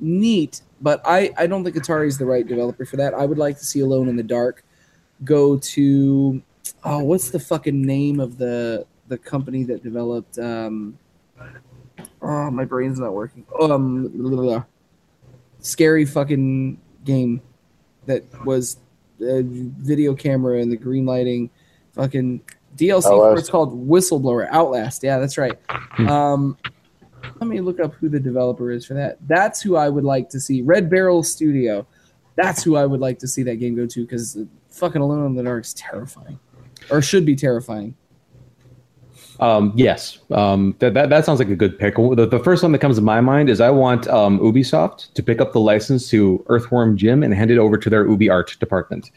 [0.00, 3.14] neat, but I, I don't think Atari is the right developer for that.
[3.14, 4.64] I would like to see Alone in the Dark
[5.24, 6.42] go to
[6.84, 10.98] oh, what's the fucking name of the the company that developed um
[12.22, 14.64] oh my brain's not working um blah, blah, blah.
[15.60, 17.42] scary fucking game
[18.06, 18.78] that was
[19.20, 21.50] a video camera and the green lighting
[21.94, 22.40] fucking
[22.76, 25.02] DLC for it's called Whistleblower Outlast.
[25.02, 25.58] Yeah, that's right.
[25.68, 26.08] Hmm.
[26.08, 26.58] Um,
[27.22, 29.18] let me look up who the developer is for that.
[29.26, 30.62] That's who I would like to see.
[30.62, 31.86] Red Barrel Studio.
[32.36, 34.38] That's who I would like to see that game go to because
[34.70, 36.38] fucking Alone in the Dark is terrifying,
[36.90, 37.94] or should be terrifying.
[39.40, 41.96] Um, yes, um, that, that that sounds like a good pick.
[41.96, 45.22] The, the first one that comes to my mind is I want um, Ubisoft to
[45.22, 48.54] pick up the license to Earthworm Jim and hand it over to their Ubi Art
[48.60, 49.10] department.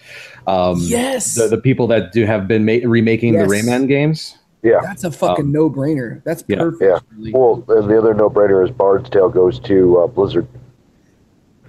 [0.47, 3.47] Um, Yes, the, the people that do have been ma- remaking Yes.
[3.47, 4.37] the Rayman games.
[4.65, 4.79] Yeah.
[4.81, 6.23] that's a fucking no brainer.
[6.23, 6.57] That's Um, yeah.
[6.57, 6.81] perfect.
[6.81, 6.99] Yeah.
[7.15, 7.31] really.
[7.33, 10.47] Well, and the other no-brainer is Bard's Tale goes to uh, Blizzard.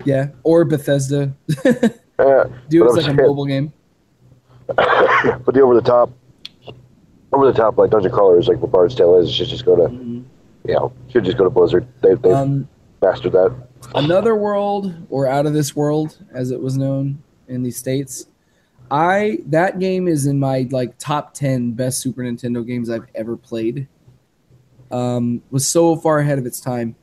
[0.04, 1.32] yeah, or Bethesda.
[2.18, 3.70] Uh, Do it But as I'm like a mobile game.
[4.68, 6.10] but the over-the-top,
[7.34, 9.28] over-the-top like Dungeon Crawler is like what Bard's Tale is.
[9.28, 10.24] It should just go to, Mhm.
[10.66, 11.86] you know, should just go to Blizzard.
[12.00, 12.66] They they Um,
[13.02, 13.52] mastered that.
[13.94, 17.18] Another World or Out of This World, as it was known
[17.48, 18.26] in the states.
[18.90, 23.36] I that game is in my like top ten best Super Nintendo games I've ever
[23.36, 23.88] played.
[24.90, 26.94] Um, was so far ahead of its time,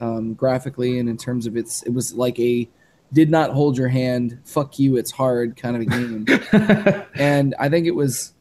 [0.00, 1.82] um, graphically and in terms of its.
[1.82, 2.68] It was like a
[3.12, 7.04] did not hold your hand, fuck you, it's hard kind of a game.
[7.14, 8.32] and I think it was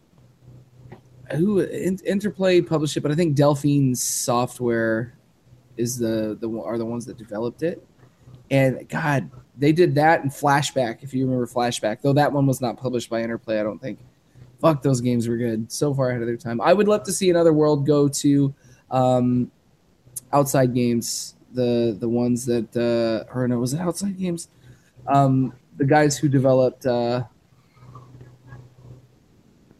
[1.35, 5.13] who Interplay published it, but I think Delphine Software
[5.77, 7.85] is the the are the ones that developed it.
[8.49, 9.29] And God,
[9.61, 12.01] they did that in Flashback, if you remember Flashback.
[12.01, 13.99] Though that one was not published by Interplay, I don't think.
[14.59, 15.71] Fuck, those games were good.
[15.71, 16.59] So far ahead of their time.
[16.59, 18.53] I would love to see another world go to
[18.89, 19.51] um,
[20.33, 21.35] outside games.
[21.53, 24.47] The the ones that uh, or no, was it outside games?
[25.07, 27.25] Um, the guys who developed uh,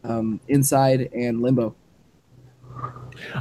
[0.04, 1.74] um, Inside and Limbo.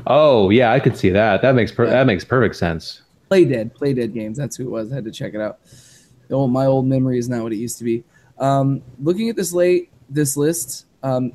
[0.07, 1.43] Oh yeah, I could see that.
[1.43, 3.03] That makes per- that makes perfect sense.
[3.29, 4.37] Play Dead, Play Dead games.
[4.37, 4.91] That's who it was.
[4.91, 5.59] I had to check it out.
[6.31, 8.03] Old, my old memory is not what it used to be.
[8.37, 11.31] Um, looking at this late this list, um,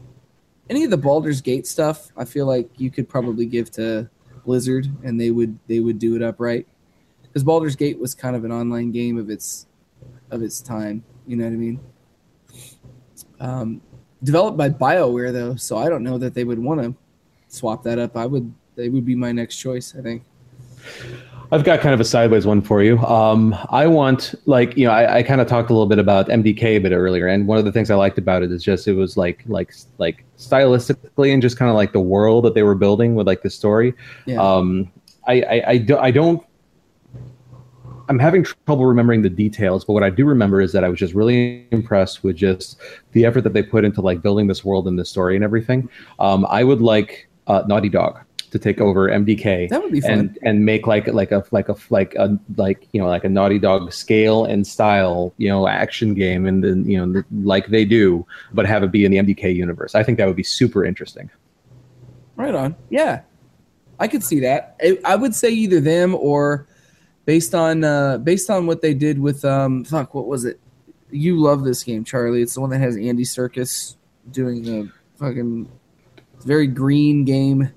[0.69, 4.09] any of the Baldur's Gate stuff, I feel like you could probably give to
[4.45, 6.67] Blizzard, and they would they would do it upright.
[7.23, 9.67] Because Baldur's Gate was kind of an online game of its
[10.31, 11.05] of its time.
[11.27, 11.81] You know what I mean?
[13.41, 13.81] Um,
[14.23, 16.95] developed by BioWare though, so I don't know that they would want to
[17.49, 18.17] swap that up.
[18.17, 18.53] I would.
[18.75, 19.95] They would be my next choice.
[19.99, 20.23] I think.
[21.53, 22.99] I've got kind of a sideways one for you.
[22.99, 26.29] Um, I want like you know I, I kind of talked a little bit about
[26.29, 28.89] MDK a bit earlier, and one of the things I liked about it is just
[28.89, 32.63] it was like like like stylistically and just kind of like the world that they
[32.63, 33.95] were building with like the story.
[34.27, 34.43] Yeah.
[34.43, 34.91] Um,
[35.29, 36.45] I, I, I, do, I don't.
[38.09, 40.99] I'm having trouble remembering the details, but what I do remember is that I was
[40.99, 42.81] just really impressed with just
[43.13, 45.89] the effort that they put into like building this world and this story and everything.
[46.21, 48.21] Um, I would like uh, Naughty Dog
[48.51, 50.11] to take over MDK That would be fun.
[50.11, 53.29] and and make like like a like a like a like you know like a
[53.29, 57.85] Naughty Dog scale and style you know action game and then you know like they
[57.85, 59.95] do, but have it be in the MDK universe.
[59.95, 61.31] I think that would be super interesting.
[62.37, 62.77] Right on.
[62.91, 63.23] Yeah,
[63.99, 64.77] I could see that.
[64.83, 66.67] I, I would say either them or
[67.25, 70.61] based on uh, based on what they did with um fuck what was it?
[71.11, 72.43] You love this game, Charlie.
[72.43, 73.97] It's the one that has Andy Serkis
[74.33, 75.69] doing the fucking
[76.45, 77.71] very green game,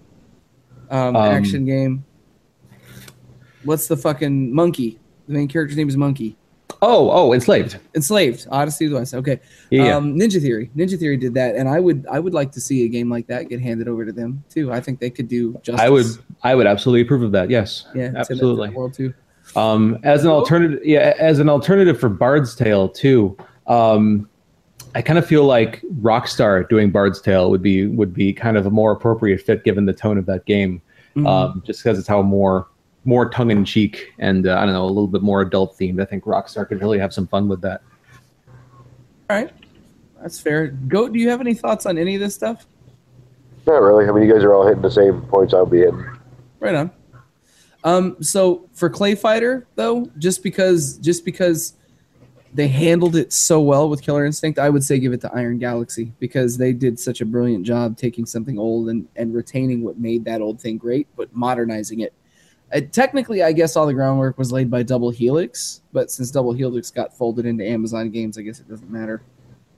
[0.90, 2.04] um, Um, action game.
[3.64, 5.00] What's the fucking monkey?
[5.28, 6.38] The main character's name is Monkey.
[6.82, 7.78] Oh oh, enslaved.
[7.94, 9.14] Enslaved, Odyssey of the West.
[9.14, 9.40] Okay,
[9.70, 9.98] Yeah.
[9.98, 10.72] um, Ninja Theory.
[10.78, 13.28] Ninja Theory did that, and I would I would like to see a game like
[13.28, 14.72] that get handed over to them too.
[14.72, 15.82] I think they could do justice.
[15.82, 16.06] I would
[16.44, 17.50] I would absolutely approve of that.
[17.50, 17.86] Yes.
[17.94, 18.70] yeah, to that- to absolutely.
[18.70, 19.14] world too.
[19.56, 23.36] Um, as an alternative, yeah, as an alternative for Bard's Tale too.
[23.68, 24.30] Um,
[24.96, 28.66] I kind of feel like Rockstar doing Bard's Tale would be would be kind of
[28.66, 30.82] a more appropriate fit given the tone of that game,
[31.16, 31.28] Mhm.
[31.28, 32.68] um, just because it's how more
[33.06, 36.02] more tongue in cheek and uh, I don't know a little bit more adult themed.
[36.02, 37.82] I think Rockstar could really have some fun with that.
[39.30, 39.52] All right,
[40.22, 40.68] that's fair.
[40.68, 42.66] Goat, do you have any thoughts on any of this stuff?
[43.68, 44.08] Not really.
[44.08, 46.04] I mean, you guys are all hitting the same points I'll be hitting.
[46.60, 46.92] Right on.
[47.84, 51.74] Um, so for Clay Fighter though, just because just because
[52.54, 55.60] they handled it so well with Killer Instinct, I would say give it to Iron
[55.60, 60.00] Galaxy because they did such a brilliant job taking something old and, and retaining what
[60.00, 62.14] made that old thing great, but modernizing it.
[62.74, 66.54] Uh, technically, I guess all the groundwork was laid by Double Helix, but since Double
[66.54, 69.22] Helix got folded into Amazon Games, I guess it doesn't matter.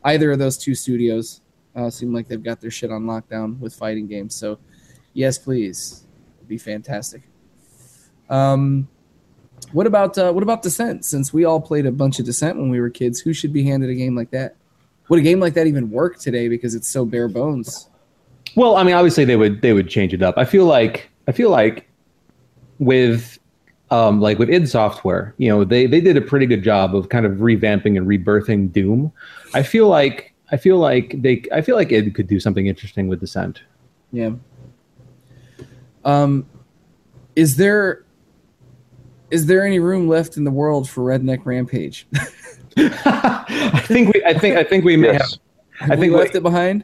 [0.03, 1.41] Either of those two studios
[1.75, 4.35] uh, seem like they've got their shit on lockdown with fighting games.
[4.35, 4.59] So,
[5.13, 6.05] yes, please,
[6.41, 7.21] It'd be fantastic.
[8.29, 8.87] Um,
[9.73, 11.05] what about uh, what about Descent?
[11.05, 13.63] Since we all played a bunch of Descent when we were kids, who should be
[13.63, 14.55] handed a game like that?
[15.09, 17.89] Would a game like that even work today because it's so bare bones?
[18.55, 20.37] Well, I mean, obviously they would they would change it up.
[20.37, 21.89] I feel like I feel like
[22.79, 23.37] with
[23.89, 27.09] um, like with id Software, you know, they they did a pretty good job of
[27.09, 29.11] kind of revamping and rebirthing Doom.
[29.53, 33.07] I feel like I feel like they I feel like id could do something interesting
[33.07, 33.61] with Descent.
[34.11, 34.31] Yeah.
[36.03, 36.45] Um,
[37.35, 38.05] is there
[39.31, 42.07] is there any room left in the world for Redneck Rampage?
[42.77, 45.37] I think we I think I think we may Yes.
[45.79, 46.83] have Have I think we we- left it behind.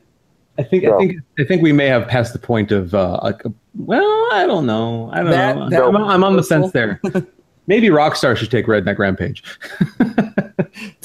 [0.59, 3.41] I think I think I think we may have passed the point of uh, like,
[3.75, 5.09] well, I don't know.
[5.13, 5.69] I don't That- know.
[5.69, 6.99] that I'm, I'm on the fence there.
[7.67, 9.43] Maybe Rockstar should take Redneck Rampage.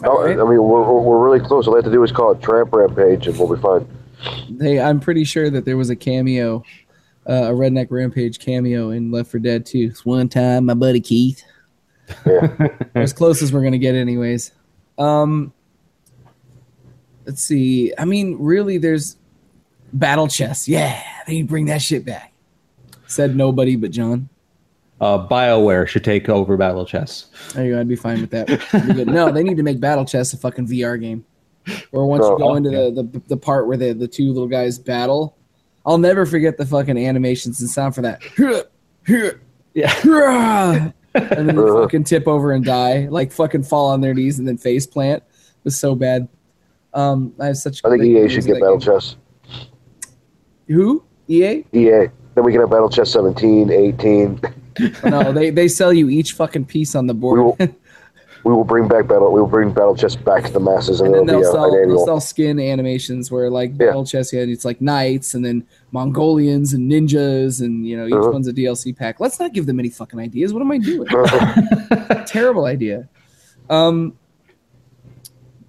[0.05, 0.39] Oh, Alright.
[0.39, 1.67] I mean, we're, we're we're really close.
[1.67, 3.87] All they have to do is call it Tramp Rampage, and we'll be fine.
[4.61, 6.63] Hey, I'm pretty sure that there was a cameo,
[7.29, 9.79] uh, a Redneck Rampage cameo in Left 4 Dead 2.
[9.91, 11.45] It's one time, my buddy Keith.
[12.27, 12.69] Yeah.
[12.95, 14.53] as close as we're gonna get, anyways.
[14.99, 15.53] Um,
[17.27, 17.93] let's see.
[17.99, 19.17] I mean, really, there's
[19.93, 20.69] battle chess.
[20.69, 22.33] Yeah, they bring that shit back.
[23.07, 24.29] Said nobody but John.
[25.01, 27.27] Uh, BioWare should take over Battle Chess.
[27.55, 27.81] There you go.
[27.81, 28.47] I'd be fine with that.
[28.95, 29.09] Good.
[29.09, 31.25] No, they need to make battle chess a fucking VR game.
[31.91, 34.47] Or once you Oh, go into the, the the part where the the two little
[34.49, 35.37] guys battle,
[35.85, 38.23] I'll never forget the fucking animations and sound for that.
[39.75, 40.93] Yeah.
[41.15, 44.47] and then they fucking tip over and die, like fucking fall on their knees and
[44.47, 45.23] then face plant.
[45.23, 46.29] It was so bad.
[46.95, 47.81] Um, I have such.
[47.85, 48.95] I think EA should get Battle game.
[48.95, 49.17] Chess.
[50.69, 51.03] Who?
[51.29, 51.65] EA?
[51.73, 52.09] EA.
[52.35, 54.41] Then we can have Battle Chess 17, 18.
[55.05, 57.57] no, they they sell you each fucking piece on the We board, will,
[58.45, 59.33] we will bring back Battle.
[59.33, 61.75] We will bring Battle Chess back to the masses, and, and then they'll a, sell
[61.75, 63.87] an they'll sell skin animations where like Yeah.
[63.87, 68.13] Battle Chess, yeah, it's like knights and then Mongolians and ninjas, and you know each
[68.15, 68.31] Uh-huh.
[68.33, 69.21] one's a DLC pack.
[69.21, 70.53] Let's not give them any fucking ideas.
[70.53, 71.07] What am I doing?
[72.27, 73.09] terrible idea.
[73.71, 74.17] Um,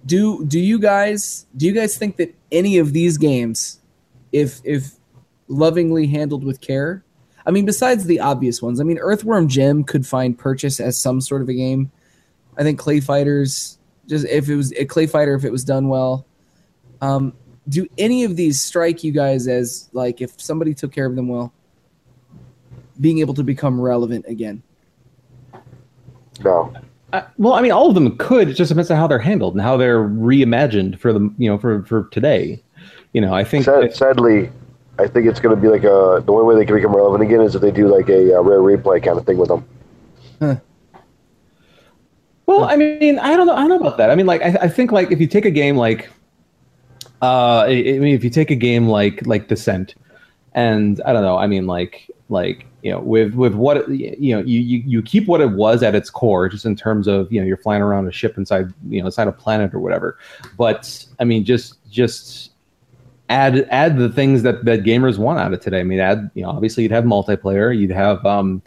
[0.06, 3.80] do do you guys do you guys think that any of these games,
[4.32, 4.92] if if
[5.48, 7.04] lovingly handled with care,
[7.46, 11.20] I mean, besides the obvious ones, I mean, Earthworm Jim could find purchase as some
[11.20, 11.90] sort of a game.
[12.56, 15.88] I think Clay Fighters, just if it was a Clay Fighter, if it was done
[15.88, 16.26] well.
[17.00, 17.34] Um,
[17.68, 21.28] do any of these strike you guys as like if somebody took care of them
[21.28, 21.52] well,
[23.00, 24.62] being able to become relevant again?
[26.44, 26.72] no.
[27.12, 28.48] Uh, well, I mean, all of them could.
[28.48, 31.56] It just depends on how they're handled and how they're reimagined for the you know
[31.58, 32.60] for for today.
[33.12, 34.50] You know, I think Sad, that- sadly,
[34.98, 36.22] I think it's going to be like a.
[36.24, 38.42] The only way they can become relevant again is if they do like a, uh
[38.42, 39.64] rare replay kind of thing with them.
[42.46, 43.54] Well, I mean, I don't know.
[43.54, 44.10] I don't know about that.
[44.10, 46.10] I mean, like, I, I think like if you take a game like,
[47.22, 49.94] uh, I, I mean, if you take a game like like Descent,
[50.52, 51.36] and I don't know.
[51.36, 55.26] I mean, like like you know, with with what you know, you, you you keep
[55.26, 58.06] what it was at its core, just in terms of you know, you're flying around
[58.08, 60.18] a ship inside you know inside a planet or whatever.
[60.58, 62.52] But I mean, just just
[63.30, 65.80] add add the things that that gamers want out of today.
[65.80, 68.62] I mean, add you know, obviously you'd have multiplayer, you'd have um,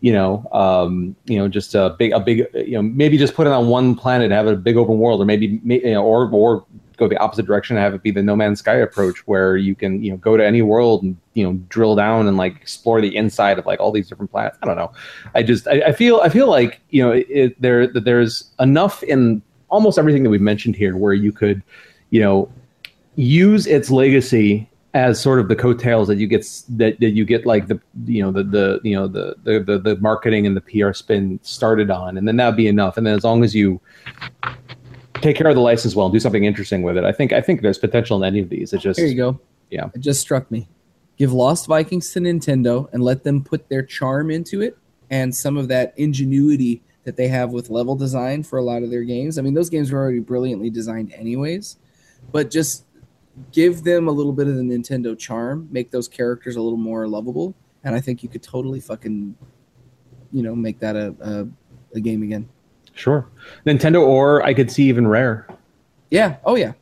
[0.00, 3.46] you know, um, you know, just a big, a big, you know, maybe just put
[3.46, 6.28] it on one planet, and have a big open world, or maybe, you know, or
[6.30, 6.64] or
[6.96, 9.74] go the opposite direction and have it be the No Man's Sky approach, where you
[9.74, 13.00] can, you know, go to any world and you know, drill down and like explore
[13.00, 14.58] the inside of like all these different planets.
[14.62, 14.92] I don't know.
[15.34, 19.02] I just, I, I feel, I feel like you know, it, there, that there's enough
[19.02, 21.62] in almost everything that we've mentioned here where you could,
[22.10, 22.50] you know,
[23.16, 27.46] use its legacy as sort of the coattails that you get that, that you get
[27.46, 30.60] like the you know the the you know the, the the the marketing and the
[30.60, 32.96] PR spin started on, and then that'd be enough.
[32.96, 33.80] And then as long as you
[35.14, 37.40] take care of the license well and do something interesting with it, I think I
[37.40, 38.72] think there's potential in any of these.
[38.72, 39.40] It just Here you go.
[39.70, 39.88] Yeah.
[39.94, 40.68] It just struck me.
[41.16, 44.76] Give Lost Vikings to Nintendo and let them put their charm into it
[45.10, 48.90] and some of that ingenuity that they have with level design for a lot of
[48.90, 49.38] their games.
[49.38, 51.76] I mean, those games were already brilliantly designed, anyways,
[52.32, 52.84] but just
[53.52, 57.06] give them a little bit of the Nintendo charm, make those characters a little more
[57.08, 57.54] lovable,
[57.84, 59.34] and I think you could totally fucking,
[60.32, 62.48] you know, make that a, a, a game again.
[62.94, 63.26] sure
[63.66, 65.46] Nintendo or I could see even Rare.
[66.10, 66.36] Yeah.
[66.44, 66.72] Oh yeah.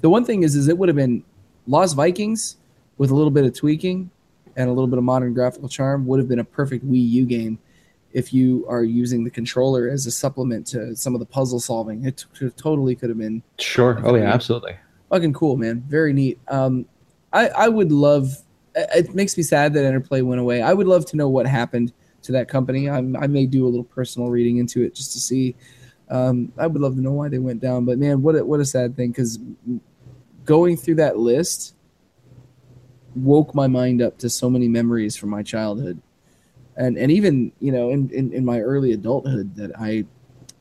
[0.00, 1.24] The one thing is, is it would have been
[1.66, 2.56] Lost Vikings
[2.98, 4.10] with a little bit of tweaking
[4.56, 7.24] and a little bit of modern graphical charm would have been a perfect Wii U
[7.26, 7.58] game
[8.12, 12.04] if you are using the controller as a supplement to some of the puzzle solving.
[12.04, 14.00] It t- totally could have been Sure.
[14.04, 14.76] Oh yeah, absolutely.
[15.14, 15.84] Fucking cool, man.
[15.86, 16.40] Very neat.
[16.48, 16.86] Um,
[17.32, 18.36] I I would love.
[18.74, 20.60] It makes me sad that Interplay went away.
[20.60, 21.92] I would love to know what happened
[22.22, 22.90] to that company.
[22.90, 25.54] I'm, I may do a little personal reading into it just to see.
[26.10, 27.84] Um, I would love to know why they went down.
[27.84, 29.38] But man, what a, what a sad thing because
[30.44, 31.76] going through that list
[33.14, 36.02] woke my mind up to so many memories from my childhood,
[36.76, 40.04] and and even you know in, in, in my early adulthood that I,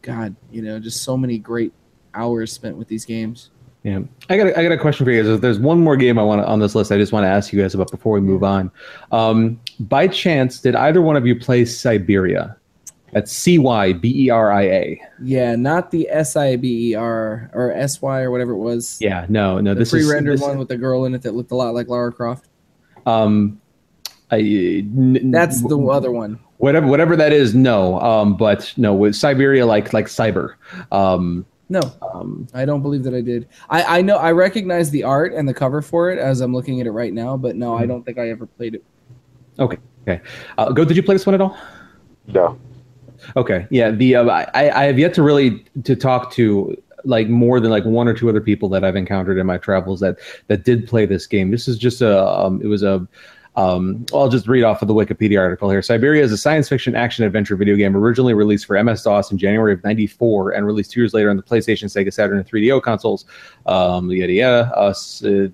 [0.03, 1.73] God, you know, just so many great
[2.13, 3.49] hours spent with these games.
[3.83, 3.99] Yeah,
[4.29, 5.39] I got a, I got a question for you guys.
[5.41, 6.91] There's one more game I want to, on this list.
[6.91, 8.71] I just want to ask you guys about before we move on.
[9.11, 12.55] Um, by chance, did either one of you play Cyberia?
[13.11, 15.01] That's C Y B E R I A.
[15.21, 18.97] Yeah, not the S I B E R or S Y or whatever it was.
[19.01, 19.73] Yeah, no, no.
[19.73, 21.89] the This pre-rendered this- one with the girl in it that looked a lot like
[21.89, 22.47] Lara Croft.
[23.05, 23.59] Um,
[24.31, 26.39] I, n- That's the other one.
[26.57, 27.53] whatever whatever that is.
[27.53, 30.55] No, um, but no, with Cyberia like like cyber.
[30.91, 31.81] Um, No,
[32.13, 33.47] um, I don't believe that I did.
[33.69, 36.81] I, I know I recognize the art and the cover for it as I'm looking
[36.81, 37.83] at it right now, but no, Mm-hmm.
[37.83, 38.83] I don't think I ever played it.
[39.59, 39.77] okay,
[40.07, 40.21] okay.
[40.57, 40.83] Uh, go.
[40.85, 41.57] Did you play this one at all?
[42.27, 42.59] No.
[43.37, 43.91] Okay, yeah.
[43.91, 46.75] The uh, I I have yet to really to talk to
[47.05, 49.99] like more than like one or two other people that I've encountered in my travels
[50.01, 50.17] that
[50.47, 51.51] that did play this game.
[51.51, 53.07] This is just a um, it was a
[53.55, 55.81] um, I'll just read off of the Wikipedia article here.
[55.81, 59.37] Cyberia is a science fiction action adventure video game originally released for MS DOS in
[59.37, 62.81] January of '94 and released two years later on the PlayStation, Sega Saturn, and 3DO
[62.81, 63.25] consoles.
[63.65, 64.71] Um, yada yada.
[64.75, 64.93] Uh,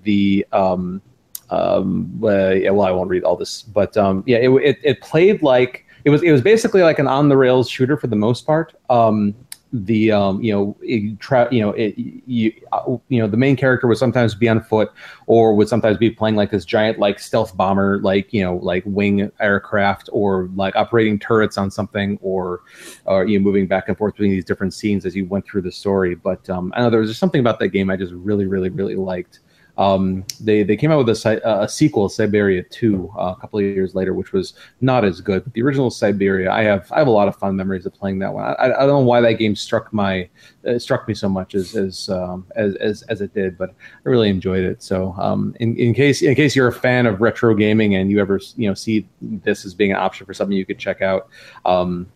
[0.02, 1.02] the um,
[1.50, 5.00] um, uh, yeah, well, I won't read all this, but um, yeah, it, it it
[5.00, 8.16] played like it was it was basically like an on the rails shooter for the
[8.16, 8.74] most part.
[8.88, 9.34] Um,
[9.72, 13.56] the um, you know it, tra- you know it, you uh, you know the main
[13.56, 14.90] character would sometimes be on foot
[15.26, 18.82] or would sometimes be playing like this giant like stealth bomber like you know like
[18.86, 22.62] wing aircraft or like operating turrets on something or
[23.04, 25.62] or you know moving back and forth between these different scenes as you went through
[25.62, 26.14] the story.
[26.14, 28.70] But um, I know there was just something about that game I just really really
[28.70, 29.40] really liked
[29.80, 33.64] um, they they came out with a, a sequel, Cyberia Two, uh, a couple of
[33.64, 34.52] years later, which was
[34.82, 35.42] not as good.
[35.42, 38.18] But the original Cyberia, I have I have a lot of fun memories of playing
[38.18, 38.44] that one.
[38.44, 40.28] I, I don't know why that game struck my
[40.68, 44.08] uh, struck me so much as as, um, as as as it did, but I
[44.10, 44.82] really enjoyed it.
[44.82, 48.20] So um, in in case in case you're a fan of retro gaming and you
[48.20, 51.28] ever you know see this as being an option for something you could check out,
[51.64, 52.06] um,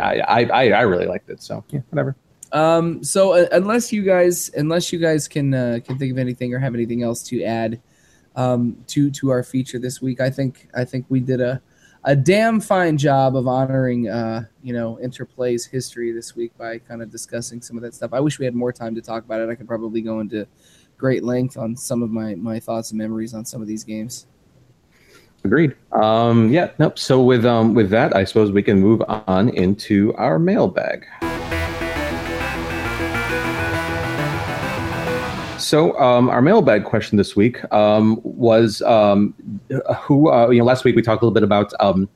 [0.00, 1.42] I, I I I really liked it.
[1.42, 2.14] So yeah, whatever.
[2.52, 6.54] Um, so uh, unless you guys, unless you guys can uh, can think of anything
[6.54, 7.80] or have anything else to add
[8.36, 11.60] um, to to our feature this week, I think I think we did a
[12.04, 17.02] a damn fine job of honoring uh, you know Interplay's history this week by kind
[17.02, 18.12] of discussing some of that stuff.
[18.12, 19.48] I wish we had more time to talk about it.
[19.50, 20.46] I could probably go into
[20.96, 24.26] great length on some of my my thoughts and memories on some of these games.
[25.44, 25.76] Agreed.
[25.92, 26.70] Um, yeah.
[26.78, 26.98] Nope.
[26.98, 31.06] So with um with that, I suppose we can move on into our mailbag.
[35.68, 39.34] So um, our mailbag question this week um, was um,
[39.98, 42.08] who uh, you know last week we talked a little bit about um,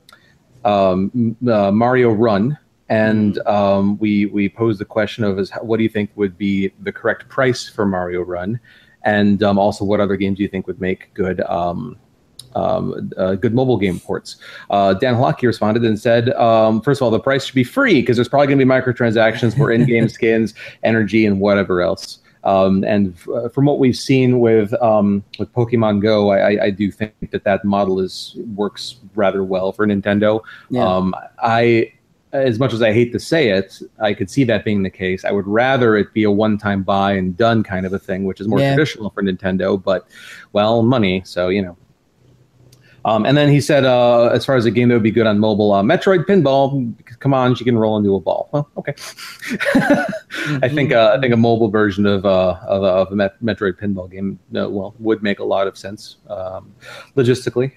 [0.65, 2.57] um, uh, Mario Run
[2.89, 6.71] and um, we we posed the question of is what do you think would be
[6.79, 8.59] the correct price for Mario Run
[9.03, 11.95] and um, also what other games do you think would make good um,
[12.55, 14.37] um, uh, good mobile game ports.
[14.71, 18.01] Uh, Dan Hlocky responded and said, um, first of all, the price should be free
[18.01, 22.19] because there's probably going to be microtransactions for in-game skins, energy, and whatever else.
[22.43, 26.63] Um, and f- uh, from what we've seen with um, with Pokemon Go, I, I,
[26.65, 30.41] I do think that that model is works rather well for Nintendo.
[30.69, 30.85] Yeah.
[30.85, 31.93] Um, I,
[32.33, 35.23] as much as I hate to say it, I could see that being the case.
[35.23, 38.41] I would rather it be a one-time buy and done kind of a thing, which
[38.41, 38.73] is more Yeah.
[38.75, 39.81] traditional for Nintendo.
[39.81, 40.07] But
[40.51, 41.77] well, money, so you know.
[43.05, 45.27] Um, and then he said, uh, as far as a game that would be good
[45.27, 46.93] on mobile, uh, Metroid Pinball.
[47.19, 48.49] Come on, she can roll into a ball.
[48.51, 48.93] Well, okay.
[50.61, 53.73] I think uh, I think a mobile version of uh, of, of a Met- Metroid
[53.79, 56.73] Pinball game, uh, well, would make a lot of sense um,
[57.17, 57.73] logistically.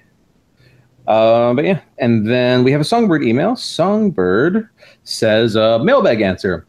[1.06, 3.54] Uh, but yeah, and then we have a Songbird email.
[3.54, 4.68] Songbird
[5.04, 6.66] says, uh, mailbag answer.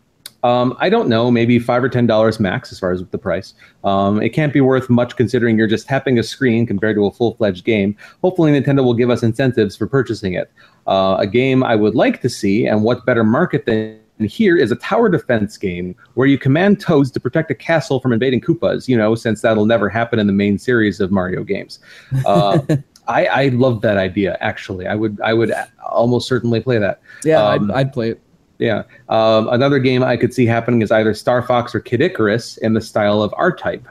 [0.48, 3.54] Um, I don't know, maybe five or ten dollars max as far as the price.
[3.84, 7.12] Um, it can't be worth much considering you're just tapping a screen compared to a
[7.12, 7.98] full-fledged game.
[8.22, 10.50] Hopefully, Nintendo will give us incentives for purchasing it.
[10.88, 14.72] Uh, a game I would like to see, and what better market than here is
[14.72, 18.88] a tower defense game where you command Toads to protect a castle from invading Koopas.
[18.88, 21.80] You know, since that'll never happen in the main series of Mario games.
[22.26, 22.60] Uh,
[23.10, 24.38] I, I love that idea.
[24.40, 25.52] Actually, I would I would
[25.90, 27.02] almost certainly play that.
[27.26, 28.22] Yeah, Um, I'd, I'd play it.
[28.60, 28.84] Yeah.
[29.10, 32.74] Um, another game I could see happening is either Star Fox or Kid Icarus in
[32.74, 33.88] the style of R Type.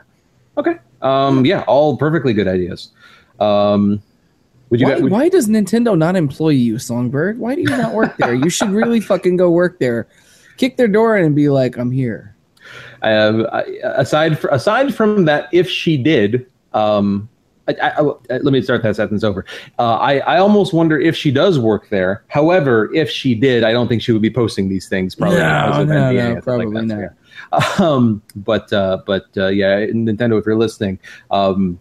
[0.58, 0.76] Okay.
[1.02, 2.90] Um, yeah, all perfectly good ideas.
[3.38, 4.02] Um,
[4.70, 7.38] would you Why, would, why does Nintendo not employ you, Songbird?
[7.38, 8.34] Why do you not work there?
[8.34, 10.08] you should really fucking go work there.
[10.56, 12.34] Kick their door in and be like, "I'm here."
[13.02, 17.28] um, I- aside fr- aside from that, if she did, um,
[17.68, 19.44] I, I, let me start that sentence over.
[19.78, 22.24] Uh, I, I almost wonder if she does work there.
[22.28, 25.14] However, if she did, I don't think she would be posting these things.
[25.14, 26.98] Probably No, no, NDA no, probably so not.
[27.00, 27.08] yeah.
[27.78, 30.98] Um, but uh, but uh, yeah, Nintendo, if you're listening,
[31.30, 31.78] um,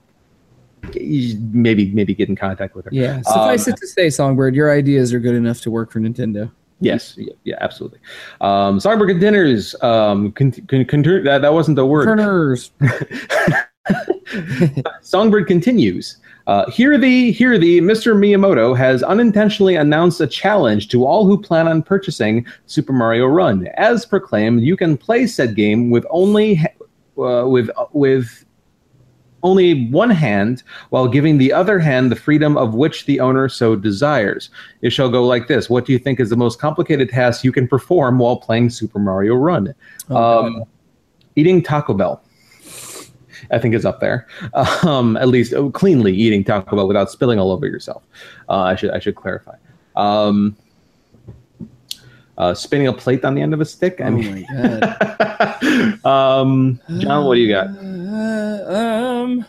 [0.93, 2.91] maybe maybe get in contact with her.
[2.93, 3.21] Yeah.
[3.21, 6.51] Suffice Um, it to say, Songbird, your ideas are good enough to work for Nintendo.
[6.81, 7.99] Yes, yeah, yeah absolutely.
[8.41, 9.75] Um, Songbird Containers.
[9.81, 12.05] Um, con- con- con- that that wasn't the word.
[12.05, 12.71] Turners.
[15.01, 16.17] Songbird continues.
[16.47, 18.15] Uh, hear thee, hear thee, Mr.
[18.15, 23.67] Miyamoto has unintentionally announced a challenge to all who plan on purchasing Super Mario Run.
[23.77, 26.59] As proclaimed, you can play said game with only
[27.17, 28.45] uh, with with
[29.41, 33.75] only one hand while giving the other hand the freedom of which the owner so
[33.75, 34.49] desires.
[34.81, 35.69] It shall go like this.
[35.69, 38.99] What do you think is the most complicated task you can perform while playing Super
[38.99, 39.73] Mario Run?
[40.09, 40.63] Oh, um,
[41.35, 42.24] eating Taco Bell.
[43.55, 44.27] I think is up there.
[44.83, 48.03] Um, at least oh, cleanly eating Taco Bell without spilling all over yourself.
[48.49, 49.55] Uh, I should I should clarify.
[49.95, 50.55] Um,
[52.37, 54.01] uh, spinning a plate on the end of a stick.
[54.01, 54.45] I Oh mean,
[56.05, 57.67] um, John, what do you got?
[57.67, 59.45] Uh, um,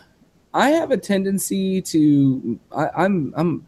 [0.53, 2.59] I have a tendency to.
[2.75, 3.33] I, I'm.
[3.35, 3.67] I'm.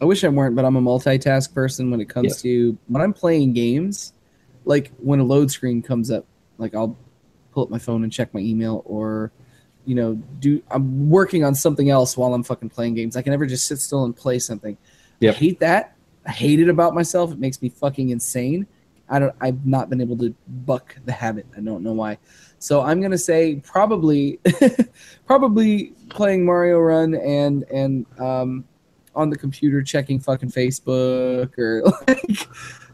[0.00, 3.12] I wish I weren't, but I'm a multitask person when it comes to when I'm
[3.12, 4.12] playing games.
[4.64, 6.26] Like when a load screen comes up,
[6.58, 6.96] like I'll
[7.58, 9.32] pull up my phone and check my email, or
[9.84, 13.16] you know, do I'm working on something else while I'm fucking playing games.
[13.16, 14.76] I can never just sit still and play something.
[15.18, 15.34] Yep.
[15.34, 15.96] I hate that.
[16.24, 17.32] I hate it about myself.
[17.32, 18.64] It makes me fucking insane.
[19.08, 19.34] I don't.
[19.40, 20.32] I've not been able to
[20.66, 21.46] buck the habit.
[21.56, 22.18] I don't know why.
[22.60, 24.38] So I'm gonna say probably,
[25.26, 28.64] probably playing Mario Run and and um,
[29.16, 32.48] on the computer checking fucking Facebook or like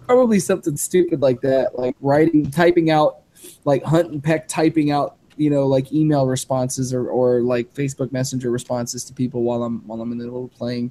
[0.07, 3.24] probably something stupid like that, like writing, typing out,
[3.65, 8.13] like Hunt and Peck typing out, you know, like email responses or, or like Facebook
[8.13, 10.91] Messenger responses to people while I'm while I'm in the middle of playing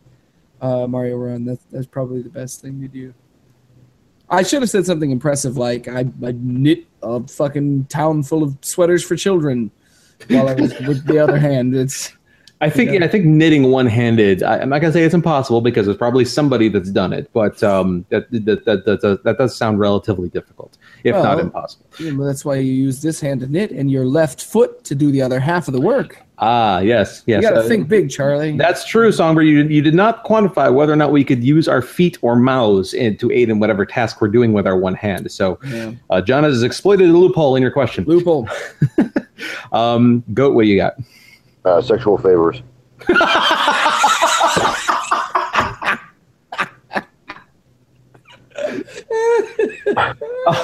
[0.62, 1.46] uh, Mario Run.
[1.46, 3.14] That's that's probably the best thing to do.
[4.30, 8.58] I should have said something impressive like I, I knit a fucking town full of
[8.62, 9.70] sweaters for children
[10.30, 11.76] while I was with the other hand.
[11.76, 12.14] It's
[12.64, 13.03] I think Yeah.
[13.03, 14.41] I think knitting one handed.
[14.41, 18.06] I'm not gonna say it's impossible because there's probably somebody that's done it, but um,
[18.10, 21.85] that, that, that, that, that, that does sound relatively difficult, if not impossible.
[22.26, 25.22] that's why you use this hand to knit and your left foot to do the
[25.22, 26.22] other half of the work.
[26.40, 27.44] Ah, yes, yes.
[27.44, 28.57] You got to uh, think big, Charlie.
[28.57, 29.45] That's true, Songbird.
[29.45, 32.94] You, you did not quantify whether or not we could use our feet or mouths
[32.94, 35.31] in, to aid in whatever task we're doing with our one hand.
[35.31, 35.91] So, Yeah.
[36.10, 38.06] uh, John has exploited a loophole in your question.
[38.06, 38.48] Loophole.
[39.72, 40.95] Um, Goat, what you got?
[41.65, 42.61] Uh, sexual favors.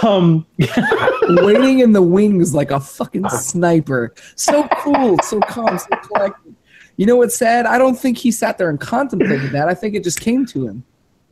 [0.04, 0.46] Um,
[1.30, 4.14] waiting in the wings like a fucking sniper.
[4.36, 6.56] So cool, so calm, so collected.
[6.98, 7.66] You know what's sad?
[7.66, 9.70] I don't think he sat there and contemplated that.
[9.70, 10.84] I think it just came to him.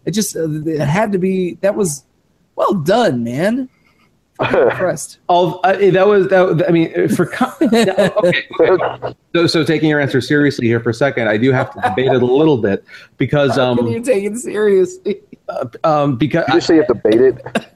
[0.05, 1.55] It just uh, it had to be.
[1.55, 2.05] That was
[2.55, 3.69] well done, man.
[4.39, 5.19] I'm impressed.
[5.27, 6.65] all, uh, that was that.
[6.67, 7.25] I mean, for
[7.63, 8.07] okay,
[8.59, 9.15] okay.
[9.35, 12.07] So, so taking your answer seriously here for a second, I do have to debate
[12.11, 12.83] it a little bit
[13.17, 15.21] because How can you um, take it seriously?
[15.83, 17.67] um because You just say you have to debate it.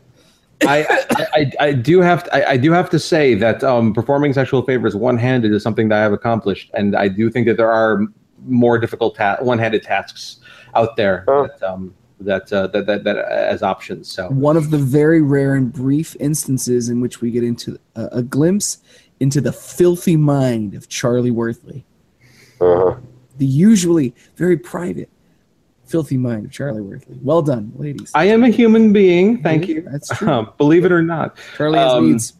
[0.68, 3.94] I, I, I, I do have to, I, I do have to say that um,
[3.94, 7.58] performing sexual favors one-handed is something that I have accomplished, and I do think that
[7.58, 8.02] there are
[8.46, 10.38] more difficult ta- one-handed tasks
[10.76, 11.48] out there Oh.
[11.48, 11.96] that, um,
[12.26, 14.12] that, uh, that, that that as options.
[14.12, 18.10] So One of the very rare and brief instances in which we get into a,
[18.14, 18.80] a glimpse
[19.20, 21.84] into the filthy mind of Charlie Worthley.
[22.60, 22.96] Uh-huh.
[23.38, 25.10] The usually very private,
[25.86, 27.20] filthy mind of Charlie Worthley.
[27.22, 28.12] Well done, ladies.
[28.16, 29.42] I am a human being.
[29.42, 29.82] Thank you.
[29.82, 30.30] That's true.
[30.30, 31.38] Um, believe it or not.
[31.56, 32.34] Charlie has um, needs.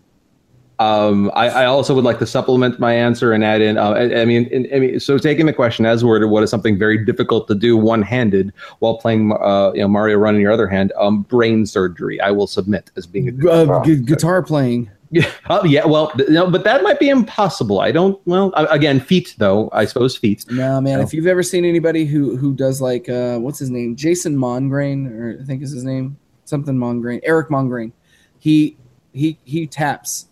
[0.82, 3.78] Um, I, I also would like to supplement my answer and add in.
[3.78, 6.50] Uh, I, I mean, in, I mean, so taking the question as worded, what is
[6.50, 10.52] something very difficult to do one-handed while playing, uh, you know, Mario Run in your
[10.52, 10.92] other hand?
[10.98, 12.20] Um, brain surgery.
[12.20, 14.90] I will submit as being a Uh, gu- guitar playing.
[15.12, 15.86] Yeah, oh, yeah.
[15.86, 17.82] Well, no, but that might be impossible.
[17.82, 18.20] I don't.
[18.26, 19.70] Well, uh, again, feet though.
[19.74, 20.46] I suppose feet.
[20.50, 21.00] No, man.
[21.00, 21.04] No.
[21.04, 25.12] If you've ever seen anybody who who does like uh, what's his name, Jason Mongrain,
[25.12, 27.92] or I think is his name, something Mongrain, Erik Mongrain.
[28.40, 28.78] He
[29.12, 30.28] he he taps.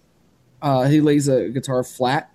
[0.61, 2.31] Uh, he lays a guitar flat.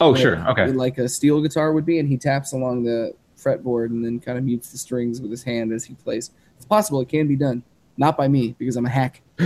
[0.00, 0.36] Oh, uh, sure.
[0.50, 0.68] Okay.
[0.68, 4.38] Like a steel guitar would be, and he taps along the fretboard and then kind
[4.38, 6.30] of mutes the strings with his hand as he plays.
[6.56, 7.00] It's possible.
[7.00, 7.62] It can be done.
[7.96, 9.22] Not by me because I'm a hack,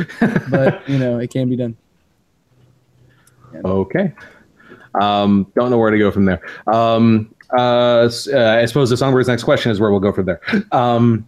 [0.50, 1.76] but you know it can be done.
[3.64, 4.12] Okay.
[5.00, 6.42] Um, don't know where to go from there.
[6.66, 10.40] Um, uh, uh, I suppose the Songbird's next question is where we'll go from there.
[10.70, 11.26] Um,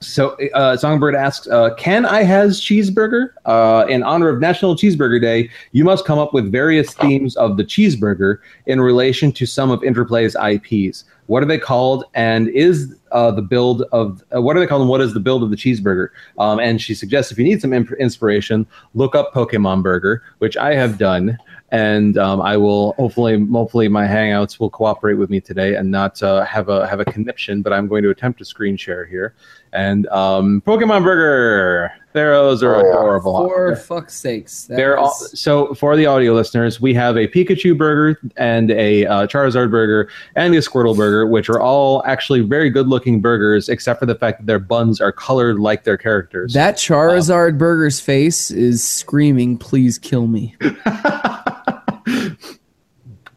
[0.00, 3.30] so uh, Songbird asks, uh, "Can I has cheeseburger?
[3.44, 7.56] Uh, in honor of National Cheeseburger Day, you must come up with various themes of
[7.56, 11.04] the cheeseburger in relation to some of Interplay's IPs.
[11.26, 12.04] What are they called?
[12.14, 14.82] And is uh, the build of uh, what are they called?
[14.82, 17.60] And what is the build of the cheeseburger?" Um, and she suggests, if you need
[17.60, 21.38] some imp- inspiration, look up Pokemon Burger, which I have done
[21.70, 26.22] and um, I will hopefully hopefully my hangouts will cooperate with me today and not
[26.22, 27.62] uh, have a have a conniption.
[27.62, 29.34] But I'm going to attempt to screen share here.
[29.72, 32.90] And um, Pokemon Burger, those are Oh, yeah.
[32.92, 33.48] adorable.
[33.48, 38.18] For fuck's sakes, They're all, so for the audio listeners, we have a Pikachu burger
[38.36, 42.88] and a uh, Charizard burger and a Squirtle burger, which are all actually very good
[42.88, 46.54] looking burgers, except for the fact that their buns are colored like their characters.
[46.54, 50.56] That Charizard burger's face is screaming, "Please kill me!"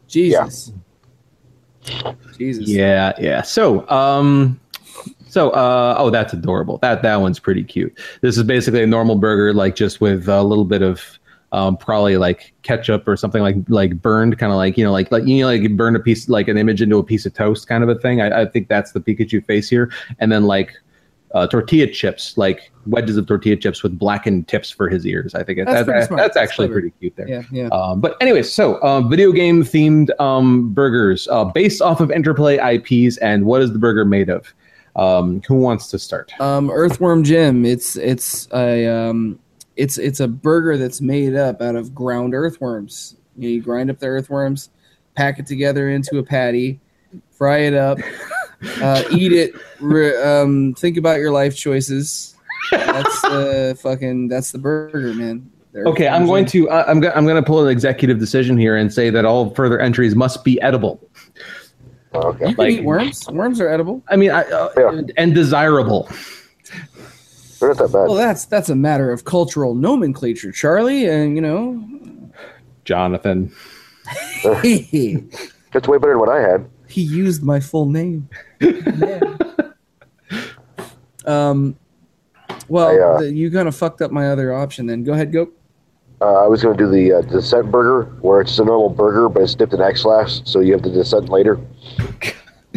[0.08, 0.72] Jesus,
[2.36, 2.68] Jesus.
[2.68, 3.42] Yeah, yeah.
[3.42, 4.60] So, um,
[5.32, 6.76] so, uh, oh, that's adorable.
[6.82, 7.96] That that one's pretty cute.
[8.20, 11.00] This is basically a normal burger, like just with a little bit of,
[11.52, 15.10] um, probably like ketchup or something like like burned, kind of like you know, like
[15.10, 17.32] like you know, like you burn a piece, like an image into a piece of
[17.32, 18.20] toast, kind of a thing.
[18.20, 20.74] I, I think that's the Pikachu face here, and then like.
[21.34, 25.34] Uh, tortilla chips, like wedges of tortilla chips with blackened tips for his ears.
[25.34, 26.80] I think it, That's that, that's That's actually clever.
[26.82, 27.26] pretty cute there.
[27.26, 27.68] Yeah, yeah.
[27.68, 32.58] Um, but anyway, so uh, video game themed um, burgers uh, based off of Interplay
[32.58, 34.52] IPs, and what is the burger made of?
[34.94, 36.32] Um, who wants to start?
[36.40, 37.64] Um, Earthworm Jim.
[37.64, 39.38] It's it's a um,
[39.76, 43.16] it's it's a burger that's made up out of ground earthworms.
[43.36, 44.68] You, know, you grind up the earthworms,
[45.16, 46.78] pack it together into a patty,
[47.30, 47.98] fry it up,
[48.82, 49.54] uh, eat it.
[49.80, 52.36] Re- um, think about your life choices.
[52.70, 54.28] That's the fucking.
[54.28, 55.50] That's the burger, man.
[55.72, 56.66] The Okay, I'm going Jim.
[56.66, 59.24] to uh, I'm go- I'm going to pull an executive decision here and say that
[59.24, 61.00] all further entries must be edible.
[62.14, 62.48] Oh, okay.
[62.50, 63.26] You can like- eat worms.
[63.30, 64.02] Worms are edible.
[64.08, 65.00] I mean, I, uh, Yeah.
[65.16, 66.08] and desirable.
[67.60, 68.06] They're not that bad.
[68.08, 71.06] Well, that's that's a matter of cultural nomenclature, Charlie.
[71.06, 71.82] And you know,
[72.84, 73.52] Jonathan.
[74.42, 76.68] That's way better than what I had.
[76.88, 78.28] He used my full name.
[78.60, 79.20] Yeah.
[81.24, 81.76] Um.
[82.68, 84.86] Well, I, uh, the, you kind of fucked up my other option.
[84.86, 85.48] Then go ahead, go.
[86.20, 89.28] Uh, I was going to do the uh, descent burger, where it's a normal burger,
[89.28, 91.58] but it's dipped in Ex-Lax, so you have the descent later.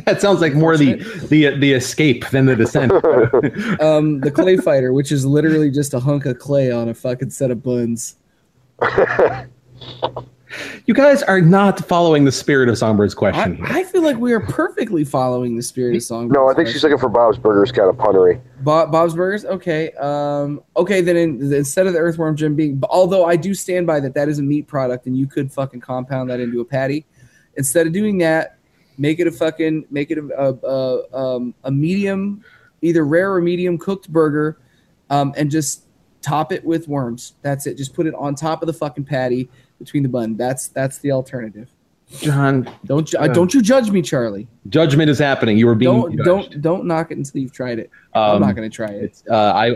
[0.05, 0.95] That sounds like more the
[1.29, 2.91] the the escape than the descent.
[3.81, 7.29] Um, the clay fighter, which is literally just a hunk of clay on a fucking
[7.29, 8.15] set of buns.
[10.85, 13.55] you guys are not following the spirit of Songbird's question.
[13.57, 13.65] here.
[13.67, 16.29] I feel like we are perfectly following the spirit of song.
[16.29, 18.41] No, I think she's looking for Bob's Burgers, kind of punnery.
[18.61, 19.45] Bob, Bob's Burgers.
[19.45, 19.91] Okay.
[19.93, 20.61] Um.
[20.77, 21.01] Okay.
[21.01, 24.29] Then in, instead of the Earthworm Jim being, although I do stand by that, that
[24.29, 27.05] is a meat product, and you could fucking compound that into a patty.
[27.57, 28.54] Instead of doing that,
[28.97, 32.43] make it a fucking make it a a, a, um, a medium,
[32.81, 34.57] either rare or medium cooked burger,
[35.09, 35.83] um, and just
[36.21, 37.33] top it with worms.
[37.41, 37.77] That's it.
[37.77, 39.49] Just put it on top of the fucking patty
[39.79, 40.35] between the bun.
[40.37, 41.69] That's that's the alternative.
[42.21, 44.47] John, Don't ju- uh, don't you judge me, Charlie.
[44.69, 45.57] judgment is happening.
[45.57, 46.25] You were being Don't judged.
[46.25, 47.89] don't don't knock it until you've tried it.
[48.13, 49.23] I'm Um, not going to try it.
[49.29, 49.75] Uh, I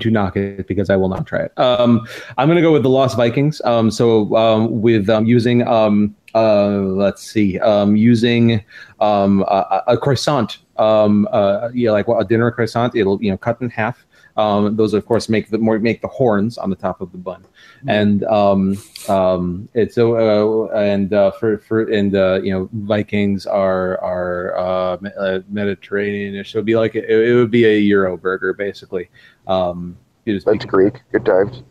[0.00, 1.58] do knock it because I will not try it.
[1.58, 2.06] Um,
[2.36, 3.60] I'm going to go with the Lost Vikings.
[3.64, 8.64] Um, so um, with um, using um, uh, let's see, um, using
[9.00, 10.58] a, a croissant.
[10.76, 12.94] Uh, yeah, like a dinner croissant.
[12.94, 14.04] It'll you know cut in half.
[14.36, 17.18] Um, those of course make the more make the horns on the top of the
[17.18, 17.44] bun,
[17.86, 18.76] and um,
[19.08, 24.56] um, it's so uh, and uh, for for and uh, you know Vikings are are
[24.58, 26.52] uh, uh, Mediterranean-ish.
[26.52, 29.08] So it'd be like it, it would be a Euro burger basically.
[29.46, 31.00] Um, you just That's Greek.
[31.12, 31.62] Good times.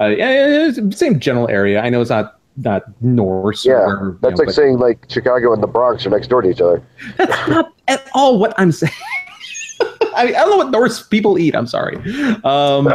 [0.00, 1.80] uh, yeah, yeah, it's the same general area.
[1.80, 3.64] I know it's not not Norse.
[3.64, 6.42] Yeah, or, that's know, like but saying like Chicago and the Bronx are next door
[6.42, 6.82] to each other.
[7.16, 8.92] that's not at all what I'm saying.
[10.16, 11.54] I, mean, I don't know what Norse people eat.
[11.54, 11.96] I'm sorry.
[12.44, 12.86] Um,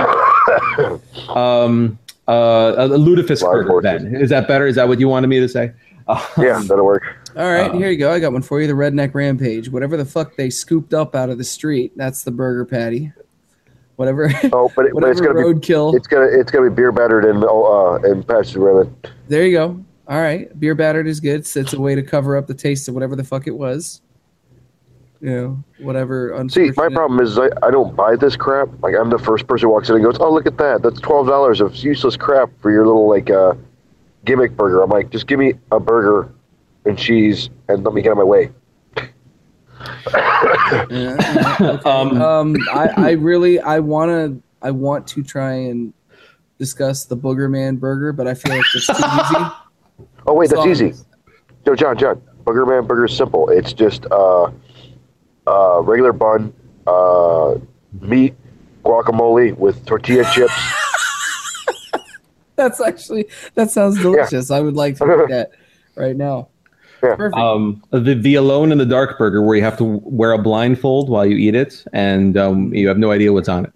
[1.30, 3.80] um, uh, a ludicrous burger.
[3.82, 4.68] Then is that better?
[4.68, 5.72] Is that what you wanted me to say?
[6.08, 7.03] Uh, Yeah, that'll work.
[7.38, 8.12] All right, Uh, here you go.
[8.12, 8.68] I got one for you.
[8.68, 9.70] The Redneck Rampage.
[9.70, 13.12] Whatever the fuck they scooped up out of the street, that's the burger patty.
[13.98, 15.95] Whatever, Oh, but, it, but it's gonna be roadkill.
[15.95, 18.95] it's gonna it's gonna be beer battered and uh and pasture ribbon.
[19.28, 19.86] There you go.
[20.08, 21.45] All right, beer battered is good.
[21.45, 24.02] So it's a way to cover up the taste of whatever the fuck it was.
[25.22, 26.35] You know, whatever.
[26.49, 28.69] See, my problem is I, I don't buy this crap.
[28.81, 30.81] Like I'm the first person who walks in and goes, "Oh, look at that!
[30.81, 33.53] That's twelve dollars of useless crap for your little like uh,
[34.26, 36.34] gimmick burger." I'm like, just give me a burger
[36.85, 38.49] and cheese and let me get on my way.
[38.98, 41.89] Yeah, yeah, okay.
[41.89, 45.93] Um, um, I, I really, I wanna, I want to try and
[46.57, 49.45] discuss the Boogerman burger, but I feel like it's too easy.
[50.27, 50.93] Oh wait, that's So- easy.
[51.65, 53.49] Yo, John, John, Burger Man Burger is simple.
[53.49, 54.52] It's just uh,
[55.52, 56.53] uh, regular bun,
[56.88, 57.56] uh,
[57.99, 58.36] meat,
[58.84, 60.53] guacamole with tortilla chips.
[62.56, 64.52] That's actually that sounds delicious.
[64.52, 65.49] I would like to eat that
[65.95, 66.49] right now.
[67.03, 67.15] Yeah.
[67.15, 67.36] Perfect.
[67.36, 71.10] Um, the the alone in the dark burger where you have to wear a blindfold
[71.10, 73.73] while you eat it and um, you have no idea what's on it.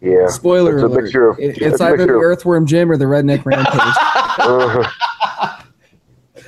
[0.00, 1.02] Yeah, Spoiler it's a alert.
[1.02, 3.74] mixture of- It- it's it's either the Earthworm Jim or the Redneck Rampage.
[4.38, 4.90] Uh,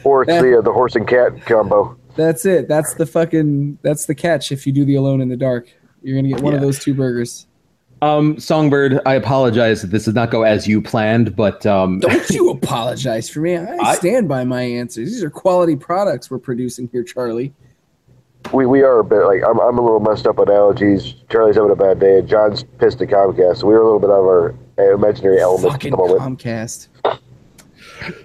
[0.05, 1.95] or it's the uh, the horse and cat combo.
[2.17, 2.69] That's it.
[2.69, 3.79] That's the fucking.
[3.83, 4.53] That's the catch.
[4.53, 5.73] If you do the Alone in the Dark,
[6.03, 7.47] you're gonna get one of those two burgers.
[8.03, 12.29] Um, Songbird, I apologize that this did not go as you planned, but um, Don't
[12.31, 13.57] you apologize for me.
[13.57, 15.11] I, I- stand by my answers.
[15.11, 17.55] These are quality products we're producing here, Charlie.
[18.53, 21.15] We we are a bit like I'm I'm a little messed up on allergies.
[21.31, 23.59] Charlie's having a bad day, and John's pissed at Comcast.
[23.59, 25.97] So we were a little bit out of our uh, imaginary element at Fucking the
[25.97, 26.21] moment.
[26.21, 26.89] Comcast.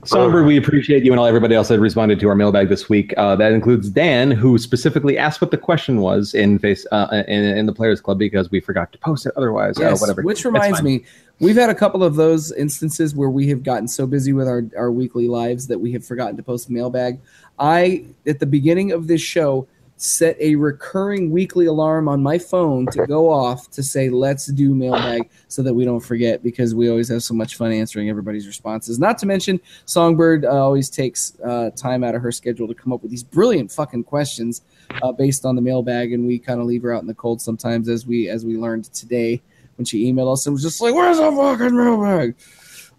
[0.04, 3.14] Songbird, we appreciate you and all everybody else that responded to our mailbag this week.
[3.18, 7.44] Uh, that includes Dan, who specifically asked what the question was in face uh, in,
[7.44, 9.34] in the Players Club because we forgot to post it.
[9.36, 10.22] Otherwise, Yes, uh, whatever.
[10.24, 11.04] which reminds me,
[11.40, 14.64] we've had a couple of those instances where we have gotten so busy with our,
[14.78, 17.20] our weekly lives that we have forgotten to post the mailbag.
[17.58, 19.68] I, at the beginning of this show,
[20.02, 24.74] set a recurring weekly alarm on my phone to go off to say, let's do
[24.74, 28.48] mailbag so that we don't forget because we always have so much fun answering everybody's
[28.48, 28.98] responses.
[28.98, 32.94] Not to mention, Songbird uh, always takes uh, time out of her schedule to come
[32.94, 34.62] up with these brilliant fucking questions
[35.04, 37.42] uh, based on the mailbag, and we kind of leave her out in the cold
[37.42, 39.42] sometimes, as we as we learned today
[39.76, 42.36] when she emailed us and was just like, "Where's the fucking mailbag?"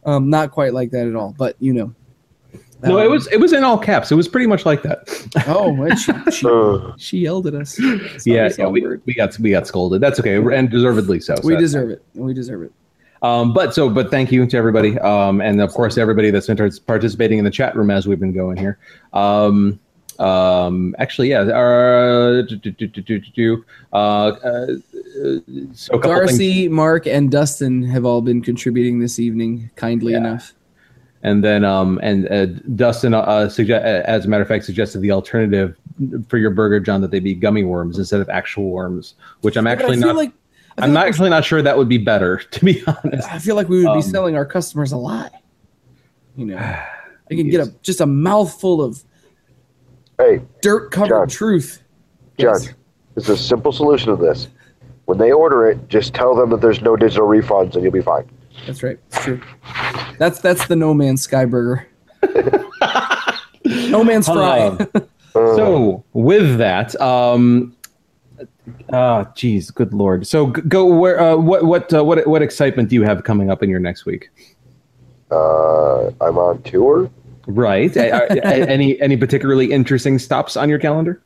[0.04, 1.94] Um, not quite like that at all, but you know.
[2.82, 4.10] No, Um, it was it was in all caps.
[4.10, 5.08] It was pretty much like that.
[5.46, 7.78] Oh, she, she, she yelled at us.
[8.26, 10.00] yeah, yeah, we, we got we got scolded.
[10.00, 11.36] That's okay, and deservedly so.
[11.36, 12.02] so we that's deserve it.
[12.14, 12.72] We deserve it.
[13.22, 16.56] Um, but so, but thank you to everybody, um, and of course everybody that's been
[16.86, 18.78] participating in the chat room as we've been going here.
[19.12, 19.78] Um,
[20.18, 21.40] um, actually, yeah.
[21.40, 24.66] Uh, do, do, do, do, do, do, uh, uh,
[25.72, 30.12] so a couple things, Darcy, Mark, and Dustin have all been contributing this evening, kindly
[30.12, 30.18] Yeah.
[30.18, 30.52] enough.
[31.22, 35.10] And then um, and uh, Dustin, uh, suggest, as a matter of fact, suggested the
[35.12, 35.76] alternative
[36.28, 39.66] for your burger, John, that they be gummy worms instead of actual worms, which I'm
[39.66, 40.16] actually feel not.
[40.16, 40.30] like
[40.78, 43.28] I feel I'm not actually not sure that would be better, to be honest.
[43.30, 45.30] I feel like we would be Um, selling our customers a lie.
[46.36, 46.76] You know,
[47.28, 49.04] they can get a just a mouthful of
[50.18, 51.82] hey, dirt covered truth.
[52.38, 52.68] John, Yes.
[53.14, 54.48] there's a simple solution to this.
[55.04, 58.00] When they order it, just tell them that there's no digital refunds and you'll be
[58.00, 58.30] fine.
[58.66, 58.98] That's right.
[59.08, 59.40] It's true.
[60.18, 61.86] That's that's the No Man's Sky burger.
[63.64, 64.66] no Man's Fry.
[64.68, 64.78] Um,
[65.32, 67.74] so with that um
[68.92, 72.96] uh geez good lord so go where uh what what uh, what what excitement do
[72.96, 74.28] you have coming up in your next week
[75.30, 77.08] Uh, I'm on tour.
[77.46, 81.22] right any any particularly interesting stops on your calendar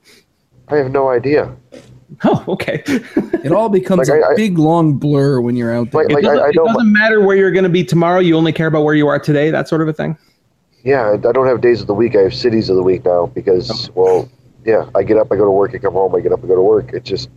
[0.69, 1.55] I have no idea.
[2.24, 5.90] oh okay it all becomes Like, a I- I- big long blur when you're out
[5.90, 6.05] there.
[6.09, 8.36] Like, it doesn't, I, I it doesn't matter where you're going to be tomorrow you
[8.36, 10.16] only care about where you are today that sort of a thing
[10.85, 12.14] Yeah, I don't have days of the week.
[12.14, 14.28] I have cities of the week now because, well,
[14.66, 16.47] yeah, I get up, I go to work, I come home, I get up, I
[16.47, 16.90] go to work.
[16.93, 17.31] It's just,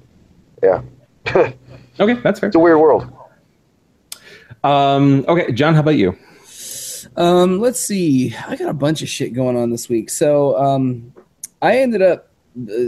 [0.62, 0.82] yeah,
[2.00, 3.08] okay that's fair It's a weird world.
[4.64, 6.18] um okay john how about you
[7.16, 8.36] Um, let's see.
[8.48, 10.10] I got a bunch of shit going on this week.
[10.12, 11.14] So, um,
[11.64, 12.27] I ended up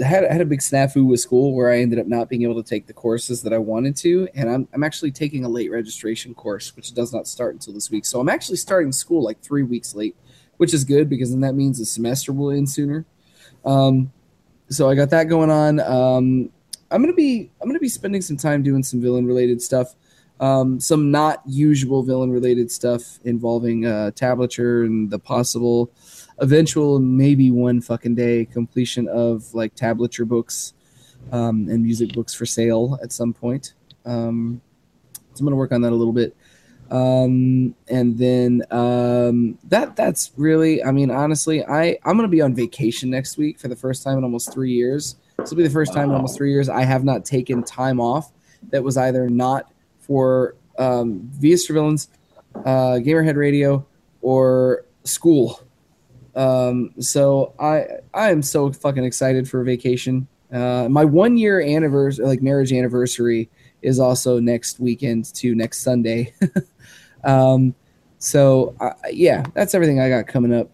[0.03, 2.67] had had a big snafu with school where I ended up not being able to
[2.67, 6.33] take the courses that I wanted to, and I'm I'm actually taking a late registration
[6.33, 8.05] course, which does not start until this week.
[8.05, 10.15] So I'm actually starting school like three weeks late,
[10.57, 13.05] which is good because then that means the semester will end sooner.
[13.65, 14.11] Um,
[14.69, 15.79] so I got that going on.
[15.79, 16.51] Um,
[16.91, 19.95] I'm gonna be I'm gonna be spending some time doing some villain related stuff
[20.39, 25.91] um, some not usual villain related stuff involving uh, tablature and the possible
[26.41, 30.73] eventual maybe one fucking day completion of like tablature books
[31.31, 33.73] um, and music books for sale at some point.
[34.05, 34.61] Um,
[35.15, 36.35] so i'm going to work on that a little bit.
[36.91, 42.41] Um, and then um, that that's really i mean honestly i i'm going to be
[42.41, 45.17] on vacation next week for the first time in almost three years.
[45.37, 47.99] This will be the first time in almost three years i have not taken time
[47.99, 48.31] off
[48.71, 52.09] that was either not for um, VS Villains,
[52.55, 53.85] uh, Gamerhead Radio,
[54.21, 55.61] or school.
[56.39, 60.25] Um, so I I am so fucking excited for a vacation.
[60.51, 63.49] Uh, my one year anniversary, like marriage anniversary,
[63.81, 66.33] is also next weekend too, next Sunday.
[67.25, 67.75] um,
[68.19, 70.71] so I, yeah, that's everything I got coming up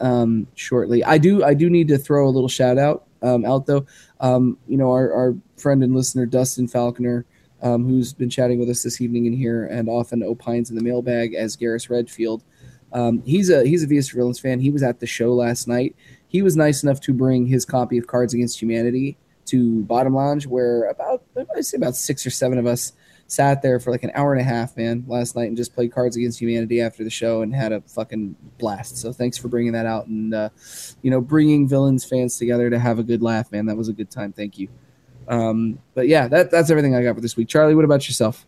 [0.00, 1.04] um, shortly.
[1.04, 3.84] I do I do need to throw a little shout out um, out though.
[4.20, 7.26] Um, you know our, our friend and listener Dustin Falconer
[7.62, 10.82] um, who's been chatting with us this evening in here and often opines in the
[10.82, 12.42] mailbag as Garrus Redfield.
[12.94, 14.60] Um, he's a he's a VS Villains fan.
[14.60, 15.94] He was at the show last night.
[16.28, 20.46] He was nice enough to bring his copy of Cards Against Humanity to Bottom Lounge,
[20.46, 21.22] where about
[21.56, 22.92] I'd say about six or seven of us
[23.26, 25.92] sat there for like an hour and a half, man, last night and just played
[25.92, 28.96] Cards Against Humanity after the show and had a fucking blast.
[28.98, 30.50] So thanks for bringing that out and uh,
[31.02, 33.66] you know bringing villains fans together to have a good laugh, man.
[33.66, 34.32] That was a good time.
[34.32, 34.68] Thank you.
[35.26, 37.48] Um, but yeah, that, that's everything I got for this week.
[37.48, 38.46] Charlie, what about yourself?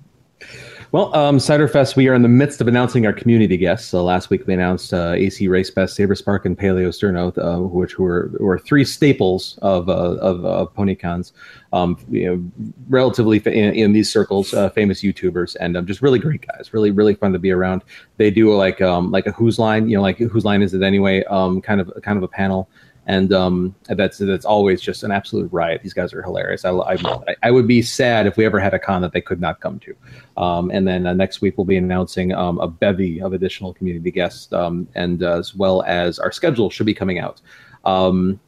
[0.92, 3.88] Well, um, Ciderfest, we are in the midst of announcing our community guests.
[3.88, 7.60] So last week we announced uh, AC Race Best, Saber Spark, and Paleo Sterno, uh,
[7.60, 11.32] which were were three staples of uh, of uh, PonyCons.
[11.72, 16.02] Um, you know, relatively fa- in, in these circles, uh, famous YouTubers, and um, just
[16.02, 16.72] really great guys.
[16.72, 17.82] Really, really fun to be around.
[18.16, 20.82] They do like um, like a Whose Line, you know, like Whose Line is it
[20.82, 21.24] anyway?
[21.24, 22.68] Um, kind of kind of a panel
[23.06, 25.80] and um, that's that's always just an absolute riot.
[25.82, 26.64] These guys are hilarious.
[26.64, 26.96] I, I,
[27.44, 29.78] I would be sad if we ever had a con that they could not come
[29.80, 29.94] to.
[30.36, 34.10] Um, and then uh, next week we'll be announcing um, a bevy of additional community
[34.10, 37.40] guests, um, and uh, as well as our schedule should be coming out.
[37.84, 38.40] Um,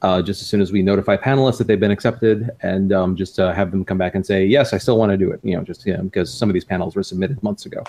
[0.00, 3.40] uh, just as soon as we notify panelists that they've been accepted, and um, just
[3.40, 5.56] uh, have them come back and say, "Yes, I still want to do it." You
[5.56, 7.82] know, just you know, because some of these panels were submitted months ago.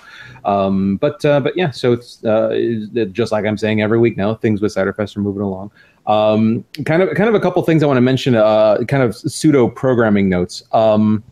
[0.44, 4.60] But uh, but yeah, so it's uh, just like I'm saying every week now, things
[4.60, 5.72] with Ciderfest are moving along.
[6.10, 8.34] Um, kind of kind of a couple things I want to mention.
[8.34, 10.64] Uh, kind of pseudo programming notes.
[10.72, 11.24] Um,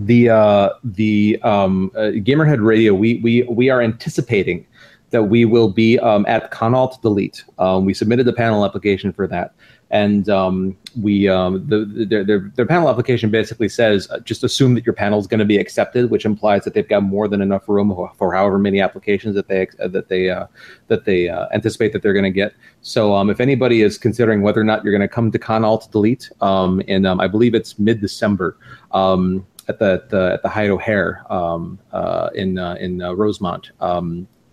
[0.00, 4.66] the uh, the um, uh, Gamerhead Radio, we we we are anticipating
[5.10, 7.44] that we will be um, at Con Alt Delete.
[7.58, 9.54] Um, we submitted the panel application for that,
[9.90, 14.74] and um, we um, the, the, their, their panel application basically says uh, just assume
[14.74, 17.40] that your panel is going to be accepted, which implies that they've got more than
[17.40, 20.46] enough room for however many applications that they uh, that they uh,
[20.88, 22.54] that they uh, anticipate that they're going to get.
[22.82, 25.64] So um, if anybody is considering whether or not you're going to come to Con
[25.64, 28.58] Alt Delete, um, and um, I believe it's mid December.
[28.92, 33.72] Um, at the, the at the Hyatt O'Hare um, uh, in uh, in Rosemont.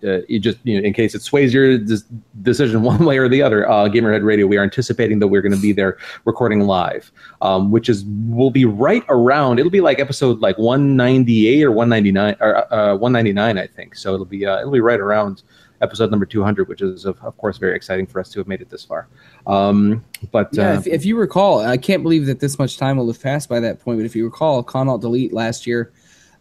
[0.04, 2.04] Uh, you just you know, in case it sways your des-
[2.42, 5.54] decision one way or the other, uh, Gamerhead Radio, we are anticipating that we're going
[5.54, 7.10] to be there recording live,
[7.42, 9.58] um, which is will be right around.
[9.58, 13.96] It'll be like episode like 198 or 199 or uh, 199, I think.
[13.96, 15.42] So it'll be uh, it'll be right around
[15.80, 18.60] episode number 200, which is of, of course very exciting for us to have made
[18.60, 19.08] it this far.
[19.46, 22.96] Um, but Yeah, uh, if, if you recall, I can't believe that this much time
[22.96, 23.98] will have passed by that point.
[23.98, 25.92] But if you recall, Con Alt Delete last year,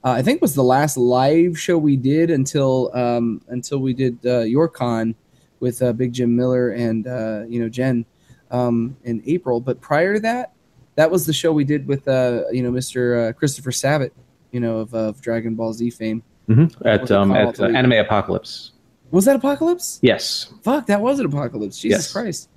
[0.03, 4.17] uh, I think was the last live show we did until um, until we did
[4.25, 5.15] uh, your con
[5.59, 8.05] with uh, Big Jim Miller and uh, you know Jen
[8.51, 9.59] um, in April.
[9.61, 10.53] But prior to that,
[10.95, 13.29] that was the show we did with uh, you know Mr.
[13.29, 14.11] Uh, Christopher Sabat,
[14.51, 16.21] you know of, of Dragon Ball Z fame.
[16.49, 18.71] mhm, at um, at uh, Anime Apocalypse.
[19.11, 19.99] Was that Apocalypse?
[20.01, 20.51] Yes.
[20.63, 21.77] Fuck, that was an Apocalypse.
[21.77, 22.11] Jesus Yes.
[22.11, 22.49] Christ.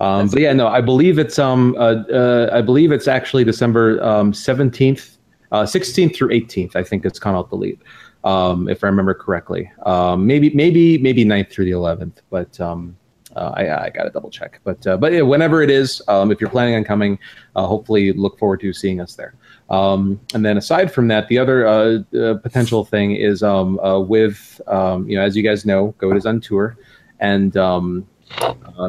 [0.00, 4.02] Um, but yeah, no, I believe it's um uh, uh I believe it's actually December
[4.02, 5.15] um seventeenth,
[5.52, 6.76] uh sixteenth through eighteenth.
[6.76, 7.80] I think it's Con Delete,
[8.24, 9.70] um if I remember correctly.
[9.84, 12.96] Um maybe maybe maybe 9th through the eleventh, but um
[13.36, 14.60] uh, I I gotta double check.
[14.64, 17.18] But uh, but yeah, whenever it is, um if you're planning on coming,
[17.54, 19.34] uh, hopefully look forward to seeing us there.
[19.68, 23.78] Um, and then aside from that, the other uh, uh, potential thing is um
[24.08, 24.60] with
[25.06, 26.76] you know as you guys know, Goat is on tour,
[27.20, 27.54] and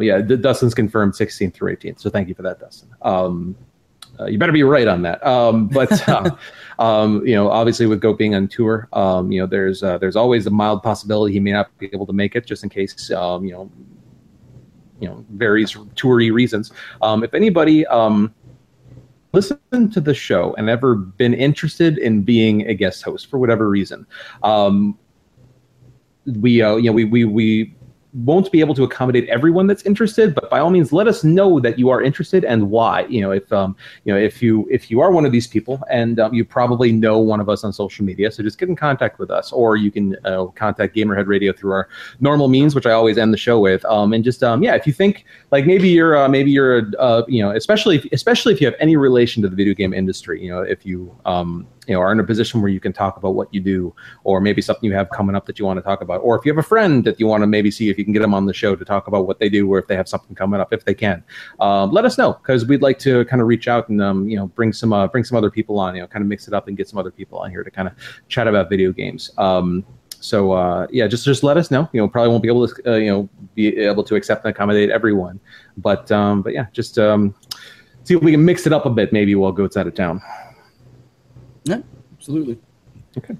[0.01, 1.99] yeah, Dustin's confirmed 16th through 18th.
[1.99, 2.89] So thank you for that, Dustin.
[4.19, 5.25] Uh, you better be right on that.
[5.25, 6.29] Um, but uh,
[6.79, 10.15] um, you know, obviously with Goat being on tour, um, you know, there's uh, there's
[10.15, 13.11] always a mild possibility he may not be able to make it, just in case.
[13.11, 13.71] Um, you know,
[14.99, 16.71] you know, various toury reasons.
[17.01, 18.33] Um, if anybody um,
[19.33, 23.69] listened to the show and ever been interested in being a guest host for whatever
[23.69, 24.07] reason,
[24.43, 24.97] um,
[26.25, 27.75] we uh, you know we we we
[28.13, 31.59] won't be able to accommodate everyone that's interested but by all means let us know
[31.59, 33.05] that you are interested and why.
[33.07, 33.75] You know if um
[34.05, 36.91] you know if you if you are one of these people and um, you probably
[36.91, 39.75] know one of us on social media so just get in contact with us or
[39.75, 41.89] you can uh, contact gamerhead radio through our
[42.19, 44.87] normal means which i always end the show with um and just um yeah if
[44.87, 48.61] you think like maybe you're uh, maybe you're uh, you know especially if, especially if
[48.61, 51.93] you have any relation to the video game industry you know if you um you
[51.93, 53.93] know are in a position where you can talk about what you do
[54.23, 56.21] or maybe something you have coming up that you want to talk about.
[56.21, 58.13] Or if you have a friend that you want to maybe see if you can
[58.13, 60.07] get them on the show to talk about what they do or if they have
[60.07, 61.23] something coming up if they can
[61.59, 64.37] um, let us know because we'd like to kind of reach out and um, you
[64.37, 66.53] know bring some uh, bring some other people on you know kind of mix it
[66.53, 67.93] up and get some other people on here to kind of
[68.27, 69.31] chat about video games.
[69.37, 69.85] Um,
[70.19, 71.87] so uh, yeah just just let us know.
[71.93, 74.53] You know probably won't be able to uh, you know be able to accept and
[74.53, 75.39] accommodate everyone
[75.77, 77.33] but um, but yeah just um,
[78.03, 80.21] see if we can mix it up a bit maybe while goats out of town
[81.67, 81.81] Yeah,
[82.17, 82.59] absolutely.
[83.17, 83.35] Okay.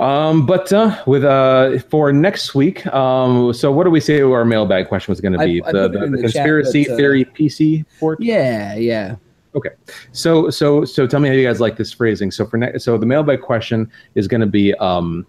[0.00, 4.44] Um, but uh, with uh, for next week, um, so what do we say our
[4.44, 5.62] mailbag question was going to be?
[5.62, 8.20] I the it the, the the chat, conspiracy but, uh, theory PC port.
[8.20, 9.16] Yeah, yeah.
[9.54, 9.70] Okay,
[10.12, 12.30] so so so tell me how you guys like this phrasing.
[12.30, 15.26] So for next, so the mailbag question is going to be: um,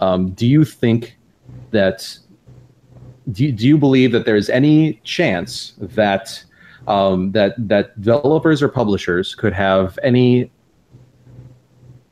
[0.00, 1.18] um, Do you think
[1.72, 2.16] that
[3.32, 6.42] do you, do you believe that there's any chance that
[6.86, 10.50] um, that that developers or publishers could have any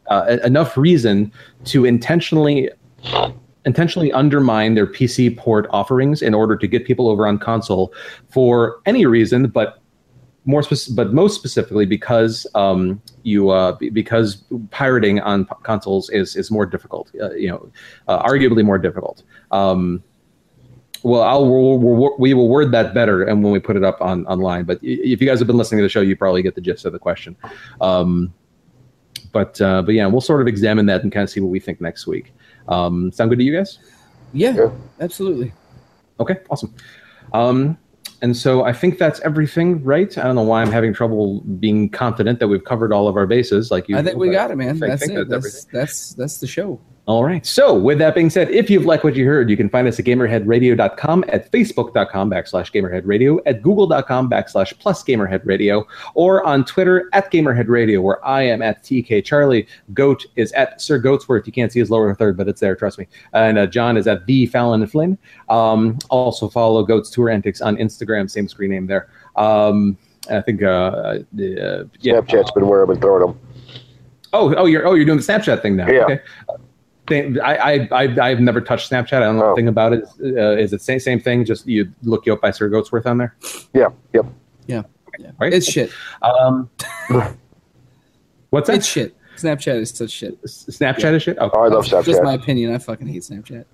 [0.08, 1.32] uh, enough reason
[1.64, 2.70] to intentionally
[3.64, 7.92] intentionally undermine their PC port offerings in order to get people over on console
[8.30, 9.80] for any reason, but
[10.46, 16.08] more spec- but most specifically because um, you uh, be- because pirating on p- consoles
[16.10, 17.10] is is more difficult.
[17.20, 17.70] Uh, you know,
[18.08, 19.22] uh, arguably more difficult.
[19.50, 20.02] Um,
[21.02, 24.00] well, I'll we'll, we'll, we will word that better, and when we put it up
[24.00, 24.64] on online.
[24.64, 26.86] But if you guys have been listening to the show, you probably get the gist
[26.86, 27.36] of the question.
[27.82, 28.32] Um,
[29.38, 31.60] but uh, but yeah, we'll sort of examine that and kind of see what we
[31.60, 32.32] think next week.
[32.66, 33.78] Um, sound good to you guys?
[34.32, 34.70] Yeah, Yeah.
[35.00, 35.52] absolutely.
[36.18, 36.74] Okay, awesome.
[37.32, 37.78] Um,
[38.20, 40.18] and so I think that's everything, right?
[40.18, 43.28] I don't know why I'm having trouble being confident that we've covered all of our
[43.28, 43.70] bases.
[43.70, 44.82] Like you, I think we got it, man.
[44.82, 45.28] I That's think it.
[45.28, 46.80] that's That's, that's that's the show.
[47.08, 47.46] All right.
[47.46, 49.98] So, with that being said, if you've liked what you heard, you can find us
[49.98, 57.32] at gamerheadradio.com, at facebook.com backslash gamerheadradio, at google.com backslash plus gamerheadradio, or on Twitter at
[57.32, 59.66] gamerheadradio, where I am at TK Charlie.
[59.94, 61.46] Goat is at Sir Goatsworth.
[61.46, 63.08] You can't see his lower third, but it's there, trust me.
[63.32, 65.16] And uh, John is at the Fallon Flynn.
[65.48, 69.08] Um, also follow Goat's Tour Antics on Instagram, same screen name there.
[69.34, 69.96] Um,
[70.30, 72.20] I think, uh, the, uh, yeah.
[72.20, 73.40] Snapchat's been where I've been throwing them.
[74.34, 75.88] Oh, oh, you're oh, you're doing the Snapchat thing now.
[75.88, 76.04] Yeah.
[76.04, 76.20] Okay.
[77.08, 77.40] Thing.
[77.40, 79.14] I, I, I, I've never touched Snapchat.
[79.14, 79.52] I don't know Oh.
[79.52, 80.04] anything about it.
[80.22, 81.44] Uh, is it same, same thing?
[81.44, 83.34] Just you look you up by Sir Goatsworth on there?
[83.74, 84.26] Yeah, yep.
[84.66, 84.82] Yeah.
[85.18, 85.30] yeah.
[85.38, 85.52] Right?
[85.52, 85.90] It's shit.
[86.22, 86.70] Um,
[88.50, 88.76] what's that?
[88.76, 89.14] It's shit.
[89.36, 90.38] Snapchat is such shit.
[90.44, 91.38] S- Snapchat is shit?
[91.38, 91.56] Okay.
[91.56, 92.04] Oh, I love Snapchat.
[92.04, 92.74] Just my opinion.
[92.74, 93.64] I fucking hate Snapchat.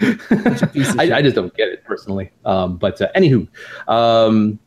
[0.00, 1.12] Such a piece of shit.
[1.12, 2.30] I, I just don't get it personally.
[2.44, 3.46] Um, but uh, anywho,
[3.88, 4.58] um,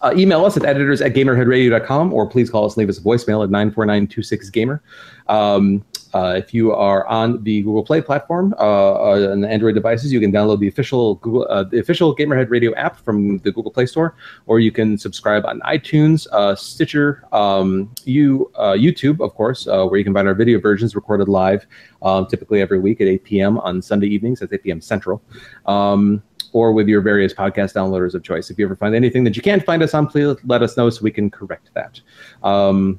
[0.00, 3.00] uh, email us at editors at gamerheadradio.com or please call us and leave us a
[3.00, 4.80] voicemail at 94926gamer.
[5.28, 5.84] Um,
[6.18, 10.12] uh, if you are on the Google Play platform uh, uh, on the Android devices,
[10.12, 13.70] you can download the official Google, uh, the official Gamerhead Radio app from the Google
[13.70, 14.16] Play Store,
[14.46, 19.84] or you can subscribe on iTunes, uh, Stitcher, um, you, uh, YouTube, of course, uh,
[19.86, 21.66] where you can find our video versions recorded live,
[22.02, 23.58] um, typically every week at 8 p.m.
[23.58, 24.40] on Sunday evenings.
[24.40, 24.80] That's 8 p.m.
[24.80, 25.22] Central.
[25.66, 26.22] Um,
[26.52, 28.50] or with your various podcast downloaders of choice.
[28.50, 30.88] If you ever find anything that you can't find us on, please let us know
[30.88, 32.00] so we can correct that.
[32.42, 32.98] Um,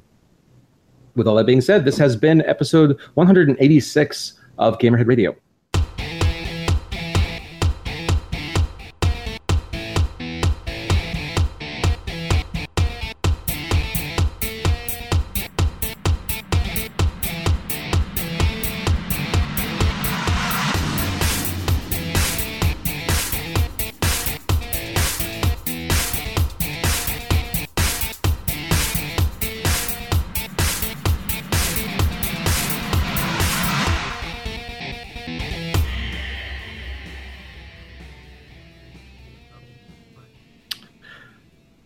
[1.20, 5.36] with all that being said, this has been episode 186 of Gamerhead Radio.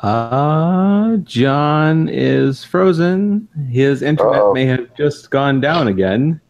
[0.05, 3.49] Uh, John is frozen.
[3.71, 4.53] His internet Uh-oh.
[4.53, 6.43] may have just gone down again.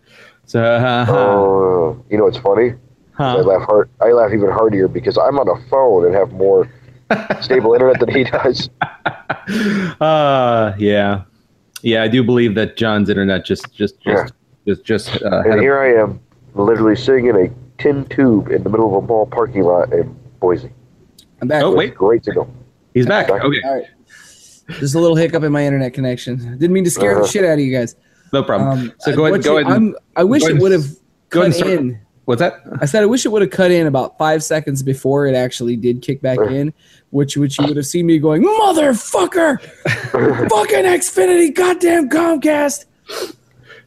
[0.45, 2.75] So, uh, Oh, you know what's funny?
[3.17, 3.91] I laugh hard.
[4.01, 6.69] I laugh even harder because I'm on a phone and have more
[7.41, 8.69] stable internet than he does.
[10.01, 11.23] uh, yeah,
[11.83, 12.03] yeah.
[12.03, 14.33] I do believe that John's internet just, just, just,
[14.67, 16.19] just, just uh, And here I am,
[16.55, 17.49] literally sitting in a
[17.79, 20.73] tin tube in the middle of a mall parking lot in Boise.
[21.41, 21.63] I'm back.
[21.63, 21.95] Oh, With wait.
[21.95, 22.53] great signal.
[22.95, 23.29] He's back.
[23.29, 23.85] Okay, All right.
[24.69, 26.39] There's a little hiccup in my internet connection.
[26.59, 27.29] Didn't mean to scare the Uh-huh.
[27.31, 27.97] shit out of you guys.
[28.33, 28.71] no problem.
[28.71, 29.43] Um, so go ahead.
[29.43, 29.71] Go ahead.
[29.71, 31.99] and- I'm, wish go ahead it and would have s- go ahead cut and in.
[32.25, 32.63] What's that?
[32.81, 35.77] I said I wish it would have cut in about five seconds before it actually
[35.77, 36.73] did kick back in,
[37.11, 39.61] which which you would have seen me going, motherfucker,
[40.51, 42.87] fucking Xfinity, goddamn Comcast.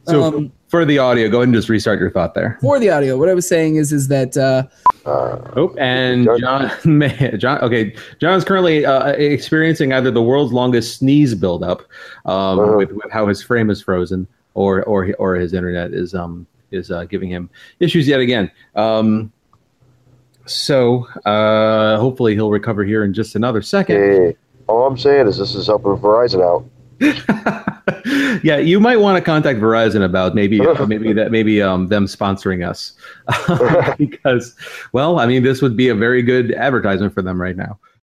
[0.06, 2.58] So Um, for the audio, go ahead and just restart your thought there.
[2.60, 4.62] For the audio, what I was saying is is that uh,
[5.06, 7.58] Uh, Oh, and John- John, John.
[7.60, 11.80] Okay, John is currently uh, experiencing either the world's longest sneeze buildup,
[12.26, 12.76] um, Uh-huh.
[12.76, 16.90] with, with how his frame is frozen, or or or his internet is um is
[16.90, 17.48] uh, giving him
[17.80, 18.50] issues yet again.
[18.74, 19.32] Um,
[20.46, 23.96] so uh, hopefully he'll recover here in just another second.
[23.96, 26.64] hey, all I'm saying is this is helping Verizon out.
[28.42, 32.06] yeah, you might want to contact Verizon about maybe uh, maybe that maybe um, them
[32.06, 32.92] sponsoring us
[33.98, 34.56] because
[34.92, 37.78] well, I mean this would be a very good advertisement for them right now.